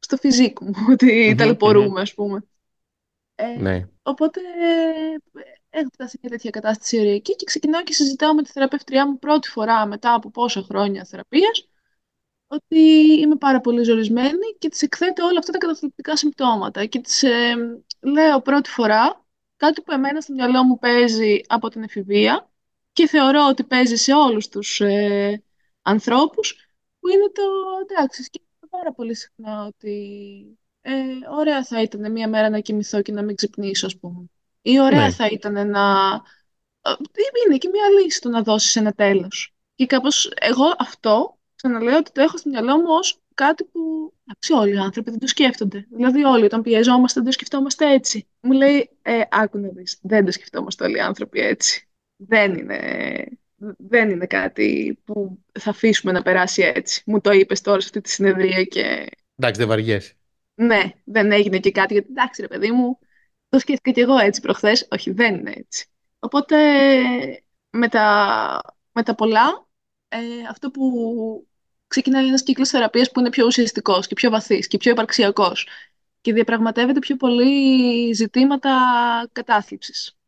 στο 0.00 0.16
φυσικό 0.16 0.64
μου 0.64 0.86
ότι 0.90 1.34
ταλαιπωρούμε, 1.38 2.00
ας 2.00 2.14
πούμε. 2.14 2.44
Ε, 3.34 3.56
ναι. 3.58 3.88
Οπότε 4.02 4.40
έχω 5.70 5.88
φτάσει 5.92 6.10
σε 6.10 6.18
μια 6.22 6.30
τέτοια 6.30 6.50
κατάσταση 6.50 6.98
ωριακή 6.98 7.36
και 7.36 7.44
ξεκινάω 7.44 7.82
και 7.82 7.92
συζητάω 7.92 8.34
με 8.34 8.42
τη 8.42 8.50
θεραπεύτριά 8.50 9.06
μου 9.06 9.18
πρώτη 9.18 9.48
φορά 9.48 9.86
μετά 9.86 10.14
από 10.14 10.30
πόσα 10.30 10.62
χρόνια 10.62 11.04
θεραπείας 11.04 11.68
ότι 12.46 12.78
είμαι 13.20 13.36
πάρα 13.36 13.60
πολύ 13.60 13.82
ζορισμένη 13.82 14.56
και 14.58 14.68
της 14.68 14.82
εκθέτω 14.82 15.26
όλα 15.26 15.38
αυτά 15.38 15.52
τα 15.52 15.58
καταθλιπτικά 15.58 16.16
συμπτώματα 16.16 16.84
και 16.84 17.00
της 17.00 17.22
ε, 17.22 17.54
λέω 18.00 18.40
πρώτη 18.40 18.70
φορά 18.70 19.26
κάτι 19.56 19.82
που 19.82 19.92
εμένα 19.92 20.20
στο 20.20 20.32
μυαλό 20.32 20.64
μου 20.64 20.78
παίζει 20.78 21.40
από 21.46 21.68
την 21.68 21.82
εφηβεία 21.82 22.50
και 22.92 23.06
θεωρώ 23.06 23.46
ότι 23.48 23.64
παίζει 23.64 23.96
σε 23.96 24.14
όλους 24.14 24.48
τους 24.48 24.80
ε, 24.80 25.42
ανθρώπους 25.82 26.56
που 27.00 27.08
είναι 27.08 27.30
το 27.32 27.42
εντάξει 27.90 28.22
σκέφτομαι 28.22 28.49
πάρα 28.70 28.92
πολύ 28.92 29.14
συχνά 29.14 29.64
ότι 29.64 30.58
ε, 30.80 30.92
ωραία 31.38 31.64
θα 31.64 31.82
ήταν 31.82 32.12
μία 32.12 32.28
μέρα 32.28 32.50
να 32.50 32.60
κοιμηθώ 32.60 33.02
και 33.02 33.12
να 33.12 33.22
μην 33.22 33.36
ξυπνήσω 33.36 33.86
ας 33.86 33.98
πούμε 33.98 34.30
ή 34.62 34.80
ωραία 34.80 35.04
ναι. 35.04 35.10
θα 35.10 35.26
ήταν 35.26 35.70
να... 35.70 36.12
Ε, 36.82 36.90
είναι 37.46 37.58
και 37.58 37.68
μία 37.68 37.88
λύση 37.88 38.20
το 38.20 38.28
να 38.28 38.42
δώσεις 38.42 38.76
ένα 38.76 38.92
τέλος. 38.92 39.54
Και 39.74 39.86
κάπως 39.86 40.32
εγώ 40.40 40.74
αυτό 40.78 41.38
ξαναλέω 41.54 41.96
ότι 41.96 42.12
το 42.12 42.20
έχω 42.20 42.36
στο 42.36 42.50
μυαλό 42.50 42.76
μου 42.76 42.86
ως 42.88 43.20
κάτι 43.34 43.64
που 43.64 44.12
εντάξει, 44.24 44.52
όλοι 44.52 44.74
οι 44.74 44.78
άνθρωποι 44.78 45.10
δεν 45.10 45.18
το 45.18 45.26
σκέφτονται. 45.26 45.86
Δηλαδή 45.90 46.24
όλοι 46.24 46.44
όταν 46.44 46.62
πιεζόμαστε 46.62 47.20
δεν 47.20 47.28
το 47.28 47.34
σκεφτόμαστε 47.34 47.92
έτσι. 47.92 48.28
Μου 48.40 48.52
λέει, 48.52 48.90
ε, 49.02 49.20
άκου 49.30 49.58
να 49.58 49.68
δεις, 49.68 49.98
δεν 50.02 50.24
το 50.24 50.32
σκεφτόμαστε 50.32 50.84
όλοι 50.84 50.96
οι 50.96 51.00
άνθρωποι 51.00 51.40
έτσι. 51.40 51.88
Δεν 52.16 52.54
είναι, 52.54 52.78
δεν 53.78 54.10
είναι 54.10 54.26
κάτι 54.26 54.98
που 55.04 55.38
θα 55.60 55.70
αφήσουμε 55.70 56.12
να 56.12 56.22
περάσει 56.22 56.62
έτσι. 56.62 57.02
Μου 57.06 57.20
το 57.20 57.30
είπες 57.30 57.60
τώρα 57.60 57.80
σε 57.80 57.86
αυτή 57.86 58.00
τη 58.00 58.10
συνεδρία 58.10 58.64
και... 58.64 59.06
Εντάξει, 59.36 59.60
δεν 59.60 59.68
βαριέσαι. 59.68 60.14
Ναι, 60.54 60.82
δεν 61.04 61.32
έγινε 61.32 61.58
και 61.58 61.70
κάτι, 61.70 61.92
γιατί 61.92 62.08
εντάξει 62.10 62.40
ρε 62.40 62.48
παιδί 62.48 62.70
μου, 62.70 62.98
το 63.48 63.58
σκέφτηκα 63.58 63.90
και 63.90 64.00
εγώ 64.00 64.18
έτσι 64.18 64.40
προχθές. 64.40 64.88
Όχι, 64.90 65.10
δεν 65.10 65.34
είναι 65.34 65.52
έτσι. 65.56 65.86
Οπότε 66.18 66.56
με 67.70 67.88
τα, 67.88 68.60
με 68.92 69.02
τα 69.02 69.14
πολλά, 69.14 69.68
ε, 70.08 70.16
αυτό 70.50 70.70
που 70.70 71.46
ξεκινάει 71.86 72.26
ένας 72.26 72.42
κύκλος 72.42 72.68
θεραπείας 72.68 73.10
που 73.10 73.20
είναι 73.20 73.30
πιο 73.30 73.46
ουσιαστικός 73.46 74.06
και 74.06 74.14
πιο 74.14 74.30
βαθύς 74.30 74.66
και 74.66 74.76
πιο 74.76 74.90
υπαρξιακός 74.90 75.68
και 76.20 76.32
διαπραγματεύεται 76.32 76.98
πιο 76.98 77.16
πολύ 77.16 78.12
ζητήματα 78.12 78.70
κατάθλιψης. 79.32 80.19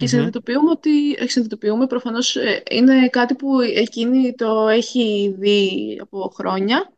Και 0.00 0.06
συνειδητοποιούμε 0.06 0.70
ότι, 0.70 1.16
όχι 1.20 1.30
συνειδητοποιούμε, 1.30 1.86
προφανώς 1.86 2.36
ε, 2.36 2.62
είναι 2.70 3.08
κάτι 3.08 3.34
που 3.34 3.60
εκείνη 3.60 4.34
το 4.34 4.68
έχει 4.68 5.34
δει 5.38 5.98
από 6.02 6.32
χρόνια, 6.34 6.92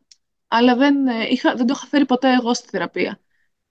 αλλά 0.47 0.75
δεν, 0.75 1.07
ε, 1.07 1.27
είχα, 1.29 1.55
δεν 1.55 1.65
το 1.65 1.73
είχα 1.77 1.85
φέρει 1.85 2.05
ποτέ 2.05 2.33
εγώ 2.33 2.53
στη 2.53 2.67
θεραπεία. 2.69 3.19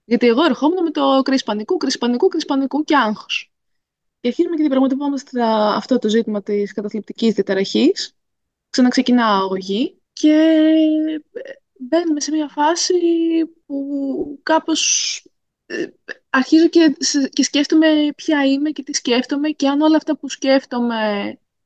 Γιατί 0.03 0.27
εγώ 0.27 0.43
ερχόμουν 0.43 0.83
με 0.83 0.91
το 0.91 1.21
κρίση 1.23 1.43
πανικού, 1.43 1.77
κρίση 1.77 1.97
πανικού, 1.97 2.27
κρίση 2.27 2.45
πανικού 2.45 2.83
και 2.83 2.95
άγχος. 2.95 3.51
Και 4.19 4.27
αρχίζουμε 4.27 4.55
και 4.55 4.61
διαπραγματευόμαστε 4.61 5.43
αυτό 5.75 5.99
το 5.99 6.09
ζήτημα 6.09 6.41
της 6.43 6.73
καταθλιπτικής 6.73 7.33
διαταραχής. 7.33 8.15
Ξαναξεκινάω 8.69 9.43
αγωγή 9.43 10.01
και 10.13 10.63
μπαίνουμε 11.79 12.21
σε 12.21 12.31
μια 12.31 12.47
φάση 12.47 12.93
που 13.65 14.39
κάπως 14.43 15.17
ε, 15.17 15.32
αρχίζω 16.29 16.67
και, 16.67 16.95
και 17.29 17.43
σκέφτομαι 17.43 17.87
ποια 18.15 18.45
είμαι 18.45 18.69
και 18.69 18.83
τι 18.83 18.93
σκέφτομαι 18.93 19.49
και 19.49 19.67
αν 19.67 19.81
όλα 19.81 19.95
αυτά 19.95 20.17
που 20.17 20.29
σκέφτομαι 20.29 20.97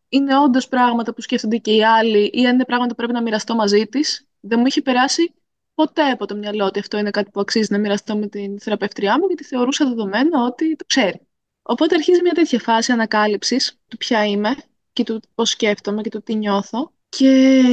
είναι 0.10 0.38
όντως 0.38 0.67
πράγματα 0.67 1.13
που 1.13 1.22
σκέφτονται 1.22 1.58
και 1.58 1.72
οι 1.72 1.84
άλλοι 1.84 2.30
ή 2.34 2.46
αν 2.46 2.54
είναι 2.54 2.65
πράγματα 2.65 2.89
που 2.89 2.96
πρέπει 2.96 3.13
να 3.13 3.22
μοιραστώ 3.22 3.56
μαζί 3.56 3.86
της. 3.86 4.28
Δεν 4.39 4.60
μου 4.60 4.65
είχε 4.65 4.82
περάσει 4.82 5.34
ποτέ 5.74 6.10
από 6.10 6.26
το 6.26 6.36
μυαλό 6.36 6.65
ότι 6.65 6.80
αυτό 6.80 6.98
είναι 6.98 7.10
κάτι 7.10 7.32
που 7.32 7.39
αξίζει 7.39 7.72
να 7.72 7.78
μοιραστώ 7.78 8.17
με 8.17 8.28
την 8.28 8.60
θεραπεύτριά 8.60 9.20
μου 9.20 9.26
γιατί 9.28 9.43
θεωρούσα 9.43 9.86
δεδομένο 9.86 10.46
ότι 10.46 10.76
το 10.76 10.86
ξέρει. 10.86 11.22
Οπότε 11.62 11.96
αρχίζει 11.96 12.22
μια 12.22 12.34
τέτοια 12.34 12.60
φάση 12.60 12.91
ανακάλυψης 12.91 13.80
του 13.88 13.98
ποια 13.98 14.26
είμαι 14.26 14.56
και 14.93 15.04
του 15.04 15.22
πώς 15.36 15.50
σκέφτομαι 15.50 16.02
και 16.02 16.10
του 16.10 16.22
τι 16.22 16.36
νιώθω 16.36 16.91
και 17.10 17.63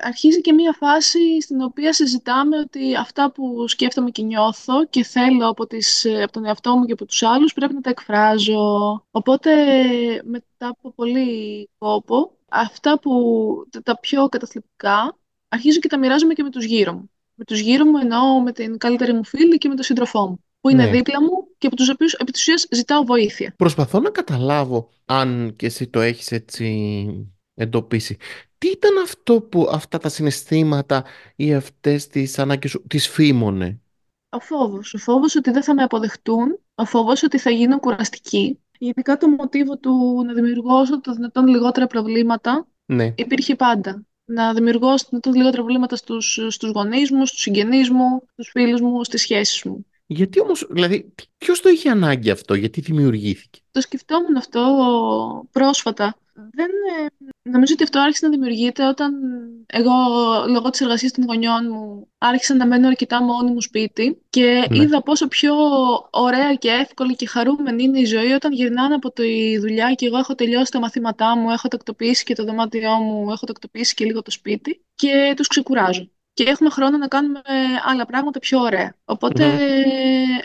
αρχίζει 0.00 0.40
και 0.40 0.52
μία 0.52 0.72
φάση 0.72 1.40
στην 1.40 1.62
οποία 1.62 1.92
συζητάμε 1.92 2.58
ότι 2.58 2.96
αυτά 2.96 3.32
που 3.32 3.68
σκέφτομαι 3.68 4.10
και 4.10 4.22
νιώθω 4.22 4.86
και 4.86 5.04
θέλω 5.04 5.48
από, 5.48 5.66
τις, 5.66 6.06
από 6.22 6.32
τον 6.32 6.44
εαυτό 6.44 6.76
μου 6.76 6.84
και 6.84 6.92
από 6.92 7.04
τους 7.04 7.22
άλλους 7.22 7.52
πρέπει 7.52 7.74
να 7.74 7.80
τα 7.80 7.90
εκφράζω. 7.90 9.04
Οπότε 9.10 9.50
μετά 10.24 10.68
από 10.68 10.92
πολύ 10.92 11.68
κόπο, 11.78 12.32
αυτά 12.48 12.98
που 12.98 13.12
τα 13.82 13.98
πιο 13.98 14.28
καταθλιπτικά 14.28 15.18
αρχίζω 15.48 15.78
και 15.78 15.88
τα 15.88 15.98
μοιράζομαι 15.98 16.34
και 16.34 16.42
με 16.42 16.50
τους 16.50 16.64
γύρω 16.64 16.92
μου. 16.92 17.10
Με 17.34 17.44
τους 17.44 17.58
γύρω 17.60 17.84
μου 17.84 17.96
εννοώ 17.96 18.40
με 18.40 18.52
την 18.52 18.78
καλύτερη 18.78 19.12
μου 19.12 19.24
φίλη 19.24 19.58
και 19.58 19.68
με 19.68 19.74
τον 19.74 19.84
σύντροφό 19.84 20.28
μου 20.28 20.42
που 20.60 20.68
είναι 20.68 20.84
ναι. 20.84 20.90
δίπλα 20.90 21.22
μου 21.22 21.48
και 21.58 21.66
από 21.66 21.76
τους 21.76 21.88
οποίους 21.88 22.12
επί 22.12 22.32
ζητάω 22.70 23.04
βοήθεια. 23.04 23.54
Προσπαθώ 23.56 24.00
να 24.00 24.10
καταλάβω 24.10 24.88
αν 25.04 25.54
και 25.56 25.66
εσύ 25.66 25.86
το 25.86 26.00
έχεις 26.00 26.32
έτσι 26.32 27.30
εντοπίσει. 27.54 28.16
Τι 28.58 28.68
ήταν 28.68 28.98
αυτό 29.02 29.40
που 29.40 29.68
αυτά 29.70 29.98
τα 29.98 30.08
συναισθήματα 30.08 31.04
ή 31.36 31.54
αυτές 31.54 32.06
τις 32.06 32.38
ανάγκες 32.38 32.70
σου 32.70 32.84
τις 32.86 33.08
φήμωνε; 33.08 33.80
Ο 34.28 34.40
φόβος. 34.40 34.94
Ο 34.94 34.98
φόβος 34.98 35.36
ότι 35.36 35.50
δεν 35.50 35.62
θα 35.62 35.74
με 35.74 35.82
αποδεχτούν. 35.82 36.58
Ο 36.74 36.84
φόβος 36.84 37.22
ότι 37.22 37.38
θα 37.38 37.50
γίνω 37.50 37.80
κουραστική. 37.80 38.58
Γενικά 38.78 39.16
το 39.16 39.28
μοτίβο 39.28 39.78
του 39.78 40.22
να 40.26 40.32
δημιουργώ 40.32 40.78
όσο 40.78 41.00
το 41.00 41.12
δυνατόν 41.12 41.46
λιγότερα 41.46 41.86
προβλήματα 41.86 42.66
ναι. 42.86 43.14
υπήρχε 43.16 43.54
πάντα. 43.54 44.02
Να 44.24 44.54
δημιουργώ 44.54 44.88
όσο 44.88 45.04
το 45.04 45.08
δυνατόν 45.10 45.32
λιγότερα 45.34 45.62
προβλήματα 45.62 45.96
στους, 45.96 46.38
στους 46.48 46.70
γονείς 46.70 47.10
μου, 47.10 47.26
στους 47.26 47.40
συγγενείς 47.40 47.90
μου, 47.90 48.22
στους 48.32 48.50
φίλους 48.50 48.80
μου, 48.80 49.04
στις 49.04 49.20
σχέσεις 49.20 49.62
μου. 49.62 49.86
Γιατί 50.10 50.40
όμως, 50.40 50.66
δηλαδή, 50.70 51.12
ποιος 51.38 51.60
το 51.60 51.68
είχε 51.68 51.90
ανάγκη 51.90 52.30
αυτό, 52.30 52.54
γιατί 52.54 52.80
δημιουργήθηκε; 52.80 53.60
Το 53.70 53.80
σκεφτόμουν 53.80 54.36
αυτό 54.36 55.46
πρόσφατα 55.50 56.16
δεν, 56.50 56.70
ε, 57.04 57.06
νομίζω 57.50 57.72
ότι 57.72 57.82
αυτό 57.82 58.00
άρχισε 58.00 58.26
να 58.26 58.32
δημιουργείται 58.32 58.86
όταν 58.86 59.12
εγώ, 59.66 59.92
λόγω 60.48 60.70
της 60.70 60.80
εργασίας 60.80 61.12
των 61.12 61.24
γονιών 61.24 61.66
μου, 61.70 62.08
άρχισα 62.18 62.54
να 62.54 62.66
μένω 62.66 62.86
αρκετά 62.88 63.22
μόνη 63.22 63.50
μου 63.50 63.60
σπίτι 63.60 64.22
και 64.30 64.66
ναι. 64.70 64.76
είδα 64.76 65.02
πόσο 65.02 65.28
πιο 65.28 65.54
ωραία 66.10 66.54
και 66.54 66.68
εύκολη 66.68 67.16
και 67.16 67.26
χαρούμενη 67.26 67.82
είναι 67.82 67.98
η 67.98 68.04
ζωή 68.04 68.32
όταν 68.32 68.52
γυρνάνε 68.52 68.94
από 68.94 69.12
τη 69.12 69.58
δουλειά 69.58 69.92
και 69.92 70.06
εγώ 70.06 70.16
έχω 70.16 70.34
τελειώσει 70.34 70.70
τα 70.70 70.78
μαθήματά 70.78 71.36
μου, 71.36 71.50
έχω 71.50 71.68
τακτοποιήσει 71.68 72.24
και 72.24 72.34
το 72.34 72.44
δωμάτιό 72.44 72.92
μου, 72.92 73.30
έχω 73.30 73.46
τακτοποιήσει 73.46 73.94
και 73.94 74.04
λίγο 74.04 74.22
το 74.22 74.30
σπίτι 74.30 74.84
και 74.94 75.32
τους 75.36 75.46
ξεκουράζω 75.46 76.10
και 76.38 76.44
έχουμε 76.44 76.70
χρόνο 76.70 76.96
να 76.96 77.08
κάνουμε 77.08 77.40
άλλα 77.84 78.06
πράγματα 78.06 78.38
πιο 78.38 78.60
ωραία. 78.60 78.94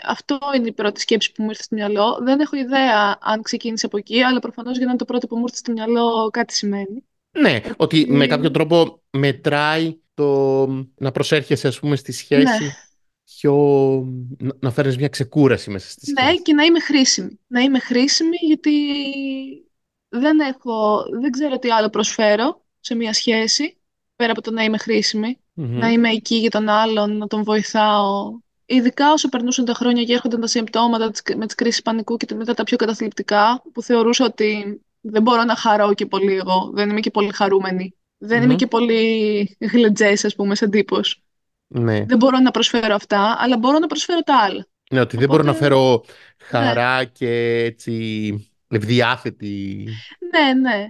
αυτό 0.02 0.38
είναι 0.56 0.68
η 0.68 0.72
πρώτη 0.72 1.00
σκέψη 1.00 1.32
που 1.32 1.42
μου 1.42 1.48
ήρθε 1.48 1.62
στο 1.62 1.74
μυαλό. 1.74 2.18
Δεν 2.22 2.40
έχω 2.40 2.56
ιδέα 2.56 3.18
αν 3.20 3.42
ξεκίνησε 3.42 3.86
από 3.86 3.96
εκεί, 3.96 4.22
αλλά 4.22 4.38
προφανώς 4.38 4.76
για 4.76 4.84
να 4.84 4.90
είναι 4.90 4.98
το 4.98 5.04
πρώτο 5.04 5.26
που 5.26 5.36
μου 5.36 5.42
ήρθε 5.42 5.56
στο 5.56 5.72
μυαλό 5.72 6.30
κάτι 6.32 6.54
σημαίνει. 6.54 7.04
Ναι, 7.30 7.60
ότι 7.76 8.06
με 8.08 8.26
κάποιο 8.26 8.50
τρόπο 8.50 9.02
μετράει 9.10 9.98
το 10.14 10.66
να 10.96 11.10
προσέρχεσαι 11.10 11.68
ας 11.68 11.78
πούμε 11.78 11.96
στη 11.96 12.12
σχέση 12.12 12.64
ναι. 12.64 12.70
πιο... 13.24 13.54
να 14.58 14.70
φέρνεις 14.70 14.96
μια 14.96 15.08
ξεκούραση 15.08 15.70
μέσα 15.70 15.90
στη 15.90 16.12
ναι, 16.12 16.20
σχέση. 16.20 16.36
Ναι, 16.36 16.42
και 16.42 16.52
να 16.54 16.64
είμαι 16.64 16.80
χρήσιμη. 16.80 17.40
Να 17.46 17.60
είμαι 17.60 17.78
χρήσιμη 17.78 18.36
γιατί 18.46 18.72
δεν 20.08 20.38
έχω, 20.40 21.04
δεν 21.20 21.30
ξέρω 21.30 21.58
τι 21.58 21.70
άλλο 21.70 21.88
προσφέρω 21.88 22.64
σε 22.80 22.94
μια 22.94 23.12
σχέση 23.12 23.76
πέρα 24.16 24.32
από 24.32 24.40
το 24.40 24.50
να 24.50 24.62
είμαι 24.62 24.78
χρήσιμη 24.78 25.38
να 25.54 25.88
είμαι 25.88 26.10
εκεί 26.10 26.34
για 26.36 26.50
τον 26.50 26.68
άλλον, 26.68 27.16
να 27.16 27.26
τον 27.26 27.42
βοηθάω. 27.42 28.38
Ειδικά 28.66 29.12
όσο 29.12 29.28
περνούσαν 29.28 29.64
τα 29.64 29.72
χρόνια 29.72 30.04
και 30.04 30.12
έρχονταν 30.12 30.40
τα 30.40 30.46
συμπτώματα 30.46 31.10
με 31.36 31.46
τις 31.46 31.54
κρίσεις 31.54 31.82
πανικού 31.82 32.16
και 32.16 32.34
μετά 32.34 32.54
τα 32.54 32.64
πιο 32.64 32.76
καταθλιπτικά, 32.76 33.62
που 33.72 33.82
θεωρούσα 33.82 34.24
ότι 34.24 34.80
δεν 35.00 35.22
μπορώ 35.22 35.44
να 35.44 35.56
χαρώ 35.56 35.94
και 35.94 36.06
πολύ 36.06 36.34
εγώ, 36.34 36.70
δεν 36.74 36.90
είμαι 36.90 37.00
και 37.00 37.10
πολύ 37.10 37.32
χαρούμενη. 37.32 37.94
Δεν 38.18 38.42
είμαι 38.42 38.54
και 38.54 38.66
πολύ 38.66 39.56
γλετζές, 39.72 40.24
ας 40.24 40.34
πούμε, 40.34 40.54
σαν 40.54 40.70
τύπος. 40.70 41.22
Ναι. 41.66 42.04
Δεν 42.04 42.18
μπορώ 42.18 42.38
να 42.38 42.50
προσφέρω 42.50 42.94
αυτά, 42.94 43.36
αλλά 43.38 43.56
μπορώ 43.56 43.78
να 43.78 43.86
προσφέρω 43.86 44.20
τα 44.20 44.38
άλλα. 44.38 44.66
Ναι, 44.90 45.00
ότι 45.00 45.16
δεν 45.16 45.28
μπορώ 45.28 45.42
να 45.42 45.54
φέρω 45.54 46.04
χαρά 46.38 46.98
ναι. 46.98 47.04
και 47.04 47.62
έτσι 47.64 48.50
ευδιάθετη. 48.68 49.88
Ναι, 50.32 50.60
ναι. 50.60 50.86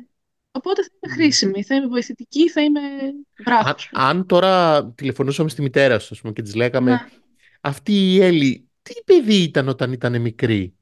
Οπότε 0.56 0.82
θα 0.82 0.88
είμαι 1.00 1.14
χρήσιμη, 1.14 1.62
θα 1.62 1.74
είμαι 1.74 1.86
βοηθητική, 1.86 2.50
θα 2.50 2.60
είμαι 2.62 2.80
βράχος. 3.44 3.90
Αν, 3.92 4.26
τώρα 4.26 4.86
τηλεφωνούσαμε 4.94 5.48
στη 5.48 5.62
μητέρα 5.62 5.98
σου 5.98 6.14
πούμε, 6.20 6.32
και 6.32 6.42
της 6.42 6.54
λέγαμε 6.54 6.90
ναι. 6.90 7.06
αυτή 7.60 7.92
η 7.92 8.20
Έλλη, 8.20 8.68
τι 8.82 8.94
παιδί 9.04 9.42
ήταν 9.42 9.68
όταν 9.68 9.92
ήταν 9.92 10.20
μικρή, 10.20 10.74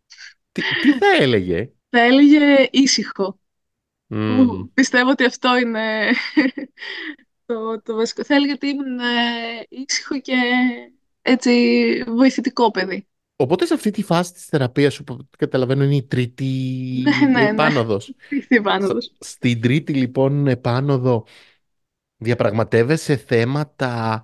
τι, 0.52 0.62
τι 0.82 0.92
θα 0.92 1.22
έλεγε; 1.22 1.70
Θα 1.90 2.00
έλεγε 2.00 2.68
ήσυχο. 2.70 3.38
πιστεύω 4.74 5.10
ότι 5.10 5.24
αυτό 5.24 5.56
είναι 5.56 6.10
το, 7.46 7.82
το 7.82 7.94
βασικό. 7.94 8.24
Θα 8.24 8.34
έλεγε 8.34 8.52
ότι 8.52 8.66
ήμουν 8.66 8.98
ε, 8.98 9.66
ήσυχο 9.68 10.20
και 10.20 10.36
έτσι 11.22 12.04
βοηθητικό 12.06 12.70
παιδί. 12.70 13.06
Οπότε 13.42 13.66
σε 13.66 13.74
αυτή 13.74 13.90
τη 13.90 14.02
φάση 14.02 14.32
της 14.32 14.44
θεραπείας 14.44 14.94
σου, 14.94 15.04
που 15.04 15.28
καταλαβαίνω 15.38 15.84
είναι 15.84 15.94
η 15.94 16.02
τρίτη 16.02 16.44
ναι, 17.02 17.26
ναι, 17.26 17.40
ναι. 17.40 17.48
επάνωδος. 17.48 18.14
Στην 19.18 19.60
τρίτη 19.60 19.92
λοιπόν 19.94 20.46
επάνωδο 20.46 21.24
διαπραγματεύεσαι 22.16 23.16
θέματα 23.16 24.22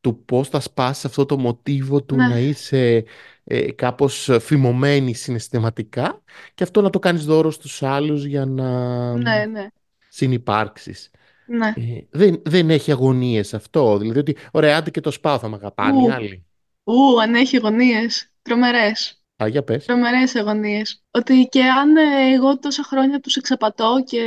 του 0.00 0.24
πώς 0.24 0.48
θα 0.48 0.60
σπάσεις 0.60 1.04
αυτό 1.04 1.26
το 1.26 1.38
μοτίβο 1.38 2.02
του 2.02 2.16
ναι. 2.16 2.28
να 2.28 2.38
είσαι 2.38 3.04
ε, 3.44 3.72
κάπως 3.72 4.30
φημωμένη 4.40 5.14
συναισθηματικά 5.14 6.22
και 6.54 6.62
αυτό 6.62 6.80
να 6.80 6.90
το 6.90 6.98
κάνεις 6.98 7.24
δώρο 7.24 7.50
στους 7.50 7.82
άλλους 7.82 8.24
για 8.24 8.44
να 8.44 9.12
ναι, 9.16 9.44
ναι. 9.44 9.66
συνυπάρξεις. 10.08 11.10
Ναι. 11.46 11.66
Ε, 11.66 12.06
δεν, 12.10 12.42
δεν 12.44 12.70
έχει 12.70 12.92
αγωνίες 12.92 13.54
αυτό. 13.54 13.98
Δηλαδή 13.98 14.18
ότι, 14.18 14.36
ωραία, 14.50 14.76
άντε 14.76 14.90
και 14.90 15.00
το 15.00 15.10
σπάω, 15.10 15.38
θα 15.38 15.48
με 15.48 15.56
αγαπάνε 15.56 16.02
οι 16.02 16.10
άλλοι. 16.10 16.46
Ού, 16.84 17.20
αν 17.20 17.34
έχει 17.34 17.56
αγωνίες. 17.56 18.30
Τρομερές. 18.42 19.22
Α, 19.42 19.46
για 19.48 19.62
πες. 19.62 19.84
Τρομερές 19.84 20.34
αγωνίες. 20.34 21.02
Ότι 21.10 21.48
και 21.50 21.64
αν 21.64 21.96
ε, 21.96 22.32
εγώ 22.32 22.58
τόσα 22.58 22.82
χρόνια 22.82 23.20
τους 23.20 23.36
εξαπατώ 23.36 24.02
και 24.06 24.22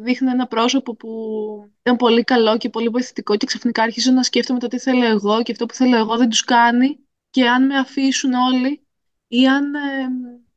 δείχνω 0.00 0.30
ένα 0.30 0.46
πρόσωπο 0.46 0.94
που 0.94 1.08
ήταν 1.80 1.96
πολύ 1.96 2.24
καλό 2.24 2.56
και 2.56 2.68
πολύ 2.68 2.88
βοηθητικό 2.88 3.36
και 3.36 3.46
ξαφνικά 3.46 3.82
αρχίζω 3.82 4.12
να 4.12 4.22
σκέφτομαι 4.22 4.58
το 4.58 4.66
τι 4.66 4.78
θέλω 4.78 5.04
εγώ 5.04 5.42
και 5.42 5.52
αυτό 5.52 5.66
που 5.66 5.74
θέλω 5.74 5.96
εγώ 5.96 6.16
δεν 6.16 6.28
τους 6.28 6.44
κάνει 6.44 6.98
και 7.30 7.48
αν 7.48 7.66
με 7.66 7.76
αφήσουν 7.76 8.32
όλοι 8.32 8.86
ή 9.28 9.46
αν 9.46 9.74
ε, 9.74 9.80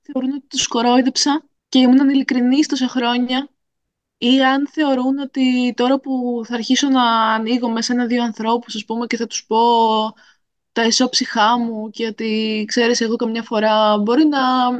θεωρούν 0.02 0.32
ότι 0.32 0.48
τους 0.48 0.68
κορόιδεψα 0.68 1.44
και 1.70 1.80
ήμουν 1.80 2.10
ειλικρινής 2.10 2.68
τόσα 2.68 2.88
χρόνια 2.88 3.50
ή 4.18 4.44
αν 4.44 4.68
θεωρούν 4.68 5.18
ότι 5.18 5.74
τώρα 5.76 6.00
που 6.00 6.41
θα 6.46 6.54
αρχίσω 6.54 6.89
να 6.89 7.04
ανοίγω 7.34 7.70
μέσα 7.70 7.94
ένα-δύο 7.94 8.24
ανθρώπους, 8.24 8.76
ας 8.76 8.86
πούμε, 8.86 9.06
και 9.06 9.18
θα 9.18 9.28
τους 9.28 9.46
πω 9.46 9.58
τα 10.74 10.86
ισόψυχά 10.86 11.59
μου 11.59 11.89
και 11.89 12.05
ότι, 12.05 12.63
ξέρεις, 12.67 13.01
εγώ 13.01 13.15
καμιά 13.15 13.43
φορά 13.43 13.97
μπορεί 13.97 14.26
να, 14.26 14.71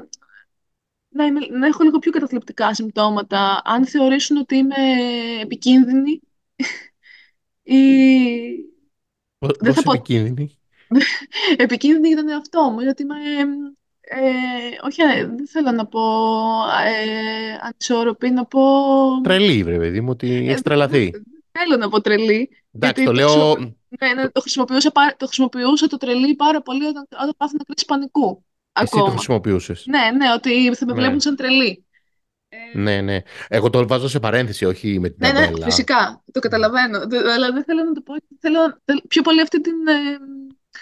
να, 1.10 1.26
είμαι, 1.26 1.40
να 1.52 1.68
έχω 1.68 1.84
λίγο 1.84 2.00
πιο 2.00 2.12
καταθλιπτικά 2.12 2.74
συμπτώματα. 2.74 3.62
Αν 3.64 3.86
θεωρήσουν 3.86 4.38
ότι 4.38 4.56
είμαι 4.56 4.76
επικίνδυνη 5.42 6.20
ή... 7.64 7.82
Δεν 9.60 9.74
θα 9.74 9.82
πω... 9.82 9.94
επικίνδυνη; 9.94 10.58
επικίνδυνη 11.58 12.08
για 12.08 12.18
τον 12.18 12.30
εαυτό 12.30 12.62
μου, 12.62 12.80
γιατί 12.80 13.02
είμαι... 13.04 13.16
Ε, 14.06 14.86
όχι, 14.86 15.02
ε, 15.02 15.26
δεν 15.26 15.48
θέλω 15.48 15.72
να 15.72 15.86
πω 15.86 16.02
ε, 16.86 17.58
ανισόρροπη, 17.62 18.30
να 18.30 18.46
πω... 18.46 18.62
Τρελή, 19.24 19.64
βρε 19.64 19.78
παιδί 19.78 20.02
μου, 20.02 20.10
ότι 20.10 20.32
έχεις 20.32 20.62
τρελαθεί. 20.62 21.12
Θέλω 21.52 21.78
να 21.78 21.90
πω 21.90 22.02
τρελή. 22.02 22.63
Εντάξει, 22.76 23.04
το 23.04 23.14
λέω... 23.14 23.56
Ναι, 24.00 24.14
ναι, 24.14 24.30
το, 24.30 24.42
χρησιμοποιούσα, 24.42 24.92
το 25.18 25.26
χρησιμοποιούσα 25.26 25.88
το 25.88 25.98
τρελή 25.98 26.36
πάρα 26.36 26.62
πολύ 26.62 26.86
όταν, 26.86 27.08
όταν 27.12 27.34
πάθαινα 27.38 27.64
κρίση 27.68 27.86
πανικού. 27.86 28.46
Εσύ 28.74 28.92
ακόμα. 28.94 29.06
το 29.06 29.12
χρησιμοποιούσες. 29.12 29.86
Ναι, 29.86 30.12
ναι, 30.18 30.34
ότι 30.34 30.76
θα 30.76 30.86
με 30.86 30.94
ναι. 30.94 31.00
βλέπουν 31.00 31.20
σαν 31.20 31.36
τρελή. 31.36 31.86
Ε... 32.50 32.78
Ναι, 32.78 33.02
ναι. 33.02 33.22
Εγώ 33.48 33.70
το 33.70 33.88
βάζω 33.88 34.08
σε 34.08 34.20
παρένθεση, 34.20 34.66
όχι 34.66 35.00
με 35.00 35.10
την 35.10 35.18
ναι, 35.28 35.40
Ναι, 35.40 35.64
φυσικά. 35.64 36.24
Το 36.32 36.40
καταλαβαίνω. 36.40 36.98
Αλλά 37.36 37.52
δεν 37.52 37.64
θέλω 37.64 37.84
να 37.84 37.92
το 37.92 38.02
πω. 38.02 38.14
Θέλω 38.40 38.60
πιο 39.08 39.22
πολύ 39.22 39.42
αυτή 39.42 39.62
την. 39.62 39.88
Ε, 39.88 40.18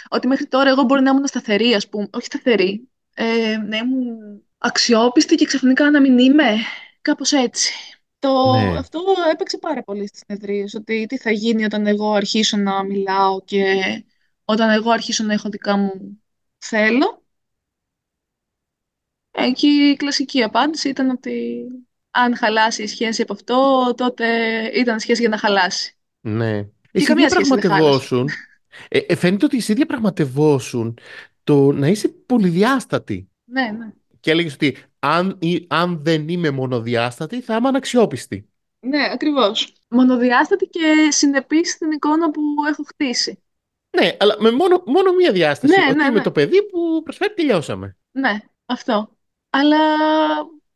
ότι 0.10 0.28
μέχρι 0.28 0.46
τώρα 0.46 0.70
εγώ 0.70 0.84
μπορεί 0.84 1.02
να 1.02 1.10
ήμουν 1.10 1.28
σταθερή, 1.28 1.74
ας 1.74 1.89
πούμε. 1.89 2.08
Όχι 2.12 2.26
σταθερή. 2.26 2.89
Ε, 3.14 3.58
να 3.68 3.78
ήμουν 3.78 4.18
αξιόπιστη 4.58 5.36
και 5.36 5.46
ξαφνικά 5.46 5.92
να 5.92 6.02
μην 6.02 6.18
είμαι. 6.18 6.56
Κάπως 7.02 7.32
έτσι. 7.32 7.74
Το, 8.22 8.53
ναι. 8.53 8.78
Αυτό 8.78 8.99
έπαιξε 9.32 9.57
πάρα 9.57 9.84
πολύ 9.84 10.07
στις 10.07 10.22
συνεδρίες, 10.26 10.74
ότι 10.74 11.05
τι 11.05 11.17
θα 11.17 11.32
γίνει 11.32 11.63
όταν 11.63 11.88
εγώ 11.88 12.11
αρχίσω 12.11 12.57
να 12.57 12.84
μιλάω 12.84 13.41
και 13.41 13.76
όταν 14.45 14.69
εγώ 14.69 14.91
αρχίσω 14.91 15.24
να 15.24 15.34
έχω 15.34 15.49
δικά 15.49 15.78
μου 15.78 16.22
θέλω. 16.57 17.24
Εκεί 19.32 19.67
η 19.67 19.95
κλασική 19.95 20.43
απάντηση 20.43 20.89
ήταν 20.89 21.09
ότι 21.09 21.65
αν 22.11 22.38
χαλάσει 22.38 22.84
η 22.84 22.88
σχέση 22.88 23.22
από 23.22 23.34
αυτό, 23.34 23.93
τότε 23.97 24.28
ήταν 24.76 24.99
σχέση 24.99 25.19
για 25.22 25.30
να 25.30 25.38
χαλάσει. 25.38 25.97
Ναι. 26.22 26.67
Εσύ 26.91 27.13
διαπραγματευόσουν. 27.13 28.30
Ε, 28.88 28.97
ε, 28.97 29.15
φαίνεται 29.15 29.45
ότι 29.45 29.57
εσύ 29.57 29.74
διαπραγματευόσουν 29.74 30.97
το 31.43 31.72
να 31.72 31.88
είσαι 31.88 32.07
πολυδιάστατη. 32.07 33.30
Ναι, 33.43 33.72
ναι 33.78 33.91
και 34.22 34.32
έλεγες 34.32 34.53
ότι 34.53 34.78
αν, 34.99 35.39
αν 35.67 35.99
δεν 36.03 36.28
είμαι 36.28 36.49
μονοδιάστατη 36.49 37.41
θα 37.41 37.55
είμαι 37.55 37.67
αναξιόπιστη. 37.67 38.49
Ναι, 38.80 39.09
ακριβώς. 39.11 39.74
Μονοδιάστατη 39.88 40.65
και 40.65 41.07
συνεπής 41.09 41.72
στην 41.72 41.91
εικόνα 41.91 42.32
που 42.32 42.41
έχω 42.69 42.84
χτίσει. 42.84 43.43
Ναι, 43.97 44.17
αλλά 44.19 44.36
με 44.39 44.51
μόνο, 44.51 44.84
μόνο 44.86 45.13
μία 45.13 45.32
διάσταση. 45.32 45.74
Ναι, 45.80 45.86
ότι 45.86 45.95
ναι, 45.95 46.03
είμαι 46.03 46.13
ναι. 46.13 46.22
το 46.22 46.32
παιδί 46.32 46.65
που 46.65 47.01
προσφέρει 47.03 47.34
τελειώσαμε. 47.34 47.97
Ναι, 48.11 48.39
αυτό. 48.65 49.17
Αλλά 49.49 49.78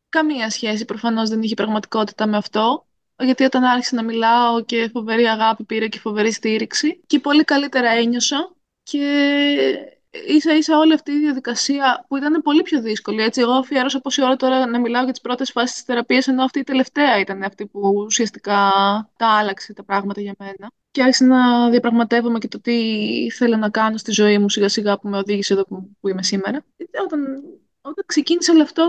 καμία 0.10 0.50
σχέση 0.50 0.86
προφανώς 0.86 1.30
δεν 1.30 1.42
είχε 1.42 1.54
πραγματικότητα 1.54 2.28
με 2.28 2.38
αυτό. 2.38 2.88
Γιατί 3.24 3.44
όταν 3.44 3.64
άρχισα 3.64 3.96
να 3.96 4.04
μιλάω 4.04 4.64
και 4.64 4.90
φοβερή 4.94 5.24
αγάπη 5.24 5.64
πήρε 5.64 5.88
και 5.88 6.00
φοβερή 6.00 6.32
στήριξη 6.32 7.02
και 7.08 7.20
πολύ 7.20 7.44
καλύτερα 7.44 7.90
ένιωσα 7.90 8.56
και 8.84 9.95
ίσα 10.28 10.56
ίσα 10.56 10.78
όλη 10.78 10.94
αυτή 10.94 11.12
η 11.12 11.20
διαδικασία 11.20 12.06
που 12.08 12.18
ήταν 12.18 12.42
πολύ 12.42 12.62
πιο 12.62 12.82
δύσκολη. 12.82 13.22
Έτσι. 13.22 13.42
Εγώ 13.42 13.52
αφιέρωσα 13.52 14.00
πόση 14.00 14.24
ώρα 14.24 14.36
τώρα 14.36 14.66
να 14.66 14.80
μιλάω 14.80 15.04
για 15.04 15.12
τις 15.12 15.22
πρώτες 15.22 15.52
φάσεις 15.52 15.76
της 15.76 15.84
θεραπείας, 15.84 16.28
ενώ 16.28 16.44
αυτή 16.44 16.60
η 16.60 16.64
τελευταία 16.64 17.20
ήταν 17.20 17.44
αυτή 17.44 17.66
που 17.66 17.94
ουσιαστικά 18.06 18.72
τα 19.18 19.28
άλλαξε 19.28 19.74
τα 19.74 19.84
πράγματα 19.84 20.22
για 20.22 20.36
μένα. 20.40 20.72
Και 20.92 21.02
άρχισα 21.02 21.26
να 21.26 21.70
διαπραγματεύομαι 21.70 22.40
και 22.40 22.48
το 22.48 22.60
τι 22.62 22.78
θέλω 23.32 23.58
να 23.58 23.70
κάνω 23.70 23.98
στη 23.98 24.12
ζωή 24.12 24.38
μου 24.38 24.50
σιγά 24.50 24.70
σιγά 24.70 25.00
που 25.00 25.08
με 25.10 25.18
οδήγησε 25.18 25.54
εδώ 25.54 25.64
που, 26.00 26.08
είμαι 26.08 26.24
σήμερα. 26.24 26.66
Όταν, 27.04 27.44
όταν 27.82 28.04
ξεκίνησε 28.06 28.52
όλο 28.52 28.62
αυτό, 28.62 28.88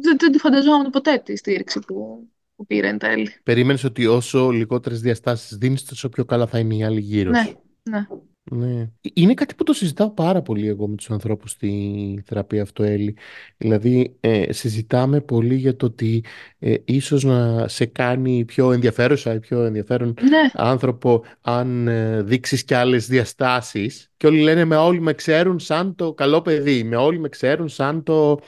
δεν, 0.00 0.16
δεν 0.18 0.32
τη 0.32 0.38
φανταζόμουν 0.38 0.90
ποτέ 0.90 1.22
τη 1.24 1.36
στήριξη 1.36 1.80
που, 1.86 2.28
που 2.56 2.66
πήρα 2.66 2.88
εν 2.88 2.98
τέλει. 2.98 3.34
Περίμενες 3.42 3.84
ότι 3.84 4.06
όσο 4.06 4.50
λιγότερες 4.50 5.00
διαστάσεις 5.00 5.56
δίνεις, 5.56 5.84
τόσο 5.84 6.08
πιο 6.08 6.24
καλά 6.24 6.46
θα 6.46 6.58
είναι 6.58 6.74
οι 6.74 6.84
άλλοι 6.84 7.00
γύρω 7.00 7.30
ναι, 7.30 7.52
ναι. 7.82 8.06
Ναι. 8.52 8.90
Είναι 9.14 9.34
κάτι 9.34 9.54
που 9.54 9.64
το 9.64 9.72
συζητάω 9.72 10.10
πάρα 10.10 10.42
πολύ 10.42 10.68
εγώ 10.68 10.88
με 10.88 10.96
τους 10.96 11.10
ανθρώπους 11.10 11.50
στη 11.50 12.22
θεραπεία 12.26 12.62
αυτό, 12.62 12.82
Έλλη. 12.82 13.16
Δηλαδή, 13.56 14.16
ε, 14.20 14.52
συζητάμε 14.52 15.20
πολύ 15.20 15.54
για 15.54 15.76
το 15.76 15.86
ότι 15.86 16.24
ε, 16.58 16.74
ίσως 16.84 17.24
να 17.24 17.68
σε 17.68 17.86
κάνει 17.86 18.44
πιο 18.44 18.72
ενδιαφέρουσα 18.72 19.34
ή 19.34 19.40
πιο 19.40 19.62
ενδιαφέρον 19.62 20.14
ναι. 20.20 20.50
άνθρωπο 20.52 21.24
αν 21.40 21.88
ε, 21.88 22.22
δείξεις 22.22 22.64
και 22.64 22.76
άλλες 22.76 23.06
διαστάσεις. 23.06 24.10
Και 24.16 24.26
όλοι 24.26 24.40
λένε 24.40 24.64
με 24.64 24.76
όλοι 24.76 25.00
με 25.00 25.12
ξέρουν 25.12 25.58
σαν 25.58 25.94
το 25.94 26.14
καλό 26.14 26.42
παιδί, 26.42 26.84
με 26.84 26.96
όλοι 26.96 27.18
με 27.18 27.28
ξέρουν 27.28 27.68
σαν 27.68 28.02
το 28.02 28.40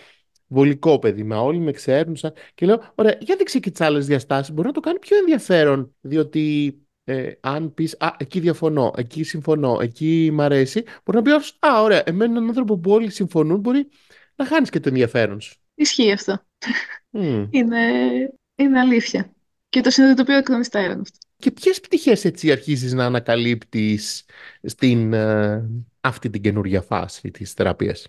βολικό 0.46 0.98
παιδί, 0.98 1.22
με 1.22 1.34
όλοι 1.34 1.58
με 1.58 1.72
ξέρουν 1.72 2.16
σαν... 2.16 2.32
Και 2.54 2.66
λέω, 2.66 2.92
ωραία, 2.94 3.16
για 3.20 3.36
δείξε 3.36 3.58
και 3.58 3.70
τις 3.70 3.80
άλλες 3.80 4.06
διαστάσεις, 4.06 4.54
μπορεί 4.54 4.66
να 4.66 4.72
το 4.74 4.80
κάνει 4.80 4.98
πιο 4.98 5.16
ενδιαφέρον, 5.16 5.94
διότι 6.00 6.76
ε, 7.04 7.32
αν 7.40 7.74
πεις 7.74 7.96
Α, 7.98 8.14
εκεί 8.18 8.40
διαφωνώ, 8.40 8.92
εκεί 8.96 9.22
συμφωνώ, 9.22 9.78
εκεί 9.80 10.30
μ' 10.32 10.40
αρέσει, 10.40 10.84
μπορεί 11.04 11.18
να 11.18 11.22
πει 11.22 11.30
Α, 11.66 11.82
ωραία, 11.82 12.02
εμένα 12.06 12.32
έναν 12.32 12.48
άνθρωπο 12.48 12.78
που 12.78 12.90
όλοι 12.90 13.10
συμφωνούν 13.10 13.60
μπορεί 13.60 13.88
να 14.36 14.46
χάνεις 14.46 14.70
και 14.70 14.80
το 14.80 14.88
ενδιαφέρον 14.88 15.40
σου. 15.40 15.56
Ισχύει 15.74 16.12
αυτό. 16.12 16.42
Είναι, 17.50 17.80
είναι 18.54 18.80
αλήθεια. 18.80 19.32
Και 19.68 19.80
το 19.80 19.90
συνειδητοποιώ 19.90 20.36
εκ 20.36 20.46
των 20.46 20.60
υστέρων 20.60 21.00
αυτό. 21.00 21.18
Και 21.36 21.50
ποιες 21.50 21.80
πτυχές 21.80 22.24
έτσι 22.24 22.52
αρχίζεις 22.52 22.92
να 22.92 23.04
ανακαλύπτεις 23.04 24.24
στην 24.62 25.12
ε, 25.12 25.70
αυτή 26.00 26.30
την 26.30 26.42
καινούργια 26.42 26.82
φάση 26.82 27.30
της 27.30 27.52
θεραπείας; 27.52 28.06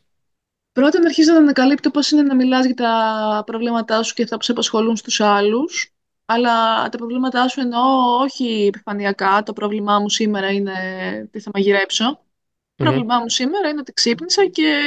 Πρώτον, 0.72 1.06
αρχίζω 1.06 1.32
να 1.32 1.38
ανακαλύπτω 1.38 1.90
πώς 1.90 2.12
είναι 2.12 2.22
να 2.22 2.36
μιλάς 2.36 2.66
για 2.66 2.76
τα 2.76 3.44
προβλήματά 3.46 4.04
σου 4.04 4.14
και 4.14 4.24
αυτά 4.24 4.38
που 4.38 4.44
σε 4.44 4.52
απασχολούν 4.52 4.96
στους 4.96 5.20
άλλους 5.20 5.93
αλλά 6.34 6.90
τα 6.90 6.98
προβλήματά 6.98 7.48
σου 7.48 7.60
εννοώ 7.60 8.18
όχι 8.22 8.66
επιφανειακά. 8.68 9.44
Το 9.44 9.54
πρόβλημά 9.54 10.00
μου 10.00 10.10
σήμερα 10.10 10.52
είναι 10.52 10.74
τι 11.32 11.40
θα 11.40 11.52
μαγειρέψω. 11.54 12.06
Το 12.76 12.84
πρόβλημά 12.84 13.20
μου 13.20 13.30
σήμερα 13.30 13.70
είναι 13.70 13.80
ότι 13.80 13.94
ξύπνησα 13.94 14.46
και 14.46 14.80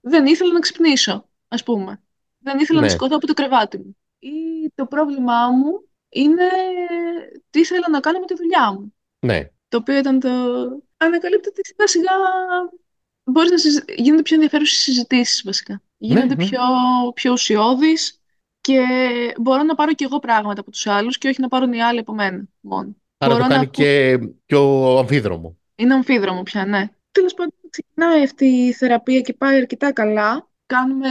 δεν 0.00 0.26
ήθελα 0.26 0.52
να 0.52 0.58
ξυπνήσω, 0.58 1.28
ας 1.48 1.62
πούμε. 1.62 2.02
Δεν 2.38 2.58
ήθελα 2.58 2.80
να 2.80 2.84
ναι. 2.84 2.92
σηκωθώ 2.92 3.16
από 3.16 3.26
το 3.26 3.34
κρεβάτι 3.34 3.78
μου. 3.78 3.96
Ή 4.18 4.30
το 4.74 4.86
πρόβλημά 4.86 5.48
μου 5.48 5.88
είναι 6.08 6.48
τι 7.50 7.64
θέλω 7.64 7.86
να 7.90 8.00
κάνω 8.00 8.18
με 8.18 8.26
τη 8.26 8.34
δουλειά 8.34 8.72
μου. 8.72 8.94
Ναι. 9.18 9.48
Το 9.68 9.76
οποίο 9.76 9.96
ήταν 9.96 10.20
το... 10.20 10.28
Ανακαλύπτω 10.96 11.50
ότι 11.50 11.60
σιγά 11.64 11.86
σιγά 11.86 12.12
μπορείς 13.24 13.50
να 13.50 13.58
συζη... 13.58 13.80
γίνονται 13.96 14.22
πιο 14.22 14.34
ενδιαφέρουσες 14.34 14.78
συζητήσεις 14.78 15.42
βασικά. 15.44 15.72
Ναι, 15.72 16.08
Γίνονται 16.08 16.34
ναι. 16.34 16.44
πιο, 16.44 16.60
πιο 17.14 17.32
ουσιώδεις 17.32 18.21
και 18.62 18.84
μπορώ 19.40 19.62
να 19.62 19.74
πάρω 19.74 19.92
και 19.92 20.04
εγώ 20.04 20.18
πράγματα 20.18 20.60
από 20.60 20.70
τους 20.70 20.86
άλλους 20.86 21.18
και 21.18 21.28
όχι 21.28 21.40
να 21.40 21.48
πάρουν 21.48 21.72
οι 21.72 21.82
άλλοι 21.82 21.98
από 21.98 22.14
μένα 22.14 22.44
μόνο. 22.60 22.96
Άρα 23.18 23.34
μπορώ 23.34 23.36
το 23.36 23.48
να 23.48 23.48
κάνει 23.48 23.62
ακού- 23.62 23.74
και 23.74 24.18
πιο 24.46 24.84
αμφίδρομο. 24.98 25.56
Είναι 25.74 25.94
αμφίδρομο 25.94 26.42
πια, 26.42 26.66
ναι. 26.66 26.88
Τέλος 27.12 27.34
πάντων, 27.34 27.54
ξεκινάει 27.70 28.22
αυτή 28.22 28.44
η 28.44 28.72
θεραπεία 28.72 29.20
και 29.20 29.34
πάει 29.34 29.56
αρκετά 29.56 29.92
καλά. 29.92 30.48
Κάνουμε... 30.66 31.08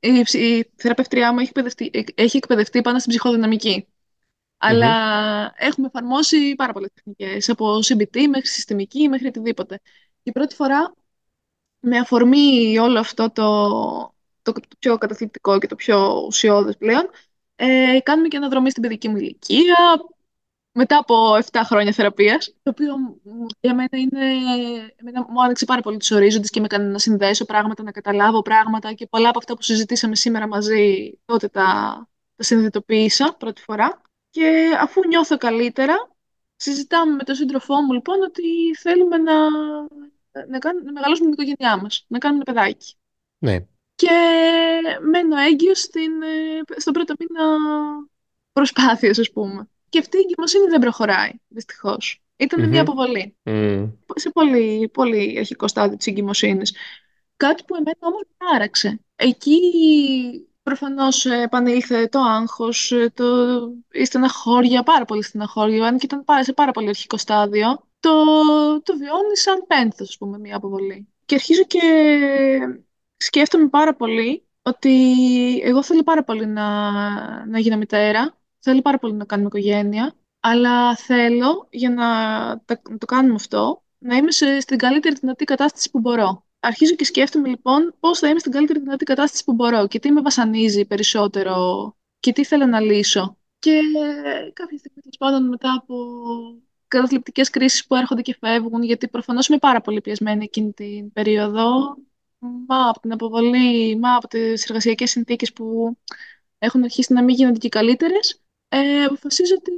Η, 0.00 0.22
ψ- 0.22 0.34
η 0.34 0.70
θεραπεύτριά 0.76 1.32
μου 1.32 1.38
έχει 1.38 1.48
εκπαιδευτεί, 1.48 1.90
έχει 2.14 2.36
εκπαιδευτεί 2.36 2.80
πάνω 2.80 2.98
στην 2.98 3.10
ψυχοδυναμική. 3.10 3.86
Αλλά 4.58 4.94
έχουμε 5.56 5.86
εφαρμόσει 5.86 6.54
πάρα 6.54 6.72
πολλές 6.72 6.90
τεχνικές, 6.94 7.48
από 7.48 7.78
CBT 7.78 8.26
μέχρι 8.28 8.46
συστημική 8.46 9.08
μέχρι 9.08 9.26
οτιδήποτε. 9.26 9.80
Και 10.22 10.30
η 10.30 10.32
πρώτη 10.32 10.54
φορά, 10.54 10.94
με 11.80 11.98
αφορμή 11.98 12.78
όλο 12.78 12.98
αυτό 12.98 13.30
το, 13.30 14.14
το, 14.52 14.60
το 14.60 14.76
πιο 14.78 14.98
καταθλιπτικό 14.98 15.58
και 15.58 15.66
το 15.66 15.74
πιο 15.74 16.24
ουσιώδες 16.26 16.76
πλέον, 16.76 17.10
ε, 17.56 17.98
κάνουμε 18.02 18.28
και 18.28 18.36
αναδρομή 18.36 18.70
στην 18.70 18.82
παιδική 18.82 19.08
μου 19.08 19.16
ηλικία, 19.16 19.76
μετά 20.72 20.98
από 20.98 21.36
7 21.36 21.60
χρόνια 21.64 21.92
θεραπείας, 21.92 22.54
το 22.62 22.70
οποίο 22.70 22.96
μου- 23.22 23.46
για 23.60 23.74
μένα 23.74 23.98
είναι, 23.98 24.26
εμένα 24.96 25.26
μου 25.28 25.42
άνοιξε 25.42 25.64
πάρα 25.64 25.80
πολύ 25.80 25.96
τους 25.96 26.10
ορίζοντες 26.10 26.50
και 26.50 26.60
με 26.60 26.66
έκανε 26.66 26.84
να 26.84 26.98
συνδέσω 26.98 27.44
πράγματα, 27.44 27.82
να 27.82 27.90
καταλάβω 27.90 28.42
πράγματα 28.42 28.92
και 28.92 29.06
πολλά 29.06 29.28
από 29.28 29.38
αυτά 29.38 29.54
που 29.54 29.62
συζητήσαμε 29.62 30.16
σήμερα 30.16 30.48
μαζί 30.48 31.12
τότε 31.24 31.48
τα, 31.48 31.64
τα 32.36 32.42
συνειδητοποίησα 32.42 33.34
πρώτη 33.38 33.62
φορά. 33.62 34.00
Και 34.30 34.70
αφού 34.80 35.06
νιώθω 35.06 35.36
καλύτερα, 35.36 36.10
συζητάμε 36.56 37.14
με 37.14 37.22
τον 37.22 37.34
σύντροφό 37.34 37.82
μου 37.82 37.92
λοιπόν 37.92 38.22
ότι 38.22 38.74
θέλουμε 38.78 39.16
να, 39.16 39.50
να, 40.48 40.58
κάνουμε, 40.58 40.84
να 40.84 40.92
μεγαλώσουμε 40.92 41.30
την 41.30 41.44
οικογένειά 41.44 41.82
μας, 41.82 42.04
να 42.08 42.18
κάνουμε 42.18 42.42
ένα 42.46 42.54
παιδάκι. 42.54 42.94
Ναι. 43.38 43.66
Και 44.00 44.10
μένω 45.10 45.36
έγκυος 45.36 45.78
στην, 45.78 46.22
ε, 46.22 46.80
στον 46.80 46.92
πρώτο 46.92 47.14
μήνα 47.18 47.46
προσπάθειας, 48.52 49.18
ας 49.18 49.30
πούμε. 49.30 49.68
Και 49.88 49.98
αυτή 49.98 50.16
η 50.16 50.20
εγκυμοσύνη 50.20 50.66
δεν 50.66 50.80
προχωράει, 50.80 51.30
δυστυχώς. 51.48 52.22
Ήταν 52.36 52.60
Μμμ. 52.62 52.68
μια 52.68 52.80
αποβολή 52.80 53.36
Μμ. 53.42 53.84
σε 54.14 54.30
πολύ, 54.30 54.88
πολύ 54.92 55.34
αρχικό 55.38 55.68
στάδιο 55.68 55.96
της 55.96 56.06
εγκυμοσύνης. 56.06 56.74
Κάτι 57.36 57.62
που 57.66 57.74
εμένα 57.74 57.98
όμως 58.00 58.22
με 58.38 58.46
άραξε. 58.54 59.00
Εκεί 59.16 59.58
προφανώς 60.62 61.26
ε, 61.26 61.42
επανήλθε 61.42 62.06
το 62.06 62.18
άγχος, 62.18 62.92
ε, 62.92 63.10
το... 63.14 63.24
η 63.92 64.04
στεναχώρια, 64.04 64.82
πάρα 64.82 65.04
πολύ 65.04 65.22
στεναχώρια, 65.22 65.86
αν 65.86 65.98
και 65.98 66.06
ήταν 66.06 66.24
πάρα- 66.24 66.44
σε 66.44 66.52
πάρα 66.52 66.70
πολύ 66.70 66.88
αρχικό 66.88 67.16
στάδιο. 67.16 67.88
Το, 68.00 68.10
το 68.82 68.96
βιώνει 68.96 69.36
σαν 69.36 69.64
πένθος, 69.66 70.08
ας 70.08 70.16
πούμε, 70.18 70.38
μια 70.38 70.56
αποβολή. 70.56 71.08
Και 71.26 71.34
αρχίζω 71.34 71.64
και 71.64 71.80
σκέφτομαι 73.20 73.68
πάρα 73.68 73.94
πολύ 73.94 74.44
ότι 74.62 74.90
εγώ 75.62 75.82
θέλω 75.82 76.02
πάρα 76.02 76.24
πολύ 76.24 76.46
να, 76.46 76.90
να 77.46 77.58
γίνω 77.58 77.76
μητέρα, 77.76 78.38
θέλω 78.58 78.82
πάρα 78.82 78.98
πολύ 78.98 79.12
να 79.14 79.24
κάνουμε 79.24 79.48
οικογένεια, 79.48 80.14
αλλά 80.40 80.96
θέλω 80.96 81.68
για 81.70 81.90
να, 81.90 82.04
τα- 82.64 82.82
να 82.90 82.98
το 82.98 83.06
κάνουμε 83.06 83.34
αυτό 83.34 83.82
να 83.98 84.16
είμαι 84.16 84.30
σε, 84.30 84.60
στην 84.60 84.78
καλύτερη 84.78 85.14
δυνατή 85.20 85.44
κατάσταση 85.44 85.90
που 85.90 86.00
μπορώ. 86.00 86.44
Αρχίζω 86.60 86.94
και 86.94 87.04
σκέφτομαι 87.04 87.48
λοιπόν 87.48 87.94
πώς 88.00 88.18
θα 88.18 88.28
είμαι 88.28 88.38
στην 88.38 88.52
καλύτερη 88.52 88.78
δυνατή 88.78 89.04
κατάσταση 89.04 89.44
που 89.44 89.52
μπορώ 89.52 89.86
και 89.86 89.98
τι 89.98 90.10
με 90.10 90.20
βασανίζει 90.20 90.84
περισσότερο 90.84 91.54
και 92.20 92.32
τι 92.32 92.44
θέλω 92.44 92.66
να 92.66 92.80
λύσω. 92.80 93.38
Και 93.58 93.80
κάποια 94.52 94.78
στιγμή, 94.78 95.00
τέλος 95.00 95.16
πάντων, 95.18 95.48
μετά 95.48 95.72
από 95.78 95.94
καταθλιπτικές 96.88 97.50
κρίσεις 97.50 97.86
που 97.86 97.94
έρχονται 97.94 98.22
και 98.22 98.36
φεύγουν, 98.40 98.82
γιατί 98.82 99.08
προφανώς 99.08 99.48
είμαι 99.48 99.58
πάρα 99.58 99.80
πολύ 99.80 100.00
πιεσμένη 100.00 100.44
εκείνη 100.44 100.72
την 100.72 101.12
περίοδο, 101.12 101.96
μα 102.40 102.88
από 102.88 103.00
την 103.00 103.12
αποβολή, 103.12 103.96
μα 103.96 104.14
από 104.16 104.28
τις 104.28 104.64
εργασιακές 104.64 105.10
συνθήκες 105.10 105.52
που 105.52 105.96
έχουν 106.58 106.82
αρχίσει 106.84 107.12
να 107.12 107.22
μην 107.22 107.34
γίνονται 107.34 107.58
και 107.58 107.68
καλύτερες, 107.68 108.42
ε, 108.68 109.04
αποφασίζω 109.04 109.54
ότι, 109.58 109.70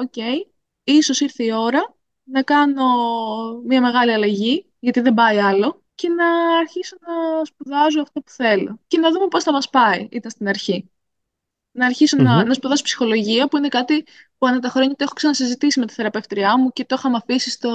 οκ, 0.00 0.42
ίσως 0.84 1.20
ήρθε 1.20 1.44
η 1.44 1.52
ώρα 1.52 1.96
να 2.24 2.42
κάνω 2.42 2.84
μια 3.66 3.80
μεγάλη 3.80 4.12
αλλαγή, 4.12 4.66
γιατί 4.78 5.00
δεν 5.00 5.14
πάει 5.14 5.38
άλλο, 5.38 5.82
και 5.94 6.08
να 6.08 6.56
αρχίσω 6.58 6.96
να 7.00 7.44
σπουδάζω 7.44 8.00
αυτό 8.00 8.20
που 8.20 8.30
θέλω. 8.30 8.78
Και 8.86 8.98
να 8.98 9.10
δούμε 9.10 9.28
πώς 9.28 9.42
θα 9.44 9.52
μας 9.52 9.70
πάει, 9.70 10.08
ήταν 10.10 10.30
στην 10.30 10.48
αρχή. 10.48 10.90
Να 11.70 11.86
αρχίσω 11.86 12.16
να, 12.16 12.36
Μμμ. 12.40 12.46
να 12.46 12.54
σπουδάσω 12.54 12.82
ψυχολογία, 12.82 13.48
που 13.48 13.56
είναι 13.56 13.68
κάτι 13.68 14.04
που 14.38 14.46
ανά 14.46 14.58
τα 14.58 14.68
χρόνια 14.68 14.90
το 14.90 15.04
έχω 15.04 15.12
ξανασυζητήσει 15.14 15.80
με 15.80 15.86
τη 15.86 15.92
θεραπεύτριά 15.92 16.58
μου 16.58 16.70
και 16.72 16.84
το 16.84 16.94
είχαμε 16.98 17.16
αφήσει 17.16 17.50
στο 17.50 17.70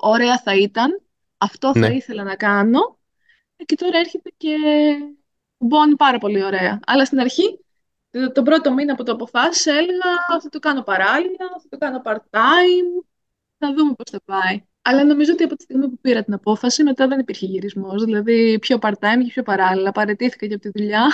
ωραία 0.00 0.38
θα 0.38 0.54
ήταν, 0.54 1.02
αυτό 1.38 1.72
θα 1.72 1.78
Ναι. 1.78 1.94
ήθελα 1.94 2.22
να 2.22 2.36
κάνω. 2.36 2.95
Ε, 3.56 3.64
Και 3.64 3.74
τώρα 3.74 3.98
έρχεται 3.98 4.30
και 4.36 4.56
κουμπώνει 5.56 5.96
πάρα 5.96 6.18
πολύ 6.18 6.44
ωραία. 6.44 6.80
Αλλά 6.86 7.04
στην 7.04 7.20
αρχή, 7.20 7.60
το- 8.10 8.32
τον 8.32 8.44
πρώτο 8.44 8.72
μήνα 8.74 8.94
που 8.94 9.02
το 9.02 9.12
αποφάσισα, 9.12 9.72
έλεγα 9.72 10.40
θα 10.42 10.48
το 10.48 10.58
κάνω 10.58 10.82
παράλληλα, 10.82 11.46
θα 11.62 11.68
το 11.68 11.78
κάνω 11.78 12.02
part-time, 12.04 13.04
θα 13.58 13.74
δούμε 13.74 13.92
πώς 13.94 14.10
θα 14.10 14.20
πάει. 14.24 14.62
Αλλά 14.82 15.04
νομίζω 15.04 15.32
ότι 15.32 15.42
από 15.44 15.56
τη 15.56 15.62
στιγμή 15.62 15.88
που 15.88 15.98
πήρα 16.00 16.24
την 16.24 16.34
απόφαση, 16.34 16.82
μετά 16.82 17.08
δεν 17.08 17.18
υπήρχε 17.18 17.46
γυρισμός. 17.46 18.04
Δηλαδή, 18.04 18.58
πιο 18.58 18.78
part-time 18.80 19.18
και 19.24 19.30
πιο 19.32 19.42
παράλληλα. 19.42 19.92
Παρετήθηκα 19.92 20.46
και 20.46 20.54
από 20.54 20.62
τη 20.62 20.70
δουλειά. 20.78 21.06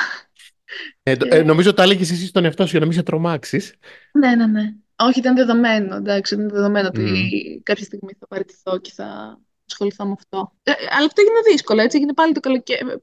Ε, 1.03 1.17
το- 1.17 1.27
ε, 1.31 1.43
νομίζω 1.43 1.75
το 1.75 1.83
έλεγες 1.83 2.11
εσύ 2.11 2.27
στον 2.27 2.45
εαυτό 2.45 2.63
σου 2.65 2.71
για 2.71 2.81
να 2.81 2.87
μην 2.87 2.95
σε 2.95 3.03
τρομάξεις. 3.03 3.75
Ναι, 4.13 4.35
ναι, 4.35 4.47
ναι. 4.47 4.75
Όχι, 4.97 5.19
ήταν 5.19 5.35
δεδομένο. 5.35 5.97
Εντάξει, 5.97 6.35
ήταν 6.35 6.49
δεδομένο 6.49 6.89
ότι 6.89 7.01
Μμ. 7.01 7.63
κάποια 7.63 7.85
στιγμή 7.85 8.13
θα 8.19 8.27
παραιτηθώ 8.27 8.79
και 8.79 8.91
θα 8.95 9.41
ασχοληθώ 9.73 10.07
με 10.07 10.15
αυτό. 10.19 10.53
Ε, 10.63 10.73
αλλά 10.97 11.07
αυτό 11.07 11.21
έγινε 11.21 11.41
δύσκολο, 11.51 11.81
έτσι. 11.81 11.97
Έγινε 11.97 12.13
πάλι 12.13 12.33
το 12.33 12.41
καλοκαίρι. 12.41 13.03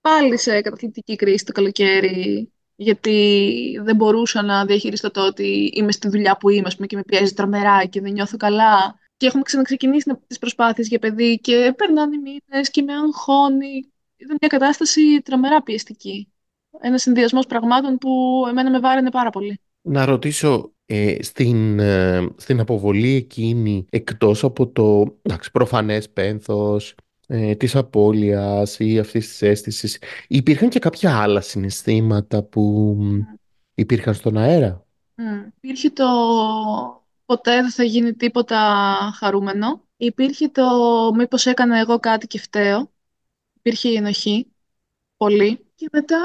Πάλι 0.00 0.38
σε 0.38 0.60
καταθλιπτική 0.60 1.16
κρίση 1.16 1.44
το 1.44 1.52
καλοκαίρι. 1.52 2.50
Γιατί 2.76 3.80
δεν 3.82 3.96
μπορούσα 3.96 4.42
να 4.42 4.64
διαχειριστώ 4.64 5.10
το 5.10 5.26
ότι 5.26 5.72
είμαι 5.74 5.92
στη 5.92 6.08
δουλειά 6.08 6.36
που 6.36 6.48
είμαι, 6.48 6.66
ας 6.66 6.74
πούμε, 6.74 6.86
και 6.86 6.96
με 6.96 7.02
πιέζει 7.02 7.32
τρομερά 7.32 7.84
και 7.84 8.00
δεν 8.00 8.12
νιώθω 8.12 8.36
καλά. 8.36 8.98
Και 9.16 9.26
έχουμε 9.26 9.42
ξαναξεκινήσει 9.42 10.18
τις 10.26 10.38
προσπάθειες 10.38 10.88
για 10.88 10.98
παιδί 10.98 11.38
και 11.38 11.74
περνάνε 11.76 12.14
οι 12.14 12.18
μήνες 12.18 12.70
και 12.70 12.82
με 12.82 12.92
αγχώνει. 12.92 13.92
Ήταν 14.16 14.36
μια 14.40 14.48
κατάσταση 14.48 15.20
τρομερά 15.24 15.62
πιεστική. 15.62 16.32
Ένας 16.80 17.02
συνδυασμός 17.02 17.46
πραγμάτων 17.46 17.98
που 17.98 18.44
εμένα 18.48 18.70
με 18.70 18.78
βάραινε 18.78 19.10
πάρα 19.10 19.30
πολύ. 19.30 19.60
Να 19.82 20.04
ρωτήσω, 20.04 20.72
ε, 20.86 21.22
στην, 21.22 21.78
ε, 21.78 22.28
στην 22.36 22.60
αποβολή 22.60 23.14
εκείνη, 23.14 23.86
εκτός 23.90 24.44
από 24.44 24.68
το 24.68 25.16
εντάξει, 25.22 25.50
προφανές 25.50 26.10
πένθος, 26.10 26.94
ε, 27.26 27.54
της 27.54 27.76
απώλειας 27.76 28.78
ή 28.78 28.98
αυτής 28.98 29.28
της 29.28 29.42
αίσθησης, 29.42 29.98
υπήρχαν 30.28 30.68
και 30.68 30.78
κάποια 30.78 31.20
άλλα 31.22 31.40
συναισθήματα 31.40 32.42
που 32.42 32.96
μ, 33.00 33.18
υπήρχαν 33.74 34.14
στον 34.14 34.36
αέρα; 34.36 34.80
Mm. 35.18 35.52
Υπήρχε 35.60 35.90
το 35.90 36.04
ποτέ 37.26 37.54
δεν 37.54 37.70
θα 37.70 37.82
γίνει 37.84 38.14
τίποτα 38.14 38.56
χαρούμενο. 39.14 39.84
Υπήρχε 39.96 40.48
το 40.48 40.62
μήπως 41.14 41.46
έκανα 41.46 41.78
εγώ 41.78 41.98
κάτι 41.98 42.26
και 42.26 42.38
φταίω. 42.38 42.90
Υπήρχε 43.52 43.88
η 43.88 43.94
ενοχή. 43.94 44.46
Πολύ. 45.16 45.66
Και 45.74 45.88
μετά 45.92 46.16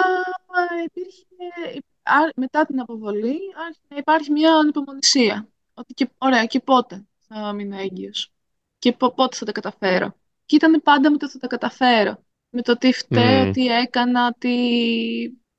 ε, 0.79 0.83
υπήρχε, 0.85 1.25
α- 1.67 1.90
μετά 2.35 2.65
την 2.65 2.79
αποβολή 2.79 3.37
άρχισε 3.65 3.85
να 3.87 3.97
υπάρχει 3.97 4.31
μια 4.31 4.53
ανυπομονησία. 4.55 5.49
Ότι 5.73 5.93
και, 5.93 6.09
ωραία, 6.17 6.45
και 6.45 6.59
πότε 6.59 7.05
θα 7.27 7.53
μείνω 7.53 7.77
έγκυος; 7.77 8.31
Και 8.79 8.91
πο- 8.93 9.13
πότε 9.13 9.35
θα 9.37 9.45
τα 9.45 9.51
καταφέρω; 9.51 10.15
Και 10.45 10.55
ήταν 10.55 10.81
πάντα 10.83 11.11
με 11.11 11.17
το 11.17 11.29
θα 11.29 11.39
τα 11.39 11.47
καταφέρω. 11.47 12.23
Με 12.49 12.61
το 12.61 12.77
τι 12.77 12.91
φταίω, 12.93 13.45
Μμ. 13.45 13.51
τι 13.51 13.67
έκανα, 13.67 14.33
τι... 14.33 14.49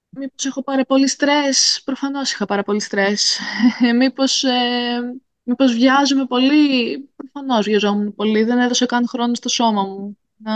Μήπως 0.08 0.44
έχω 0.44 0.62
πάρει 0.62 0.86
πολύ 0.86 1.08
στρες; 1.08 1.82
Προφανώς 1.84 2.32
είχα 2.32 2.44
πάρα 2.46 2.62
πολύ 2.62 2.80
στρες. 2.80 3.38
Μήπως, 3.98 4.44
ε, 4.44 5.20
μήπως 5.42 5.72
βιάζομαι 5.74 6.26
πολύ; 6.26 6.98
Προφανώς 7.16 7.66
βιαζόμουν 7.66 8.14
πολύ. 8.14 8.42
Δεν 8.44 8.58
έδωσα 8.58 8.86
καν 8.86 9.08
χρόνο 9.08 9.34
στο 9.34 9.48
σώμα 9.48 9.82
μου 9.82 10.18
να, 10.36 10.52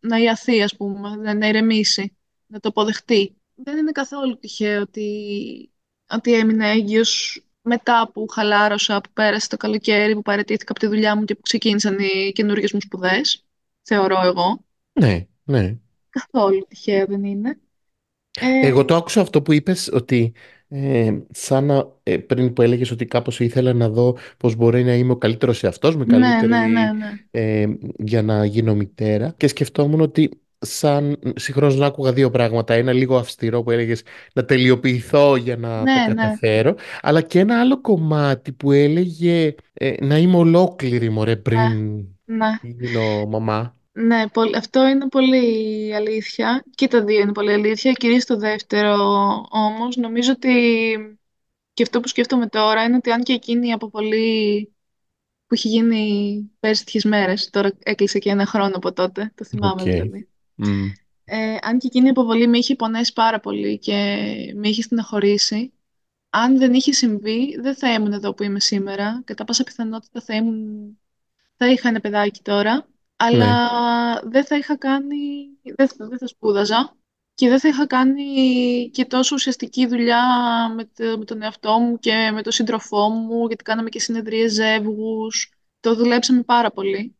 να 0.00 0.18
ιαθεί, 0.18 0.62
ας 0.62 0.76
πούμε, 0.76 1.16
να, 1.16 1.34
να 1.34 1.46
ηρεμήσει, 1.48 2.16
να 2.46 2.60
το 2.60 2.68
αποδεχτεί. 2.68 3.36
Δεν 3.64 3.76
είναι 3.76 3.92
καθόλου 3.92 4.38
τυχαίο 4.38 4.80
ότι, 4.80 5.70
ότι 6.08 6.34
έμεινα 6.34 6.66
έγκυος 6.66 7.42
μετά 7.62 8.10
που 8.12 8.26
χαλάρωσα, 8.28 9.00
που 9.00 9.10
πέρασε 9.12 9.48
το 9.48 9.56
καλοκαίρι, 9.56 10.14
που 10.14 10.22
παραιτήθηκα 10.22 10.70
από 10.72 10.80
τη 10.80 10.86
δουλειά 10.86 11.16
μου 11.16 11.24
και 11.24 11.34
που 11.34 11.40
ξεκίνησαν 11.40 11.98
οι 11.98 12.32
καινούργιες 12.32 12.72
μου 12.72 12.80
σπουδές. 12.80 13.44
Θεωρώ 13.82 14.20
εγώ. 14.24 14.64
Ναι, 14.92 15.26
ναι. 15.44 15.76
Καθόλου 16.10 16.66
τυχαίο 16.68 17.06
δεν 17.06 17.24
είναι. 17.24 17.58
Ε, 18.40 18.66
Εγώ 18.66 18.84
το 18.84 18.94
άκουσα 18.94 19.20
αυτό 19.20 19.42
που 19.42 19.52
είπες 19.52 19.90
ότι 19.92 20.32
ε, 20.68 21.18
σαν 21.30 21.64
να, 21.64 21.92
ε, 22.02 22.16
πριν 22.16 22.52
που 22.52 22.62
έλεγες 22.62 22.90
ότι 22.90 23.04
κάπως 23.04 23.40
ήθελα 23.40 23.72
να 23.72 23.88
δω 23.88 24.16
πώς 24.36 24.54
μπορεί 24.54 24.84
να 24.84 24.94
είμαι 24.94 25.12
ο 25.12 25.16
καλύτερος 25.16 25.62
εαυτός 25.62 25.96
μου, 25.96 26.04
ναι, 26.04 26.18
καλύτερη 26.18 26.46
ναι, 26.46 26.66
ναι, 26.66 26.92
ναι. 26.92 27.24
ε, 27.30 27.66
για 27.98 28.22
να 28.22 28.44
γίνω 28.44 28.74
μητέρα 28.74 29.34
και 29.36 29.48
σκεφτόμουν 29.48 30.00
ότι 30.00 30.40
σαν 30.60 31.18
συγχρόνως 31.36 31.76
να 31.76 31.86
άκουγα 31.86 32.12
δύο 32.12 32.30
πράγματα. 32.30 32.74
Ένα 32.74 32.92
λίγο 32.92 33.16
αυστηρό 33.16 33.62
που 33.62 33.70
έλεγες 33.70 34.02
να 34.32 34.44
τελειοποιηθώ 34.44 35.36
για 35.36 35.56
να 35.56 35.82
Ναι, 35.82 35.94
τα 36.06 36.14
ναι. 36.14 36.14
καταφέρω, 36.14 36.74
αλλά 37.00 37.20
και 37.22 37.38
ένα 37.38 37.60
άλλο 37.60 37.80
κομμάτι 37.80 38.52
που 38.52 38.72
έλεγε 38.72 39.54
ε, 39.72 39.94
να 40.00 40.18
είμαι 40.18 40.36
ολόκληρη 40.36 41.08
μωρέ 41.10 41.36
πριν 41.36 41.58
Ναι. 42.24 42.46
γίνω 42.60 43.26
μαμά. 43.26 43.76
Ναι, 43.92 44.24
αυτό 44.56 44.86
είναι 44.88 45.08
πολύ 45.08 45.94
αλήθεια. 45.94 46.64
Και 46.74 46.88
τα 46.88 47.04
δύο 47.04 47.20
είναι 47.20 47.32
πολύ 47.32 47.52
αλήθεια. 47.52 47.92
Κυρίως 47.92 48.24
το 48.24 48.36
δεύτερο 48.36 48.94
όμως. 49.50 49.96
Νομίζω 49.96 50.32
ότι 50.32 50.48
και 51.72 51.82
αυτό 51.82 52.00
που 52.00 52.08
σκέφτομαι 52.08 52.46
τώρα 52.46 52.84
είναι 52.84 52.96
ότι 52.96 53.10
αν 53.10 53.22
και 53.22 53.32
εκείνη 53.32 53.68
η 53.68 53.72
αποβολή 53.72 54.72
που 55.46 55.54
έχει 55.54 55.68
γίνει 55.68 56.50
πέρσι 56.60 56.84
τέτοιες 56.84 57.04
μέρες, 57.04 57.50
τώρα 57.50 57.72
έκλεισε 57.82 58.18
και 58.18 58.30
ένα 58.30 58.46
χρόνο 58.46 58.76
από 58.76 58.92
τότε, 58.92 59.32
το 59.34 59.44
θυμάμαι 59.44 59.82
okay. 59.82 59.84
δηλαδή. 59.84 60.28
Ε, 61.24 61.56
αν 61.62 61.78
και 61.78 61.86
εκείνη 61.86 62.06
η 62.06 62.10
αποβολή 62.10 62.46
με 62.46 62.58
είχε 62.58 62.74
πονέσει 62.74 63.12
πάρα 63.12 63.40
πολύ 63.40 63.78
και 63.78 63.94
με 64.54 64.68
είχε 64.68 64.82
στεναχωρήσει, 64.82 65.72
αν 66.30 66.58
δεν 66.58 66.72
είχε 66.72 66.92
συμβεί, 66.92 67.58
δεν 67.60 67.74
θα 67.74 67.92
ήμουν 67.92 68.12
εδώ 68.12 68.34
που 68.34 68.42
είμαι 68.42 68.60
σήμερα. 68.60 69.22
Κατά 69.24 69.44
πάσα 69.44 69.64
πιθανότητα 69.64 70.20
θα, 70.20 70.34
ήμουν... 70.34 70.98
θα 71.56 71.70
είχα 71.70 71.88
ένα 71.88 72.00
παιδάκι 72.00 72.42
τώρα, 72.42 72.88
αλλά 73.16 73.62
ναι. 74.14 74.30
δεν 74.30 74.44
θα 74.44 74.56
είχα 74.56 74.76
κάνει, 74.76 75.16
δεν, 75.76 75.88
δεν 75.98 76.18
θα 76.18 76.26
σπούδαζα 76.26 76.96
και 77.34 77.48
δεν 77.48 77.60
θα 77.60 77.68
είχα 77.68 77.86
κάνει 77.86 78.24
και 78.92 79.04
τόσο 79.04 79.34
ουσιαστική 79.34 79.86
δουλειά 79.86 80.22
με, 80.74 80.84
το, 80.84 81.18
με 81.18 81.24
τον 81.24 81.42
εαυτό 81.42 81.78
μου 81.78 81.98
και 81.98 82.30
με 82.34 82.42
τον 82.42 82.52
σύντροφό 82.52 83.08
μου, 83.08 83.46
γιατί 83.46 83.62
κάναμε 83.64 83.88
και 83.88 84.00
συνεδρίες 84.00 84.52
ζεύγους. 84.52 85.52
Το 85.80 85.94
δουλέψαμε 85.94 86.42
πάρα 86.42 86.70
πολύ. 86.70 87.17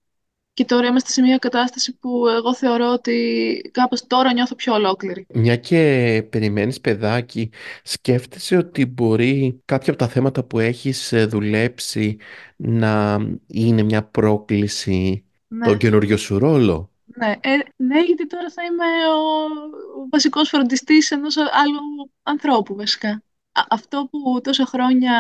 Και 0.59 0.65
τώρα 0.65 0.87
είμαστε 0.87 1.11
σε 1.11 1.23
μια 1.23 1.39
κατάσταση 1.39 1.97
που 1.99 2.29
εγώ 2.29 2.55
θεωρώ 2.55 2.93
ότι 2.93 3.71
κάπως 3.73 4.07
τώρα 4.07 4.33
νιώθω 4.33 4.55
πιο 4.55 4.75
ολόκληρη. 4.75 5.27
Μια 5.35 5.57
και 5.57 6.27
περιμένεις 6.31 6.81
παιδάκι, 6.81 7.51
σκέφτεσαι 7.83 8.57
ότι 8.57 8.87
μπορεί 8.87 9.63
κάποια 9.65 9.93
από 9.93 10.03
τα 10.03 10.09
θέματα 10.09 10.43
που 10.43 10.59
έχεις 10.59 11.13
ε, 11.13 11.27
δουλέψει 11.27 12.17
να 12.57 13.19
είναι 13.47 13.83
μια 13.83 14.03
πρόκληση 14.03 15.25
ναι. 15.49 15.67
τον 15.67 15.79
καινούριο 15.79 16.17
σου 16.17 16.39
ρόλο; 16.39 16.91
Ναι, 17.05 17.31
ε, 17.41 17.57
ναι, 17.77 18.01
γιατί 18.01 18.27
τώρα 18.27 18.51
θα 18.51 18.63
είμαι 18.65 18.85
ο, 19.09 19.43
ο 20.03 20.09
βασικός 20.11 20.49
φροντιστής 20.49 21.11
ενός 21.11 21.37
άλλου 21.37 22.11
ανθρώπου 22.23 22.75
βασικά. 22.77 23.23
αυτό 23.69 24.09
που 24.11 24.41
τόσα 24.41 24.67
χρόνια 24.67 25.13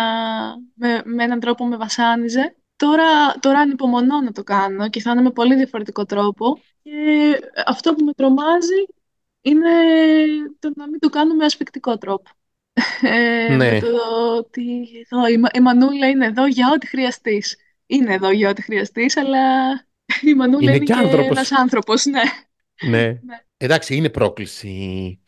με, 0.74 1.02
με 1.04 1.24
έναν 1.24 1.40
τρόπο 1.40 1.66
με 1.66 1.76
βασάνιζε, 1.76 2.56
τώρα, 2.78 3.38
τώρα 3.40 3.58
ανυπομονώ 3.58 4.20
να 4.20 4.32
το 4.32 4.42
κάνω 4.42 4.88
και 4.88 5.00
θα 5.00 5.10
είναι 5.10 5.22
με 5.22 5.30
πολύ 5.30 5.54
διαφορετικό 5.54 6.04
τρόπο. 6.04 6.60
Και 6.82 7.38
αυτό 7.66 7.94
που 7.94 8.04
με 8.04 8.12
τρομάζει 8.12 8.86
είναι 9.40 9.70
το 10.58 10.72
να 10.76 10.88
μην 10.88 11.00
το 11.00 11.08
κάνω 11.08 11.34
με 11.34 11.44
ασφικτικό 11.44 11.98
τρόπο. 11.98 12.30
Ε, 13.02 13.54
ναι. 13.56 13.80
το 13.80 13.86
ότι 14.36 14.88
εδώ, 15.10 15.28
η, 15.28 15.40
η 15.54 15.60
Μανούλα 15.60 16.08
είναι 16.08 16.26
εδώ 16.26 16.46
για 16.46 16.70
ό,τι 16.74 16.86
χρειαστείς. 16.86 17.56
Είναι 17.86 18.14
εδώ 18.14 18.30
για 18.30 18.48
ό,τι 18.50 18.62
χρειαστείς, 18.62 19.16
αλλά 19.16 19.72
η 20.22 20.34
Μανούλα 20.34 20.74
είναι, 20.74 20.84
και, 20.84 20.92
άνθρωπος. 20.92 21.26
ένας 21.26 21.52
άνθρωπος, 21.52 22.04
ναι. 22.04 22.22
ναι. 22.88 23.06
ναι. 23.24 23.44
Εντάξει, 23.56 23.96
είναι 23.96 24.08
πρόκληση. 24.08 25.20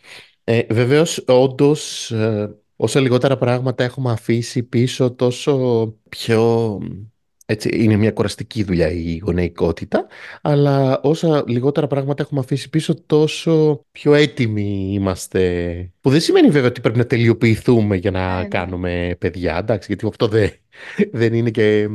Ε, 0.45 0.63
βεβαίως, 0.71 1.25
όντως, 1.27 2.11
ε, 2.11 2.57
όσα 2.77 3.01
λιγότερα 3.01 3.37
πράγματα 3.37 3.85
έχουμε 3.85 4.13
αφήσει 4.13 4.63
πίσω, 4.63 5.13
τόσο 5.15 5.87
πιο 6.09 6.79
έτσι, 7.51 7.69
είναι 7.73 7.97
μια 7.97 8.11
κουραστική 8.11 8.63
δουλειά 8.63 8.91
η 8.91 9.21
γονεϊκότητα, 9.25 10.07
αλλά 10.43 11.01
όσα 11.03 11.45
λιγότερα 11.47 11.87
πράγματα 11.87 12.23
έχουμε 12.23 12.41
αφήσει 12.41 12.71
πίσω, 12.71 12.95
τόσο 13.07 13.85
πιο 13.93 14.15
έτοιμοι 14.15 14.91
είμαστε. 14.93 15.93
Που 16.01 16.11
δεν 16.11 16.21
σημαίνει 16.21 16.51
βέβαια 16.51 16.69
ότι 16.69 16.81
πρέπει 16.81 16.99
να 16.99 17.07
τελειοποιηθούμε 17.07 17.97
για 17.97 18.11
να 18.11 18.35
ναι, 18.35 18.43
ναι. 18.43 18.49
κάνουμε 18.49 19.17
παιδιά, 19.19 19.57
εντάξει, 19.59 19.87
γιατί 19.89 20.07
αυτό 20.07 20.29
δεν, 20.29 20.51
δεν 21.13 21.35
είναι 21.35 21.51
και 21.51 21.89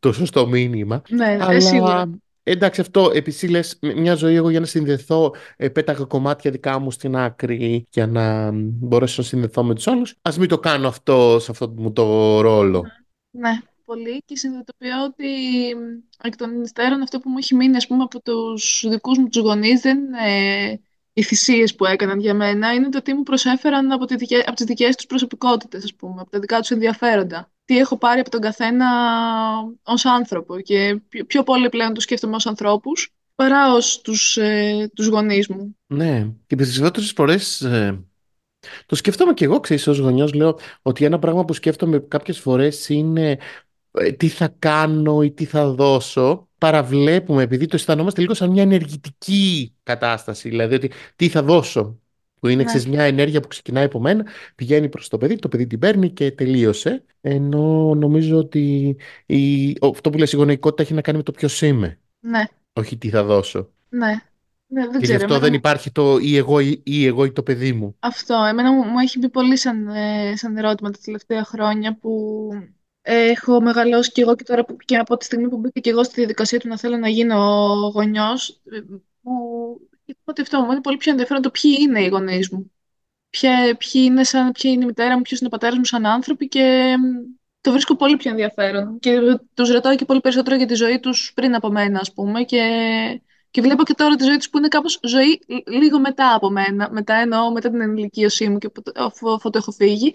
το 0.00 0.12
σωστό 0.12 0.46
μήνυμα. 0.46 1.02
Ναι, 1.08 1.38
αλλά... 1.40 1.60
σίγουρα. 1.60 2.10
Εντάξει, 2.42 2.80
αυτό 2.80 3.10
επίση 3.14 3.48
λες 3.48 3.78
μια 3.96 4.14
ζωή 4.14 4.34
εγώ 4.34 4.50
για 4.50 4.60
να 4.60 4.66
συνδεθώ, 4.66 5.34
ε, 5.56 5.68
πέταγα 5.68 6.04
κομμάτια 6.04 6.50
δικά 6.50 6.78
μου 6.78 6.90
στην 6.90 7.16
άκρη 7.16 7.86
για 7.90 8.06
να 8.06 8.50
μπορέσω 8.54 9.22
να 9.22 9.28
συνδεθώ 9.28 9.64
με 9.64 9.74
τους 9.74 9.86
άλλους. 9.86 10.14
Α 10.22 10.30
μην 10.38 10.48
το 10.48 10.58
κάνω 10.58 10.88
αυτό 10.88 11.38
σε 11.40 11.50
αυτό 11.50 11.74
μου 11.76 11.92
το 11.92 12.40
ρόλο. 12.40 12.84
Ναι 13.30 13.60
πολύ 13.92 14.22
και 14.24 14.36
συνειδητοποιώ 14.36 15.04
ότι 15.04 15.28
εκ 16.22 16.36
των 16.36 16.62
υστέρων 16.62 17.02
αυτό 17.02 17.20
που 17.20 17.30
μου 17.30 17.38
έχει 17.38 17.54
μείνει 17.54 17.76
ας 17.76 17.86
πούμε, 17.86 18.02
από 18.02 18.22
τους 18.22 18.84
δικούς 18.88 19.18
μου 19.18 19.28
τους 19.28 19.42
γονείς 19.42 19.80
δεν 19.80 19.98
είναι 19.98 20.80
οι 21.12 21.22
θυσίες 21.22 21.74
που 21.74 21.84
έκαναν 21.84 22.20
για 22.20 22.34
μένα, 22.34 22.72
είναι 22.72 22.88
το 22.88 23.02
τι 23.02 23.14
μου 23.14 23.22
προσέφεραν 23.22 23.92
από, 23.92 24.04
τη 24.04 24.16
δικέ, 24.16 24.36
από 24.36 24.52
τις 24.56 24.64
δικές 24.64 24.96
τους 24.96 25.06
προσωπικότητες, 25.06 25.84
ας 25.84 25.94
πούμε, 25.94 26.20
από 26.20 26.30
τα 26.30 26.38
δικά 26.38 26.60
τους 26.60 26.70
ενδιαφέροντα. 26.70 27.52
Τι 27.64 27.78
έχω 27.78 27.96
πάρει 27.96 28.20
από 28.20 28.30
τον 28.30 28.40
καθένα 28.40 28.88
ως 29.82 30.04
άνθρωπο 30.04 30.60
και 30.60 31.00
πιο 31.26 31.42
πολύ 31.42 31.68
πλέον 31.68 31.94
το 31.94 32.00
σκέφτομαι 32.00 32.34
ως 32.34 32.46
ανθρώπους 32.46 33.12
παρά 33.34 33.74
ως 33.74 34.00
τους, 34.00 34.36
ε, 34.36 34.90
τους 34.94 35.06
γονείς 35.06 35.48
μου. 35.48 35.76
Ναι, 35.86 36.28
και 36.46 36.56
τις 36.56 36.66
περισσότερες 36.66 37.12
φορές 37.12 37.60
ε, 37.60 38.04
το 38.86 38.94
σκέφτομαι 38.94 39.32
και 39.32 39.44
εγώ, 39.44 39.60
ξέρεις, 39.60 39.86
ως 39.86 39.98
γονιός 39.98 40.32
λέω 40.32 40.58
ότι 40.82 41.04
ένα 41.04 41.18
πράγμα 41.18 41.44
που 41.44 41.52
σκέφτομαι 41.52 41.98
κάποιες 41.98 42.38
φορές 42.38 42.88
είναι 42.88 43.30
ε, 43.30 43.36
τι 44.16 44.28
θα 44.28 44.54
κάνω 44.58 45.22
ή 45.22 45.30
τι 45.30 45.44
θα 45.44 45.70
δώσω, 45.70 46.48
παραβλέπουμε, 46.58 47.42
επειδή 47.42 47.66
το 47.66 47.76
αισθανόμαστε 47.76 48.20
λίγο 48.20 48.34
σαν 48.34 48.50
μια 48.50 48.62
ενεργητική 48.62 49.74
κατάσταση, 49.82 50.48
δηλαδή 50.48 50.74
ότι 50.74 50.90
τι 51.16 51.28
θα 51.28 51.42
δώσω, 51.42 52.00
που 52.40 52.48
είναι 52.48 52.62
ναι. 52.62 52.82
μια 52.88 53.02
ενέργεια 53.02 53.40
που 53.40 53.48
ξεκινάει 53.48 53.84
από 53.84 54.00
μένα, 54.00 54.26
πηγαίνει 54.54 54.88
προς 54.88 55.08
το 55.08 55.18
παιδί, 55.18 55.36
το 55.36 55.48
παιδί 55.48 55.66
την 55.66 55.78
παίρνει 55.78 56.10
και 56.10 56.30
τελείωσε, 56.30 57.04
ενώ 57.20 57.94
νομίζω 57.94 58.36
ότι 58.36 58.96
η, 59.26 59.76
αυτό 59.82 60.10
που 60.10 60.18
λες 60.18 60.32
η 60.32 60.36
γονεϊκότητα 60.36 60.82
έχει 60.82 60.94
να 60.94 61.00
κάνει 61.00 61.16
με 61.16 61.22
το 61.22 61.32
ποιος 61.32 61.62
είμαι, 61.62 61.98
ναι. 62.20 62.44
όχι 62.72 62.96
τι 62.96 63.08
θα 63.08 63.24
δώσω. 63.24 63.68
Ναι. 63.88 64.14
Ναι, 64.66 64.86
δεν 64.86 65.00
και 65.00 65.06
γι' 65.06 65.14
αυτό 65.14 65.38
δεν 65.38 65.52
υπάρχει 65.52 65.90
το 65.90 66.18
ή 66.18 66.36
εγώ 66.36 66.60
ή, 66.82 67.06
εγώ 67.06 67.24
ή 67.24 67.32
το 67.32 67.42
παιδί 67.42 67.72
μου. 67.72 67.96
Αυτό. 67.98 68.34
Εμένα 68.48 68.72
μου, 68.72 68.82
μου 68.82 68.98
έχει 68.98 69.18
μπει 69.18 69.28
πολύ 69.28 69.56
σαν, 69.56 69.88
ε, 69.88 70.36
σαν 70.36 70.56
ερώτημα 70.56 70.90
τα 70.90 70.98
τελευταία 71.04 71.44
χρόνια 71.44 71.98
που 71.98 72.48
έχω 73.02 73.60
μεγαλώσει 73.60 74.12
και 74.12 74.20
εγώ 74.20 74.34
και 74.36 74.44
τώρα 74.44 74.64
που, 74.64 74.76
και 74.76 74.96
από 74.96 75.16
τη 75.16 75.24
στιγμή 75.24 75.48
που 75.48 75.56
μπήκα 75.56 75.80
και 75.80 75.90
εγώ 75.90 76.04
στη 76.04 76.14
διαδικασία 76.14 76.58
του 76.58 76.68
να 76.68 76.78
θέλω 76.78 76.96
να 76.96 77.08
γίνω 77.08 77.36
γονιός, 77.94 78.60
μου 79.20 79.80
ότι 80.24 80.40
αυτό 80.40 80.60
μου 80.60 80.70
είναι 80.72 80.80
πολύ 80.80 80.96
πιο 80.96 81.10
ενδιαφέρον 81.10 81.42
το 81.42 81.50
ποιοι 81.50 81.76
είναι 81.80 82.02
οι 82.02 82.08
γονείς 82.08 82.50
μου. 82.50 82.72
Ποια, 83.30 83.76
ποιοι 83.76 84.02
είναι, 84.04 84.24
σαν, 84.24 84.52
ποια 84.52 84.70
είναι 84.70 84.82
η 84.82 84.86
μητέρα 84.86 85.16
μου, 85.16 85.22
ποιος 85.22 85.38
είναι 85.38 85.48
ο 85.48 85.50
πατέρας 85.50 85.76
μου 85.76 85.84
σαν 85.84 86.06
άνθρωποι 86.06 86.48
και 86.48 86.94
το 87.60 87.70
βρίσκω 87.70 87.96
πολύ 87.96 88.16
πιο 88.16 88.30
ενδιαφέρον. 88.30 88.98
Και 88.98 89.18
τους 89.54 89.70
ρωτάω 89.70 89.96
και 89.96 90.04
πολύ 90.04 90.20
περισσότερο 90.20 90.56
για 90.56 90.66
τη 90.66 90.74
ζωή 90.74 91.00
τους 91.00 91.32
πριν 91.34 91.54
από 91.54 91.70
μένα, 91.70 91.98
ας 92.00 92.12
πούμε. 92.12 92.42
Και, 92.42 92.60
και 93.50 93.60
βλέπω 93.60 93.82
και 93.82 93.94
τώρα 93.94 94.16
τη 94.16 94.24
ζωή 94.24 94.36
τους 94.36 94.50
που 94.50 94.58
είναι 94.58 94.68
κάπως 94.68 95.00
ζωή 95.02 95.40
λίγο 95.66 96.00
μετά 96.00 96.34
από 96.34 96.50
μένα. 96.50 96.88
Μετά 96.92 97.14
εννοώ 97.14 97.52
μετά 97.52 97.70
την 97.70 97.80
ενηλικίωσή 97.80 98.48
μου 98.48 98.58
και 98.58 98.70
αφού, 98.94 99.32
αφού 99.32 99.50
το 99.50 99.58
έχω 99.58 99.72
φύγει 99.72 100.14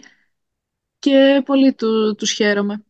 και 1.07 1.41
πολύ 1.45 1.73
του, 1.73 2.15
τους 2.15 2.31
χαίρομαι. 2.31 2.85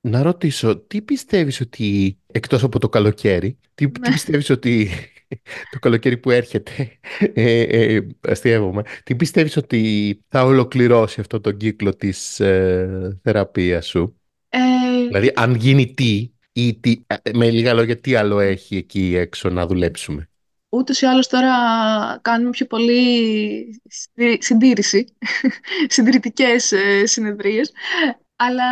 Να 0.00 0.22
ρωτήσω, 0.22 0.78
τι 0.78 1.02
πιστεύεις 1.02 1.60
ότι, 1.60 2.18
εκτός 2.26 2.62
από 2.62 2.78
το 2.78 2.88
καλοκαίρι, 2.88 3.58
τι, 3.74 3.90
τι 3.90 4.00
ναι. 4.00 4.10
πιστεύεις 4.10 4.50
ότι 4.50 4.90
το 5.72 5.78
καλοκαίρι 5.78 6.16
που 6.16 6.30
έρχεται, 6.30 6.98
ε, 7.34 7.60
ε, 7.60 8.06
αστείευομαι, 8.20 8.82
τι 9.04 9.14
πιστεύεις 9.14 9.56
ότι 9.56 10.20
θα 10.28 10.44
ολοκληρώσει 10.44 11.20
αυτό 11.20 11.40
τον 11.40 11.56
κύκλο 11.56 11.96
της 11.96 12.40
ε, 12.40 13.18
θεραπείας 13.22 13.86
σου; 13.86 14.20
Ε... 14.48 14.58
Δηλαδή, 15.06 15.32
αν 15.34 15.54
γίνει 15.54 15.94
τι, 15.94 16.30
ή 16.52 16.74
τι, 16.74 17.04
ε, 17.06 17.30
με 17.34 17.50
λίγα 17.50 17.74
λόγια, 17.74 18.00
τι 18.00 18.14
άλλο 18.14 18.40
έχει 18.40 18.76
εκεί 18.76 19.14
έξω 19.16 19.48
να 19.48 19.66
δουλέψουμε; 19.66 20.28
Ούτως 20.74 21.00
ή 21.00 21.06
άλλως 21.06 21.28
τώρα 21.28 21.54
κάνουμε 22.22 22.50
πιο 22.50 22.66
πολύ 22.66 23.80
συντήρηση, 24.38 25.16
συντηρητικές 25.94 26.72
ε, 26.72 27.06
συνεδρίες, 27.06 27.72
αλλά 28.36 28.64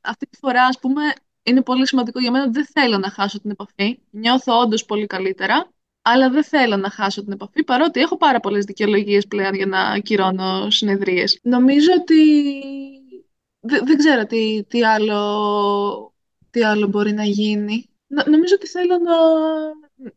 αυτή 0.00 0.26
τη 0.26 0.38
φορά, 0.38 0.64
ας 0.64 0.78
πούμε, 0.78 1.02
είναι 1.42 1.62
πολύ 1.62 1.86
σημαντικό 1.86 2.20
για 2.20 2.30
μένα, 2.30 2.50
δεν 2.50 2.66
θέλω 2.66 2.98
να 2.98 3.10
χάσω 3.10 3.40
την 3.40 3.50
επαφή. 3.50 3.98
Νιώθω 4.10 4.60
όντως 4.60 4.84
πολύ 4.84 5.06
καλύτερα, 5.06 5.68
αλλά 6.02 6.30
δεν 6.30 6.44
θέλω 6.44 6.76
να 6.76 6.90
χάσω 6.90 7.22
την 7.22 7.32
επαφή, 7.32 7.64
παρότι 7.64 8.00
έχω 8.00 8.16
πάρα 8.16 8.40
πολλές 8.40 8.64
δικαιολογίες 8.64 9.26
πλέον 9.26 9.54
για 9.54 9.66
να 9.66 9.80
ακυρώνω 9.80 10.70
συνεδρίες. 10.70 11.38
Νομίζω 11.42 11.90
ότι 12.00 12.22
δεν, 13.60 13.96
ξέρω 13.96 14.26
τι, 14.26 14.64
τι, 14.64 14.84
άλλο, 14.84 16.14
τι 16.50 16.62
άλλο 16.62 16.86
μπορεί 16.86 17.12
να 17.12 17.24
γίνει. 17.24 17.90
νομίζω 18.06 18.54
ότι 18.54 18.66
θέλω 18.66 18.98
να, 18.98 19.14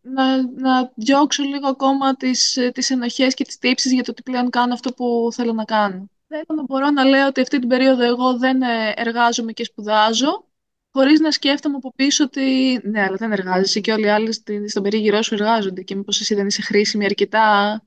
να, 0.01 0.51
να 0.51 0.91
διώξω 0.95 1.43
λίγο 1.43 1.67
ακόμα 1.67 2.15
τις, 2.15 2.57
τις 2.73 2.89
ενοχές 2.89 3.33
και 3.33 3.43
τις 3.43 3.57
τύψεις 3.57 3.91
για 3.91 4.03
το 4.03 4.11
ότι 4.11 4.21
πλέον 4.21 4.49
κάνω 4.49 4.73
αυτό 4.73 4.93
που 4.93 5.29
θέλω 5.33 5.53
να 5.53 5.63
κάνω. 5.63 6.09
Θέλω 6.27 6.59
να 6.59 6.63
μπορώ 6.63 6.89
να 6.89 7.03
λέω 7.03 7.27
ότι 7.27 7.41
αυτή 7.41 7.59
την 7.59 7.69
περίοδο 7.69 8.03
εγώ 8.03 8.37
δεν 8.37 8.61
ε, 8.61 8.93
εργάζομαι 8.95 9.51
και 9.51 9.63
σπουδάζω, 9.63 10.47
χωρίς 10.91 11.19
να 11.19 11.31
σκέφτομαι 11.31 11.75
από 11.75 11.93
πίσω 11.95 12.23
ότι 12.23 12.79
ναι, 12.83 13.01
αλλά 13.01 13.15
δεν 13.15 13.31
εργάζεσαι 13.31 13.79
και 13.79 13.91
όλοι 13.91 14.05
οι 14.05 14.09
άλλοι 14.09 14.33
στον 14.67 14.83
περίγυρό 14.83 15.21
σου 15.21 15.33
εργάζονται 15.33 15.81
και 15.81 15.95
μήπως 15.95 16.19
εσύ 16.19 16.35
δεν 16.35 16.47
είσαι 16.47 16.61
χρήσιμη 16.61 17.05
αρκετά 17.05 17.81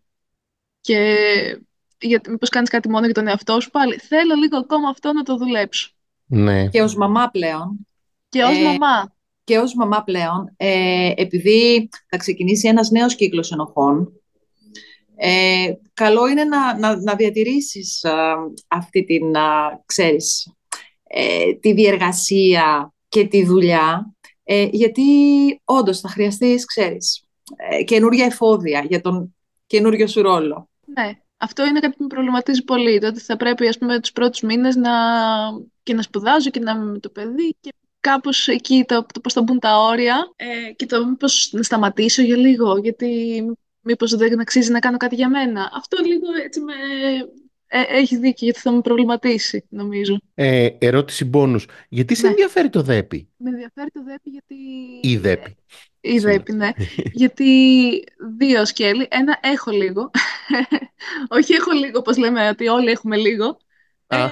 και 0.81 1.17
γιατί 1.99 2.31
μήπως 2.31 2.49
κάνεις 2.49 2.69
κάτι 2.69 2.89
μόνο 2.89 3.05
για 3.05 3.15
τον 3.15 3.29
εαυτό 3.29 3.61
σου 3.61 3.71
πάλι. 3.71 3.99
Θέλω 3.99 4.35
λίγο 4.35 4.59
ακόμα 4.59 4.89
αυτό 4.89 5.13
να 5.13 5.23
το 5.23 5.37
δουλέψω. 5.37 5.91
Ναι. 6.27 6.69
Και 6.69 6.83
ως 6.83 6.97
μαμά 6.97 7.29
πλέον. 7.29 7.87
Και 8.29 8.43
ως 8.43 8.57
ε, 8.57 8.63
μαμά. 8.63 9.15
Και 9.45 9.59
ως 9.59 9.75
μαμά 9.75 10.03
πλέον, 10.03 10.55
ε, 10.57 11.13
επειδή 11.17 11.89
θα 12.09 12.17
ξεκινήσει 12.17 12.69
ένας 12.69 12.91
νέος 12.91 13.15
κύκλος 13.15 13.53
ενοχών, 13.53 14.13
ε, 15.17 15.73
καλό 15.95 16.29
είναι 16.29 16.45
να, 16.45 16.79
να, 16.79 17.01
να 17.01 17.15
διατηρήσεις 17.15 18.05
αυτή 18.69 19.05
την, 19.05 19.33
ξέρεις, 19.87 20.53
ε, 21.07 21.53
τη 21.53 21.73
διεργασία 21.73 22.93
και 23.09 23.27
τη 23.27 23.45
δουλειά, 23.45 24.15
ε, 24.45 24.69
γιατί 24.73 25.03
όντως 25.65 26.01
θα 26.01 26.09
χρειαστείς, 26.09 26.65
ξέρεις, 26.65 27.25
ε, 27.71 27.83
καινούργια 27.83 28.25
εφόδια 28.25 28.85
για 28.89 29.01
τον 29.01 29.35
καινούριο 29.67 30.07
σου 30.07 30.23
ρόλο. 30.23 30.69
Ναι, 30.85 31.11
αυτό 31.37 31.67
είναι 31.67 31.81
κάτι 31.81 31.97
που 31.97 32.03
με 32.03 32.09
προβληματίζει 32.09 32.65
πολύ, 32.65 32.99
το 32.99 33.07
ότι 33.07 33.21
θα 33.21 33.37
πρέπει, 33.37 33.67
ας 33.67 33.79
πούμε, 33.79 34.01
τους 34.01 34.13
πρώτους 34.13 34.41
μήνες 34.41 34.77
να... 34.77 34.91
και 35.83 35.95
να 35.95 36.03
σπουδάζω 36.03 36.51
και 36.51 36.61
να 36.61 36.73
είμαι 36.73 36.85
με 36.85 36.99
το 36.99 37.09
παιδί 37.09 37.57
και 37.61 37.73
κάπως 38.03 38.49
εκεί 38.49 38.85
το, 38.89 39.07
το 39.13 39.21
πώς 39.21 39.33
θα 39.33 39.43
μπουν 39.43 39.59
τα 39.59 39.79
όρια 39.79 40.33
ε, 40.37 40.73
και 40.73 40.87
το 40.87 41.07
μήπως 41.07 41.49
να 41.53 41.63
σταματήσω 41.63 42.23
για 42.23 42.37
λίγο, 42.37 42.79
γιατί 42.79 43.43
μήπως 43.81 44.17
δεν 44.17 44.41
αξίζει 44.41 44.71
να 44.73 44.79
κάνω 44.79 44.97
κάτι 44.97 45.15
για 45.15 45.29
μένα. 45.29 45.71
Αυτό 45.75 45.97
λίγο 46.05 46.27
έτσι 46.45 46.61
με... 46.61 46.73
Ε, 47.75 47.83
έχει 47.89 48.17
δίκιο, 48.17 48.47
γιατί 48.47 48.59
θα 48.61 48.71
με 48.71 48.81
προβληματίσει, 48.81 49.67
νομίζω. 49.69 50.21
Ε, 50.35 50.69
ερώτηση 50.79 51.25
μπόνους. 51.25 51.67
Γιατί 51.89 52.15
σε 52.15 52.23
ναι. 52.23 52.29
ενδιαφέρει 52.29 52.71
το 52.71 52.83
ΔΕΠΗ; 52.83 53.29
Με 53.37 53.51
ενδιαφέρει 53.51 53.91
το 53.91 54.03
ΔΕΠΗ 54.03 54.31
γιατί... 54.31 54.55
Η 55.03 55.17
ΔΕΠΗ. 55.17 55.57
Η 56.01 56.19
ΔΕΠΗ, 56.19 56.53
ναι. 56.53 56.71
γιατί 57.13 57.45
δύο 58.39 58.65
σκέλη. 58.65 59.09
Ένα, 59.11 59.39
έχω 59.43 59.71
λίγο. 59.71 60.11
Όχι 61.37 61.55
έχω 61.55 61.71
λίγο, 61.71 61.99
όπως 61.99 62.17
λέμε, 62.17 62.49
ότι 62.49 62.69
όλοι 62.69 62.91
έχουμε 62.91 63.17
λίγο. 63.17 63.59
Ε, 64.07 64.27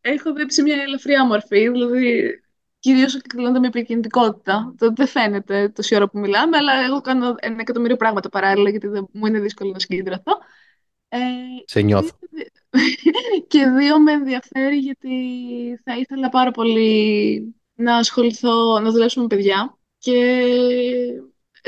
έχω 0.00 0.32
δέψει 0.32 0.62
μια 0.62 0.82
ελαφριά 0.82 1.26
μορφή, 1.26 1.68
δηλαδή 1.68 2.40
κυρίως 2.86 3.14
εκδηλώνεται 3.14 3.58
με 3.58 3.66
επικινητικότητα. 3.66 4.74
Το 4.78 4.92
δεν 4.96 5.06
φαίνεται 5.06 5.68
τόση 5.68 5.94
ώρα 5.94 6.08
που 6.08 6.18
μιλάμε, 6.18 6.56
αλλά 6.56 6.72
εγώ 6.86 7.00
κάνω 7.00 7.34
ένα 7.38 7.56
εκατομμύριο 7.60 7.96
πράγματα 7.96 8.28
παράλληλα, 8.28 8.70
γιατί 8.70 8.86
δεν, 8.86 9.08
μου 9.12 9.26
είναι 9.26 9.40
δύσκολο 9.40 9.70
να 9.70 9.78
συγκεντρωθώ. 9.78 10.32
Ε, 11.08 11.18
Σε 11.64 11.80
νιώθω. 11.80 12.18
Και 13.48 13.66
δύο 13.66 14.00
με 14.00 14.12
ενδιαφέρει 14.12 14.76
γιατί 14.76 15.16
θα 15.84 15.96
ήθελα 15.98 16.28
πάρα 16.28 16.50
πολύ 16.50 17.54
να 17.74 17.96
ασχοληθώ, 17.96 18.80
να 18.80 18.90
δουλέψω 18.90 19.20
με 19.20 19.26
παιδιά 19.26 19.78
και 19.98 20.44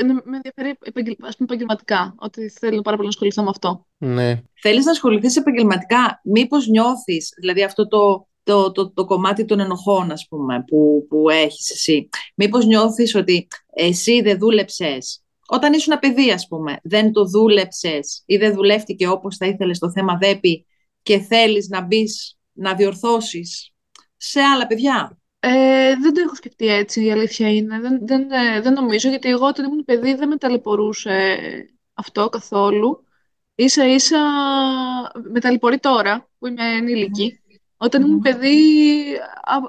με 0.05 0.35
ενδιαφέρει 0.35 0.77
ας 1.21 1.35
πούμε, 1.35 1.47
επαγγελματικά, 1.51 2.15
ότι 2.17 2.49
θέλω 2.49 2.81
πάρα 2.81 2.95
πολύ 2.95 3.07
να 3.07 3.13
ασχοληθώ 3.13 3.43
με 3.43 3.49
αυτό. 3.49 3.87
Ναι. 3.97 4.41
Θέλεις 4.53 4.85
να 4.85 4.91
ασχοληθείς 4.91 5.35
επαγγελματικά, 5.35 6.21
μήπως 6.23 6.67
νιώθεις, 6.67 7.33
δηλαδή 7.39 7.63
αυτό 7.63 7.87
το 7.87 8.27
το, 8.43 8.71
το, 8.71 8.91
το 8.91 9.05
κομμάτι 9.05 9.45
των 9.45 9.59
ενοχών, 9.59 10.11
ας 10.11 10.27
πούμε, 10.29 10.63
που, 10.67 11.05
που 11.09 11.29
έχεις 11.29 11.71
εσύ. 11.71 12.09
Μήπως 12.35 12.65
νιώθεις 12.65 13.15
ότι 13.15 13.47
εσύ 13.73 14.21
δεν 14.21 14.37
δούλεψες, 14.37 15.23
όταν 15.47 15.73
ήσουν 15.73 15.99
παιδί, 15.99 16.31
ας 16.31 16.47
πούμε, 16.47 16.79
δεν 16.83 17.11
το 17.11 17.25
δούλεψες 17.25 18.23
ή 18.25 18.37
δεν 18.37 18.53
δουλεύτηκε 18.53 19.07
όπως 19.07 19.37
θα 19.37 19.45
ήθελες 19.45 19.79
το 19.79 19.91
θέμα 19.91 20.17
ΔΕΠΗ 20.17 20.65
και 21.01 21.19
θέλεις 21.19 21.67
να 21.67 21.81
μπεις 21.81 22.37
να 22.51 22.73
διορθώσεις 22.73 23.71
σε 24.17 24.41
άλλα 24.41 24.67
παιδιά; 24.67 25.17
Ε, 25.39 25.95
δεν 26.01 26.13
το 26.13 26.21
έχω 26.25 26.35
σκεφτεί 26.35 26.67
έτσι, 26.67 27.03
η 27.03 27.11
αλήθεια 27.11 27.53
είναι. 27.53 27.79
Δεν, 27.79 27.99
δεν, 28.07 28.31
ε, 28.31 28.61
δεν 28.61 28.73
νομίζω, 28.73 29.09
γιατί 29.09 29.29
εγώ 29.29 29.47
όταν 29.47 29.65
ήμουν 29.65 29.85
παιδί 29.85 30.13
δεν 30.13 30.27
με 30.27 30.37
ταλαιπωρούσε 30.37 31.37
αυτό 31.93 32.29
καθόλου. 32.29 33.03
Ίσα 33.55 33.87
ίσα 33.87 34.19
με 35.31 35.39
ταλαιπωρεί 35.39 35.79
τώρα 35.79 36.29
που 36.39 36.47
είμαι 36.47 36.75
ενήλικη. 36.77 37.39
Όταν 37.81 38.01
ήμουν 38.01 38.19
παιδί, 38.19 39.17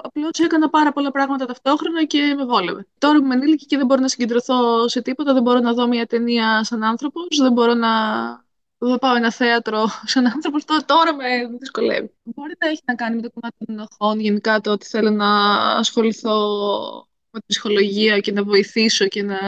απλώς 0.01 0.39
έκανα 0.39 0.69
πάρα 0.69 0.91
πολλά 0.91 1.11
πράγματα 1.11 1.45
ταυτόχρονα 1.45 2.05
και 2.05 2.33
με 2.37 2.45
βόλευε. 2.45 2.87
Τώρα 2.97 3.17
που 3.17 3.23
είμαι 3.25 3.33
ενήλικη 3.33 3.65
και 3.65 3.77
δεν 3.77 3.85
μπορώ 3.85 4.01
να 4.01 4.07
συγκεντρωθώ 4.07 4.87
σε 4.87 5.01
τίποτα, 5.01 5.33
δεν 5.33 5.41
μπορώ 5.41 5.59
να 5.59 5.73
δω 5.73 5.87
μια 5.87 6.05
ταινία 6.05 6.63
σαν 6.63 6.83
άνθρωπος, 6.83 7.37
δεν 7.37 7.51
μπορώ 7.51 7.73
να 7.73 7.89
δω 8.77 8.97
πάω 8.97 9.15
ένα 9.15 9.31
θέατρο 9.31 9.87
σαν 10.11 10.25
άνθρωπος, 10.25 10.65
τώρα 10.85 11.15
με 11.15 11.25
δυσκολεύει. 11.59 12.13
Μπορεί 12.23 12.53
να 12.59 12.69
έχει 12.69 12.81
να 12.85 12.95
κάνει 12.95 13.15
με 13.15 13.21
το 13.21 13.29
κομμάτι 13.31 13.65
των 13.65 13.75
ενοχών, 13.75 14.19
γενικά 14.19 14.61
το 14.61 14.71
ότι 14.71 14.85
θέλω 14.85 15.09
να 15.09 15.27
ασχοληθώ 15.75 16.37
με 17.29 17.39
τη 17.39 17.45
ψυχολογία 17.47 18.19
και 18.19 18.31
να 18.31 18.43
βοηθήσω 18.43 19.07
και 19.07 19.23
να, 19.23 19.39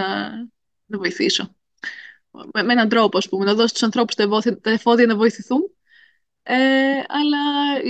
να 0.85 0.97
βοηθήσω. 0.97 1.55
Με, 2.53 2.63
με 2.63 2.73
έναν 2.73 2.89
τρόπο, 2.89 3.17
ας 3.17 3.29
πούμε, 3.29 3.45
να 3.45 3.53
δώσω 3.53 3.67
στους 3.67 3.83
ανθρώπους 3.83 4.15
τα 4.61 4.71
εφόδια 4.71 5.05
να 5.05 5.15
βοηθηθούν 5.15 5.71
ε, 6.43 6.55
αλλά 7.07 7.37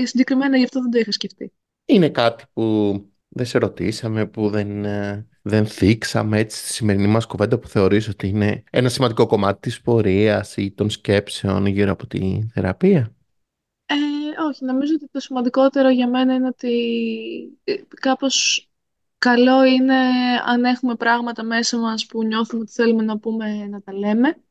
συγκεκριμένα 0.04 0.58
γι' 0.58 0.64
αυτό 0.64 0.82
δεν 0.82 0.92
το 0.92 0.98
είχα 1.00 1.12
σκεφτεί. 1.12 1.52
Είναι 1.86 2.10
κάτι 2.10 2.44
που 2.54 2.94
δεν 3.28 3.46
σε 3.46 3.58
ρωτήσαμε, 3.58 4.26
που 4.26 4.50
δεν, 4.50 4.86
ε, 4.86 5.28
δεν 5.42 5.66
θίξαμε 5.66 6.40
έτσι 6.40 6.58
στη 6.58 6.68
σημερινή 6.68 7.08
μας 7.08 7.26
κουβέντα 7.26 7.60
που 7.60 7.68
θεωρείς 7.68 8.08
ότι 8.08 8.28
είναι 8.28 8.64
ένα 8.72 8.90
σημαντικό 8.90 9.26
κομμάτι 9.26 9.60
της 9.60 9.82
πορείας 9.82 10.58
ή 10.58 10.72
των 10.72 10.90
σκέψεων 10.90 11.66
γύρω 11.66 11.92
από 11.92 12.08
τη 12.08 12.48
θεραπεία; 12.54 13.16
Ε, 13.86 13.96
όχι, 14.50 14.66
νομίζω 14.66 14.94
ότι 14.96 15.08
το 15.12 15.20
σημαντικότερο 15.20 15.90
για 15.90 16.10
μένα 16.10 16.34
είναι 16.34 16.48
ότι 16.48 16.74
ε, 17.64 17.74
κάπως 18.00 18.68
καλό 19.18 19.64
είναι 19.66 19.96
αν 20.46 20.64
έχουμε 20.64 20.96
πράγματα 20.96 21.44
μέσα 21.44 21.78
μας 21.78 22.06
που 22.06 22.24
νιώθουμε 22.24 22.62
ότι 22.62 22.72
θέλουμε 22.72 23.04
να 23.04 23.18
πούμε 23.18 23.66
να 23.66 23.82
τα 23.82 23.94
λέμε 23.94 24.43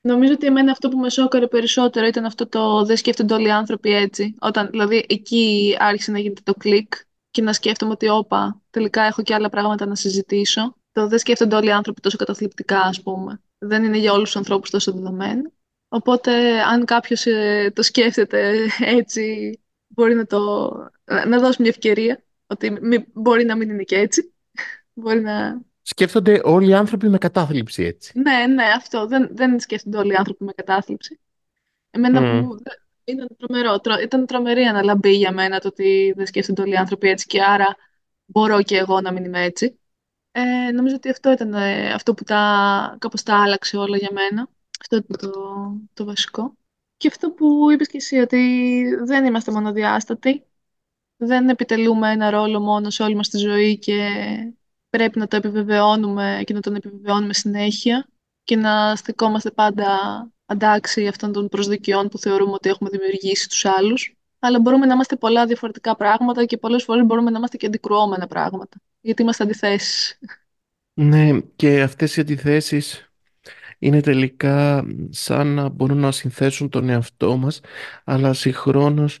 Νομίζω 0.00 0.32
ότι 0.32 0.46
εμένα 0.46 0.72
αυτό 0.72 0.88
που 0.88 0.98
με 0.98 1.10
σώκαρε 1.10 1.46
περισσότερο 1.46 2.06
ήταν 2.06 2.24
αυτό 2.24 2.48
το 2.48 2.84
δεν 2.84 2.96
σκέφτονται 2.96 3.34
όλοι 3.34 3.46
οι 3.46 3.50
άνθρωποι 3.50 3.94
έτσι. 3.94 4.34
Όταν 4.40 4.68
δηλαδή 4.70 5.06
εκεί 5.08 5.76
άρχισε 5.78 6.10
να 6.10 6.18
γίνεται 6.18 6.40
το 6.44 6.54
κλικ 6.54 6.92
και 7.30 7.42
να 7.42 7.52
σκέφτομαι 7.52 7.92
ότι 7.92 8.08
όπα, 8.08 8.62
τελικά 8.70 9.02
έχω 9.02 9.22
και 9.22 9.34
άλλα 9.34 9.48
πράγματα 9.48 9.86
να 9.86 9.94
συζητήσω. 9.94 10.76
Το 10.92 11.06
δεν 11.06 11.18
σκέφτονται 11.18 11.56
όλοι 11.56 11.68
οι 11.68 11.72
άνθρωποι 11.72 12.00
τόσο 12.00 12.16
καταθλιπτικά, 12.16 12.80
ας 12.80 13.02
πούμε. 13.02 13.42
Δεν 13.58 13.84
είναι 13.84 13.98
για 13.98 14.12
όλους 14.12 14.24
τους 14.24 14.36
ανθρώπους 14.36 14.70
τόσο 14.70 14.92
δεδομένο. 14.92 15.52
Οπότε, 15.88 16.60
αν 16.60 16.84
κάποιος 16.84 17.26
ε, 17.26 17.72
το 17.74 17.82
σκέφτεται 17.82 18.66
έτσι, 18.78 19.52
μπορεί 19.86 20.14
να, 20.14 20.26
το, 20.26 20.70
να 21.04 21.38
δώσει 21.38 21.62
μια 21.62 21.70
ευκαιρία. 21.70 22.24
Ότι 22.46 22.78
μπορεί 23.12 23.44
να 23.44 23.56
μην 23.56 23.70
είναι 23.70 23.82
και 23.82 23.96
έτσι. 23.96 24.34
μπορεί 24.94 25.20
να 25.20 25.60
σκέφτονται 25.90 26.40
όλοι 26.44 26.68
οι 26.68 26.74
άνθρωποι 26.74 27.08
με 27.08 27.18
κατάθλιψη, 27.18 27.82
έτσι. 27.82 28.12
Ναι, 28.14 28.46
ναι, 28.46 28.64
αυτό. 28.64 29.06
Δεν, 29.06 29.28
δεν 29.32 29.60
σκέφτονται 29.60 29.96
όλοι 29.96 30.12
οι 30.12 30.14
άνθρωποι 30.14 30.44
με 30.44 30.52
κατάθλιψη. 30.52 31.20
Εμένα 31.90 32.20
mm. 32.20 32.42
μου, 32.42 32.56
ήταν, 33.04 33.28
τρομερό, 33.38 33.80
τρο, 33.80 33.98
ήταν 33.98 34.26
τρομερή 34.26 34.62
αναλαμπή 34.62 35.16
για 35.16 35.32
μένα 35.32 35.58
το 35.58 35.68
ότι 35.68 36.12
δεν 36.16 36.26
σκέφτονται 36.26 36.62
όλοι 36.62 36.72
οι 36.72 36.76
άνθρωποι 36.76 37.08
έτσι 37.08 37.26
και 37.26 37.42
άρα 37.42 37.76
μπορώ 38.24 38.62
και 38.62 38.76
εγώ 38.76 39.00
να 39.00 39.12
μην 39.12 39.24
είμαι 39.24 39.42
έτσι. 39.42 39.78
Ε, 40.32 40.70
νομίζω 40.70 40.94
ότι 40.94 41.10
αυτό 41.10 41.32
ήταν 41.32 41.54
ε, 41.54 41.92
αυτό 41.92 42.14
που 42.14 42.24
τα, 42.24 42.96
κάπως 42.98 43.22
τα 43.22 43.42
άλλαξε 43.42 43.76
όλα 43.76 43.96
για 43.96 44.10
μένα. 44.12 44.48
Αυτό 44.80 44.96
ήταν 44.96 45.16
το, 45.18 45.32
το 45.94 46.04
βασικό. 46.04 46.54
Και 46.96 47.08
αυτό 47.08 47.30
που 47.30 47.70
είπες 47.70 47.88
και 47.88 47.96
εσύ, 47.96 48.16
ότι 48.16 48.38
δεν 49.04 49.24
είμαστε 49.24 49.52
μονοδιάστατοι. 49.52 50.44
Δεν 51.16 51.48
επιτελούμε 51.48 52.10
ένα 52.10 52.30
ρόλο 52.30 52.60
μόνο 52.60 52.90
σε 52.90 53.02
όλη 53.02 53.14
μας 53.14 53.28
τη 53.28 53.38
ζωή 53.38 53.78
και 53.78 54.08
πρέπει 54.90 55.18
να 55.18 55.26
το 55.26 55.36
επιβεβαιώνουμε 55.36 56.42
και 56.44 56.54
να 56.54 56.60
τον 56.60 56.74
επιβεβαιώνουμε 56.74 57.32
συνέχεια 57.32 58.08
και 58.44 58.56
να 58.56 58.96
στεκόμαστε 58.96 59.50
πάντα 59.50 59.88
αντάξει 60.46 61.06
αυτών 61.06 61.32
των 61.32 61.48
προσδοκιών 61.48 62.08
που 62.08 62.18
θεωρούμε 62.18 62.52
ότι 62.52 62.68
έχουμε 62.68 62.90
δημιουργήσει 62.90 63.48
τους 63.48 63.64
άλλους. 63.64 64.14
Αλλά 64.38 64.60
μπορούμε 64.60 64.86
να 64.86 64.94
είμαστε 64.94 65.16
πολλά 65.16 65.46
διαφορετικά 65.46 65.96
πράγματα 65.96 66.44
και 66.44 66.56
πολλές 66.56 66.84
φορές 66.84 67.04
μπορούμε 67.04 67.30
να 67.30 67.38
είμαστε 67.38 67.56
και 67.56 67.66
αντικρουόμενα 67.66 68.26
πράγματα. 68.26 68.76
Γιατί 69.00 69.22
είμαστε 69.22 69.44
αντιθέσεις. 69.44 70.18
Ναι, 70.94 71.40
και 71.56 71.82
αυτές 71.82 72.16
οι 72.16 72.20
αντιθέσεις 72.20 73.10
είναι 73.78 74.00
τελικά 74.00 74.84
σαν 75.10 75.46
να 75.46 75.68
μπορούν 75.68 75.98
να 75.98 76.12
συνθέσουν 76.12 76.68
τον 76.68 76.88
εαυτό 76.88 77.36
μας, 77.36 77.60
αλλά 78.04 78.32
συγχρόνως 78.32 79.18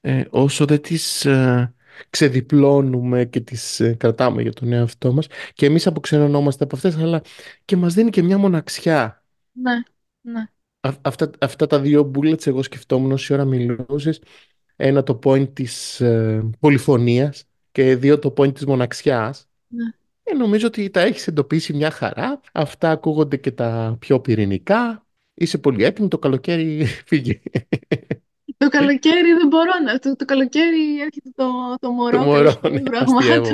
ε, 0.00 0.24
όσο 0.30 0.64
δεν 0.64 0.80
τις 0.80 1.24
ε, 1.24 1.74
ξεδιπλώνουμε 2.10 3.24
και 3.24 3.40
τις 3.40 3.80
ε, 3.80 3.94
κρατάμε 3.94 4.42
για 4.42 4.52
τον 4.52 4.72
εαυτό 4.72 5.12
μας 5.12 5.26
και 5.52 5.66
εμείς 5.66 5.86
αποξενωνόμαστε 5.86 6.64
από 6.64 6.76
αυτές 6.76 6.96
αλλά 6.96 7.22
και 7.64 7.76
μας 7.76 7.94
δίνει 7.94 8.10
και 8.10 8.22
μια 8.22 8.38
μοναξιά. 8.38 9.24
Ναι, 9.52 9.74
ναι. 10.20 10.44
αυτά, 11.00 11.30
αυτά 11.40 11.66
τα 11.66 11.80
δύο 11.80 12.10
bullets 12.14 12.46
εγώ 12.46 12.62
σκεφτόμουν 12.62 13.12
όση 13.12 13.32
ώρα 13.32 13.44
μιλούσες 13.44 14.20
ένα 14.76 15.02
το 15.02 15.18
point 15.24 15.48
της 15.52 16.00
ε, 16.00 16.50
πολυφωνίας 16.58 17.44
και 17.72 17.96
δύο 17.96 18.18
το 18.18 18.34
point 18.36 18.54
της 18.54 18.66
μοναξιάς 18.66 19.48
ναι. 19.68 19.84
Ε, 20.28 20.34
νομίζω 20.34 20.66
ότι 20.66 20.90
τα 20.90 21.00
έχεις 21.00 21.26
εντοπίσει 21.26 21.72
μια 21.72 21.90
χαρά. 21.90 22.40
Αυτά 22.52 22.90
ακούγονται 22.90 23.36
και 23.36 23.50
τα 23.50 23.96
πιο 23.98 24.20
πυρηνικά. 24.20 25.06
Είσαι 25.34 25.58
πολύ 25.58 25.84
έτοιμη, 25.84 26.08
το 26.08 26.18
καλοκαίρι 26.18 26.84
φύγει. 27.06 27.42
Το 28.56 28.68
καλοκαίρι 28.68 29.32
δεν 29.32 29.46
μπορώ 29.48 29.72
να. 29.84 29.98
Το, 29.98 30.16
το 30.16 30.24
καλοκαίρι 30.24 31.00
έρχεται 31.00 31.30
το, 31.34 31.74
το 31.80 31.90
μωρό. 31.90 32.18
Το 32.18 32.24
μωρό, 32.24 32.60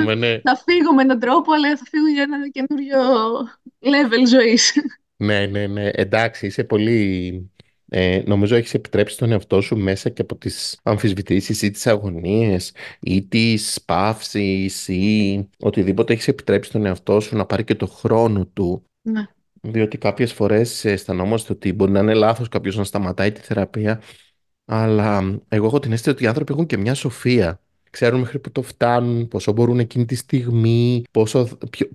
ναι, 0.05 0.15
ναι. 0.15 0.41
Θα 0.41 0.57
φύγω 0.57 0.95
με 0.95 1.03
έναν 1.03 1.19
τρόπο, 1.19 1.53
αλλά 1.53 1.77
θα 1.77 1.85
φύγω 1.91 2.09
για 2.09 2.23
ένα 2.23 2.49
καινούριο 2.49 2.99
level 3.81 4.27
ζωής. 4.29 4.73
Ναι, 5.17 5.47
ναι, 5.47 5.67
ναι. 5.67 5.89
Εντάξει, 5.93 6.47
είσαι 6.47 6.65
πολύ 6.65 7.51
Ε, 7.89 8.23
νομίζω 8.27 8.57
έχεις 8.57 8.75
επιτρέψει 8.75 9.19
τον 9.19 9.33
εαυτό 9.33 9.61
σου 9.61 9.77
μέσα 9.77 10.09
και 10.09 10.23
από 10.23 10.37
τις 10.37 10.81
αμφισβητήσεις 10.83 11.63
ή 11.63 11.71
τις 11.71 11.87
αγωνίες 11.87 12.75
ή 13.01 13.23
τις 13.27 13.83
παύσεις 13.85 14.89
ή 14.89 15.49
οτιδήποτε 15.59 16.13
έχεις 16.13 16.29
επιτρέψει 16.29 16.71
τον 16.71 16.87
εαυτό 16.87 17.21
σου 17.21 17.37
να 17.37 17.47
πάρει 17.47 17.65
και 17.65 17.75
το 17.75 17.87
χρόνο 17.87 18.47
του. 18.47 18.85
Ναι. 19.03 19.27
Διότι 19.61 19.99
κάποιες 19.99 20.33
φορές 20.33 20.85
αισθανόμαστε 20.85 21.53
ότι 21.53 21.73
μπορεί 21.73 21.93
να 21.93 22.01
είναι 22.01 22.15
λάθος 22.15 22.49
κάποιος 22.49 22.77
να 22.77 22.85
σταματάει 22.85 23.33
τη 23.33 23.41
θεραπεία 23.41 24.03
αλλά 24.65 25.41
εγώ 25.49 25.67
έχω 25.67 25.79
την 25.79 25.93
αίσθηση 25.93 26.11
ότι 26.11 26.25
οι 26.25 26.27
άνθρωποι 26.27 26.53
έχουν 26.53 26.67
και 26.67 26.77
μια 26.77 26.95
σοφία. 26.95 27.61
Ξέρουν 27.91 28.21
μέχρι 28.21 28.39
που 28.39 28.53
το 28.53 28.63
φτάνουν, 28.63 29.29
πόσο 29.29 29.53
μπορούν 29.53 29.79
εκείνη 29.79 30.05
τη 30.05 30.15
στιγμή, 30.15 31.03
πόσο, 31.11 31.49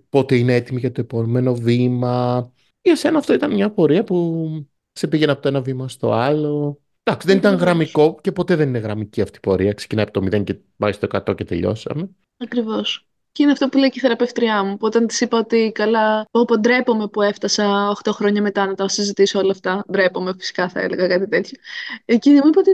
πότε 0.09 0.35
είναι 0.35 0.55
έτοιμοι 0.55 0.79
για 0.79 0.91
το 0.91 1.01
επόμενο 1.01 1.55
βήμα. 1.55 2.51
Για 2.81 2.95
σένα 2.95 3.17
αυτό 3.17 3.33
ήταν 3.33 3.53
μια 3.53 3.71
πορεία 3.71 4.03
που 4.03 4.47
σε 4.91 5.07
πήγαινε 5.07 5.31
από 5.31 5.41
το 5.41 5.47
ένα 5.47 5.61
βήμα 5.61 5.87
στο 5.87 6.11
άλλο. 6.11 6.79
Εντάξει, 7.03 7.27
δεν 7.27 7.37
ήταν 7.37 7.55
γραμμικό 7.55 8.17
και 8.21 8.31
ποτέ 8.31 8.55
δεν 8.55 8.67
είναι 8.67 8.77
γραμμική 8.77 9.21
αυτή 9.21 9.37
η 9.37 9.39
πορεία. 9.41 9.73
Ξεκινάει 9.73 10.05
από 10.07 10.19
το 10.19 10.37
0 10.37 10.43
και 10.43 10.59
πάει 10.77 10.91
στο 10.91 11.07
100 11.11 11.35
και 11.35 11.43
τελειώσαμε. 11.43 12.09
Ακριβώς. 12.37 13.07
Και 13.37 13.43
είναι 13.43 13.51
αυτό 13.51 13.69
που 13.69 13.77
λέει 13.77 13.89
και 13.89 13.97
η 13.97 14.01
θεραπευτριά 14.01 14.63
μου. 14.63 14.77
όταν 14.79 15.07
της 15.07 15.21
είπα 15.21 15.37
ότι 15.37 15.71
καλά, 15.73 16.27
πω 16.31 16.59
ντρέπομαι 16.59 17.07
που 17.07 17.21
έφτασα 17.21 17.95
8 18.03 18.11
χρόνια 18.11 18.41
μετά 18.41 18.65
να 18.65 18.73
τα 18.73 18.87
συζητήσω 18.87 19.39
όλα 19.39 19.51
αυτά. 19.51 19.85
Ντρέπομαι, 19.91 20.33
φυσικά 20.37 20.69
θα 20.69 20.79
έλεγα 20.79 21.07
κάτι 21.07 21.27
τέτοιο. 21.27 21.57
Εκείνη 22.05 22.35
μου 22.35 22.47
είπε 22.47 22.59
ότι 22.59 22.69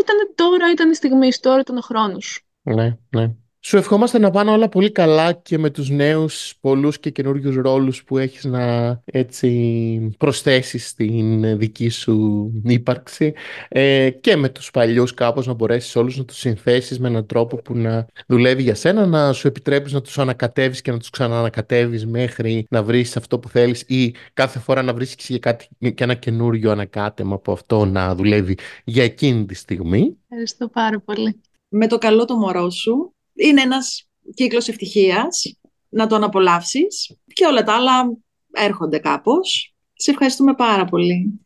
ήταν 0.00 0.16
τώρα, 0.34 0.70
ήταν 0.70 0.90
η 0.90 0.94
στιγμή, 0.94 1.28
τώρα 1.40 1.60
ήταν 1.60 1.76
ο 1.76 1.80
χρόνος. 1.80 2.46
Ναι, 2.62 2.96
ναι. 3.10 3.30
Σου 3.62 3.76
ευχόμαστε 3.76 4.18
να 4.18 4.30
πάνε 4.30 4.50
όλα 4.50 4.68
πολύ 4.68 4.92
καλά 4.92 5.32
και 5.32 5.58
με 5.58 5.70
τους 5.70 5.90
νέους 5.90 6.54
πολλούς 6.60 6.98
και 6.98 7.10
καινούριους 7.10 7.56
ρόλους 7.56 8.04
που 8.04 8.18
έχεις 8.18 8.44
να 8.44 9.00
έτσι 9.04 10.10
προσθέσεις 10.18 10.88
στην 10.88 11.58
δική 11.58 11.88
σου 11.88 12.46
ύπαρξη 12.64 13.34
ε, 13.68 14.10
και 14.10 14.36
με 14.36 14.48
τους 14.48 14.70
παλιούς 14.70 15.14
κάπως 15.14 15.46
να 15.46 15.52
μπορέσεις 15.52 15.96
όλους 15.96 16.16
να 16.16 16.24
τους 16.24 16.36
συνθέσεις 16.36 17.00
με 17.00 17.08
έναν 17.08 17.26
τρόπο 17.26 17.56
που 17.56 17.76
να 17.76 18.06
δουλεύει 18.26 18.62
για 18.62 18.74
σένα, 18.74 19.06
να 19.06 19.32
σου 19.32 19.46
επιτρέπεις 19.46 19.92
να 19.92 20.00
τους 20.00 20.18
ανακατεύεις 20.18 20.80
και 20.80 20.90
να 20.90 20.98
τους 20.98 21.10
ξαναανακατεύεις 21.10 22.06
μέχρι 22.06 22.66
να 22.70 22.82
βρεις 22.82 23.16
αυτό 23.16 23.38
που 23.38 23.48
θέλεις 23.48 23.80
ή 23.80 24.14
κάθε 24.32 24.58
φορά 24.58 24.82
να 24.82 24.94
βρεις 24.94 25.14
και, 25.14 25.38
κάτι, 25.38 25.68
και 25.78 26.04
ένα 26.04 26.14
καινούριο 26.14 26.70
ανακάτεμα 26.70 27.34
από 27.34 27.52
αυτό 27.52 27.84
να 27.84 28.14
δουλεύει 28.14 28.58
για 28.84 29.04
εκείνη 29.04 29.44
τη 29.46 29.54
στιγμή. 29.54 30.16
Ευχαριστώ 30.28 30.68
πάρα 30.68 31.00
πολύ. 31.00 31.40
Με 31.68 31.86
το 31.86 31.98
καλό 31.98 32.24
το 32.24 32.36
μωρό 32.36 32.70
σου 32.70 33.14
είναι 33.34 33.60
ένας 33.60 34.08
κύκλος 34.34 34.68
ευτυχίας, 34.68 35.54
να 35.88 36.06
τον 36.06 36.24
απολαύσεις 36.24 37.16
και 37.32 37.46
όλα 37.46 37.62
τα 37.62 37.74
άλλα 37.74 38.16
έρχονται 38.52 38.98
κάπως. 38.98 39.74
Σε 39.92 40.10
ευχαριστούμε 40.10 40.54
πάρα 40.54 40.84
πολύ. 40.84 41.40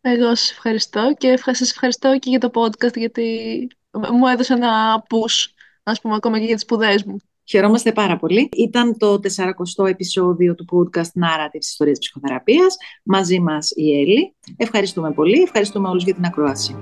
Εγώ 0.00 0.28
σας 0.34 0.50
ευχαριστώ 0.50 1.14
και 1.18 1.36
σας 1.36 1.70
ευχαριστώ 1.70 2.18
και 2.18 2.30
για 2.30 2.38
το 2.38 2.50
podcast 2.54 2.96
γιατί 2.96 3.66
μου 4.12 4.26
έδωσε 4.26 4.52
ένα 4.52 5.02
push, 5.08 5.50
ας 5.82 6.00
πούμε, 6.00 6.14
ακόμα 6.14 6.38
και 6.38 6.44
για 6.44 6.54
τις 6.54 6.62
σπουδές 6.62 7.04
μου. 7.04 7.16
Χαιρόμαστε 7.44 7.92
πάρα 7.92 8.16
πολύ. 8.16 8.48
Ήταν 8.56 8.98
το 8.98 9.20
40ο 9.36 9.88
επεισόδιο 9.88 10.54
του 10.54 10.64
podcast 10.72 11.24
Narrative 11.24 11.58
Ιστορίας 11.60 11.98
της 11.98 12.08
Ψυχοθεραπείας. 12.08 12.76
Μαζί 13.04 13.40
μας 13.40 13.70
η 13.74 14.00
Έλλη. 14.00 14.34
Ευχαριστούμε 14.56 15.12
πολύ. 15.12 15.42
Ευχαριστούμε 15.42 15.88
όλους 15.88 16.04
για 16.04 16.14
την 16.14 16.24
ακρόαση. 16.24 16.76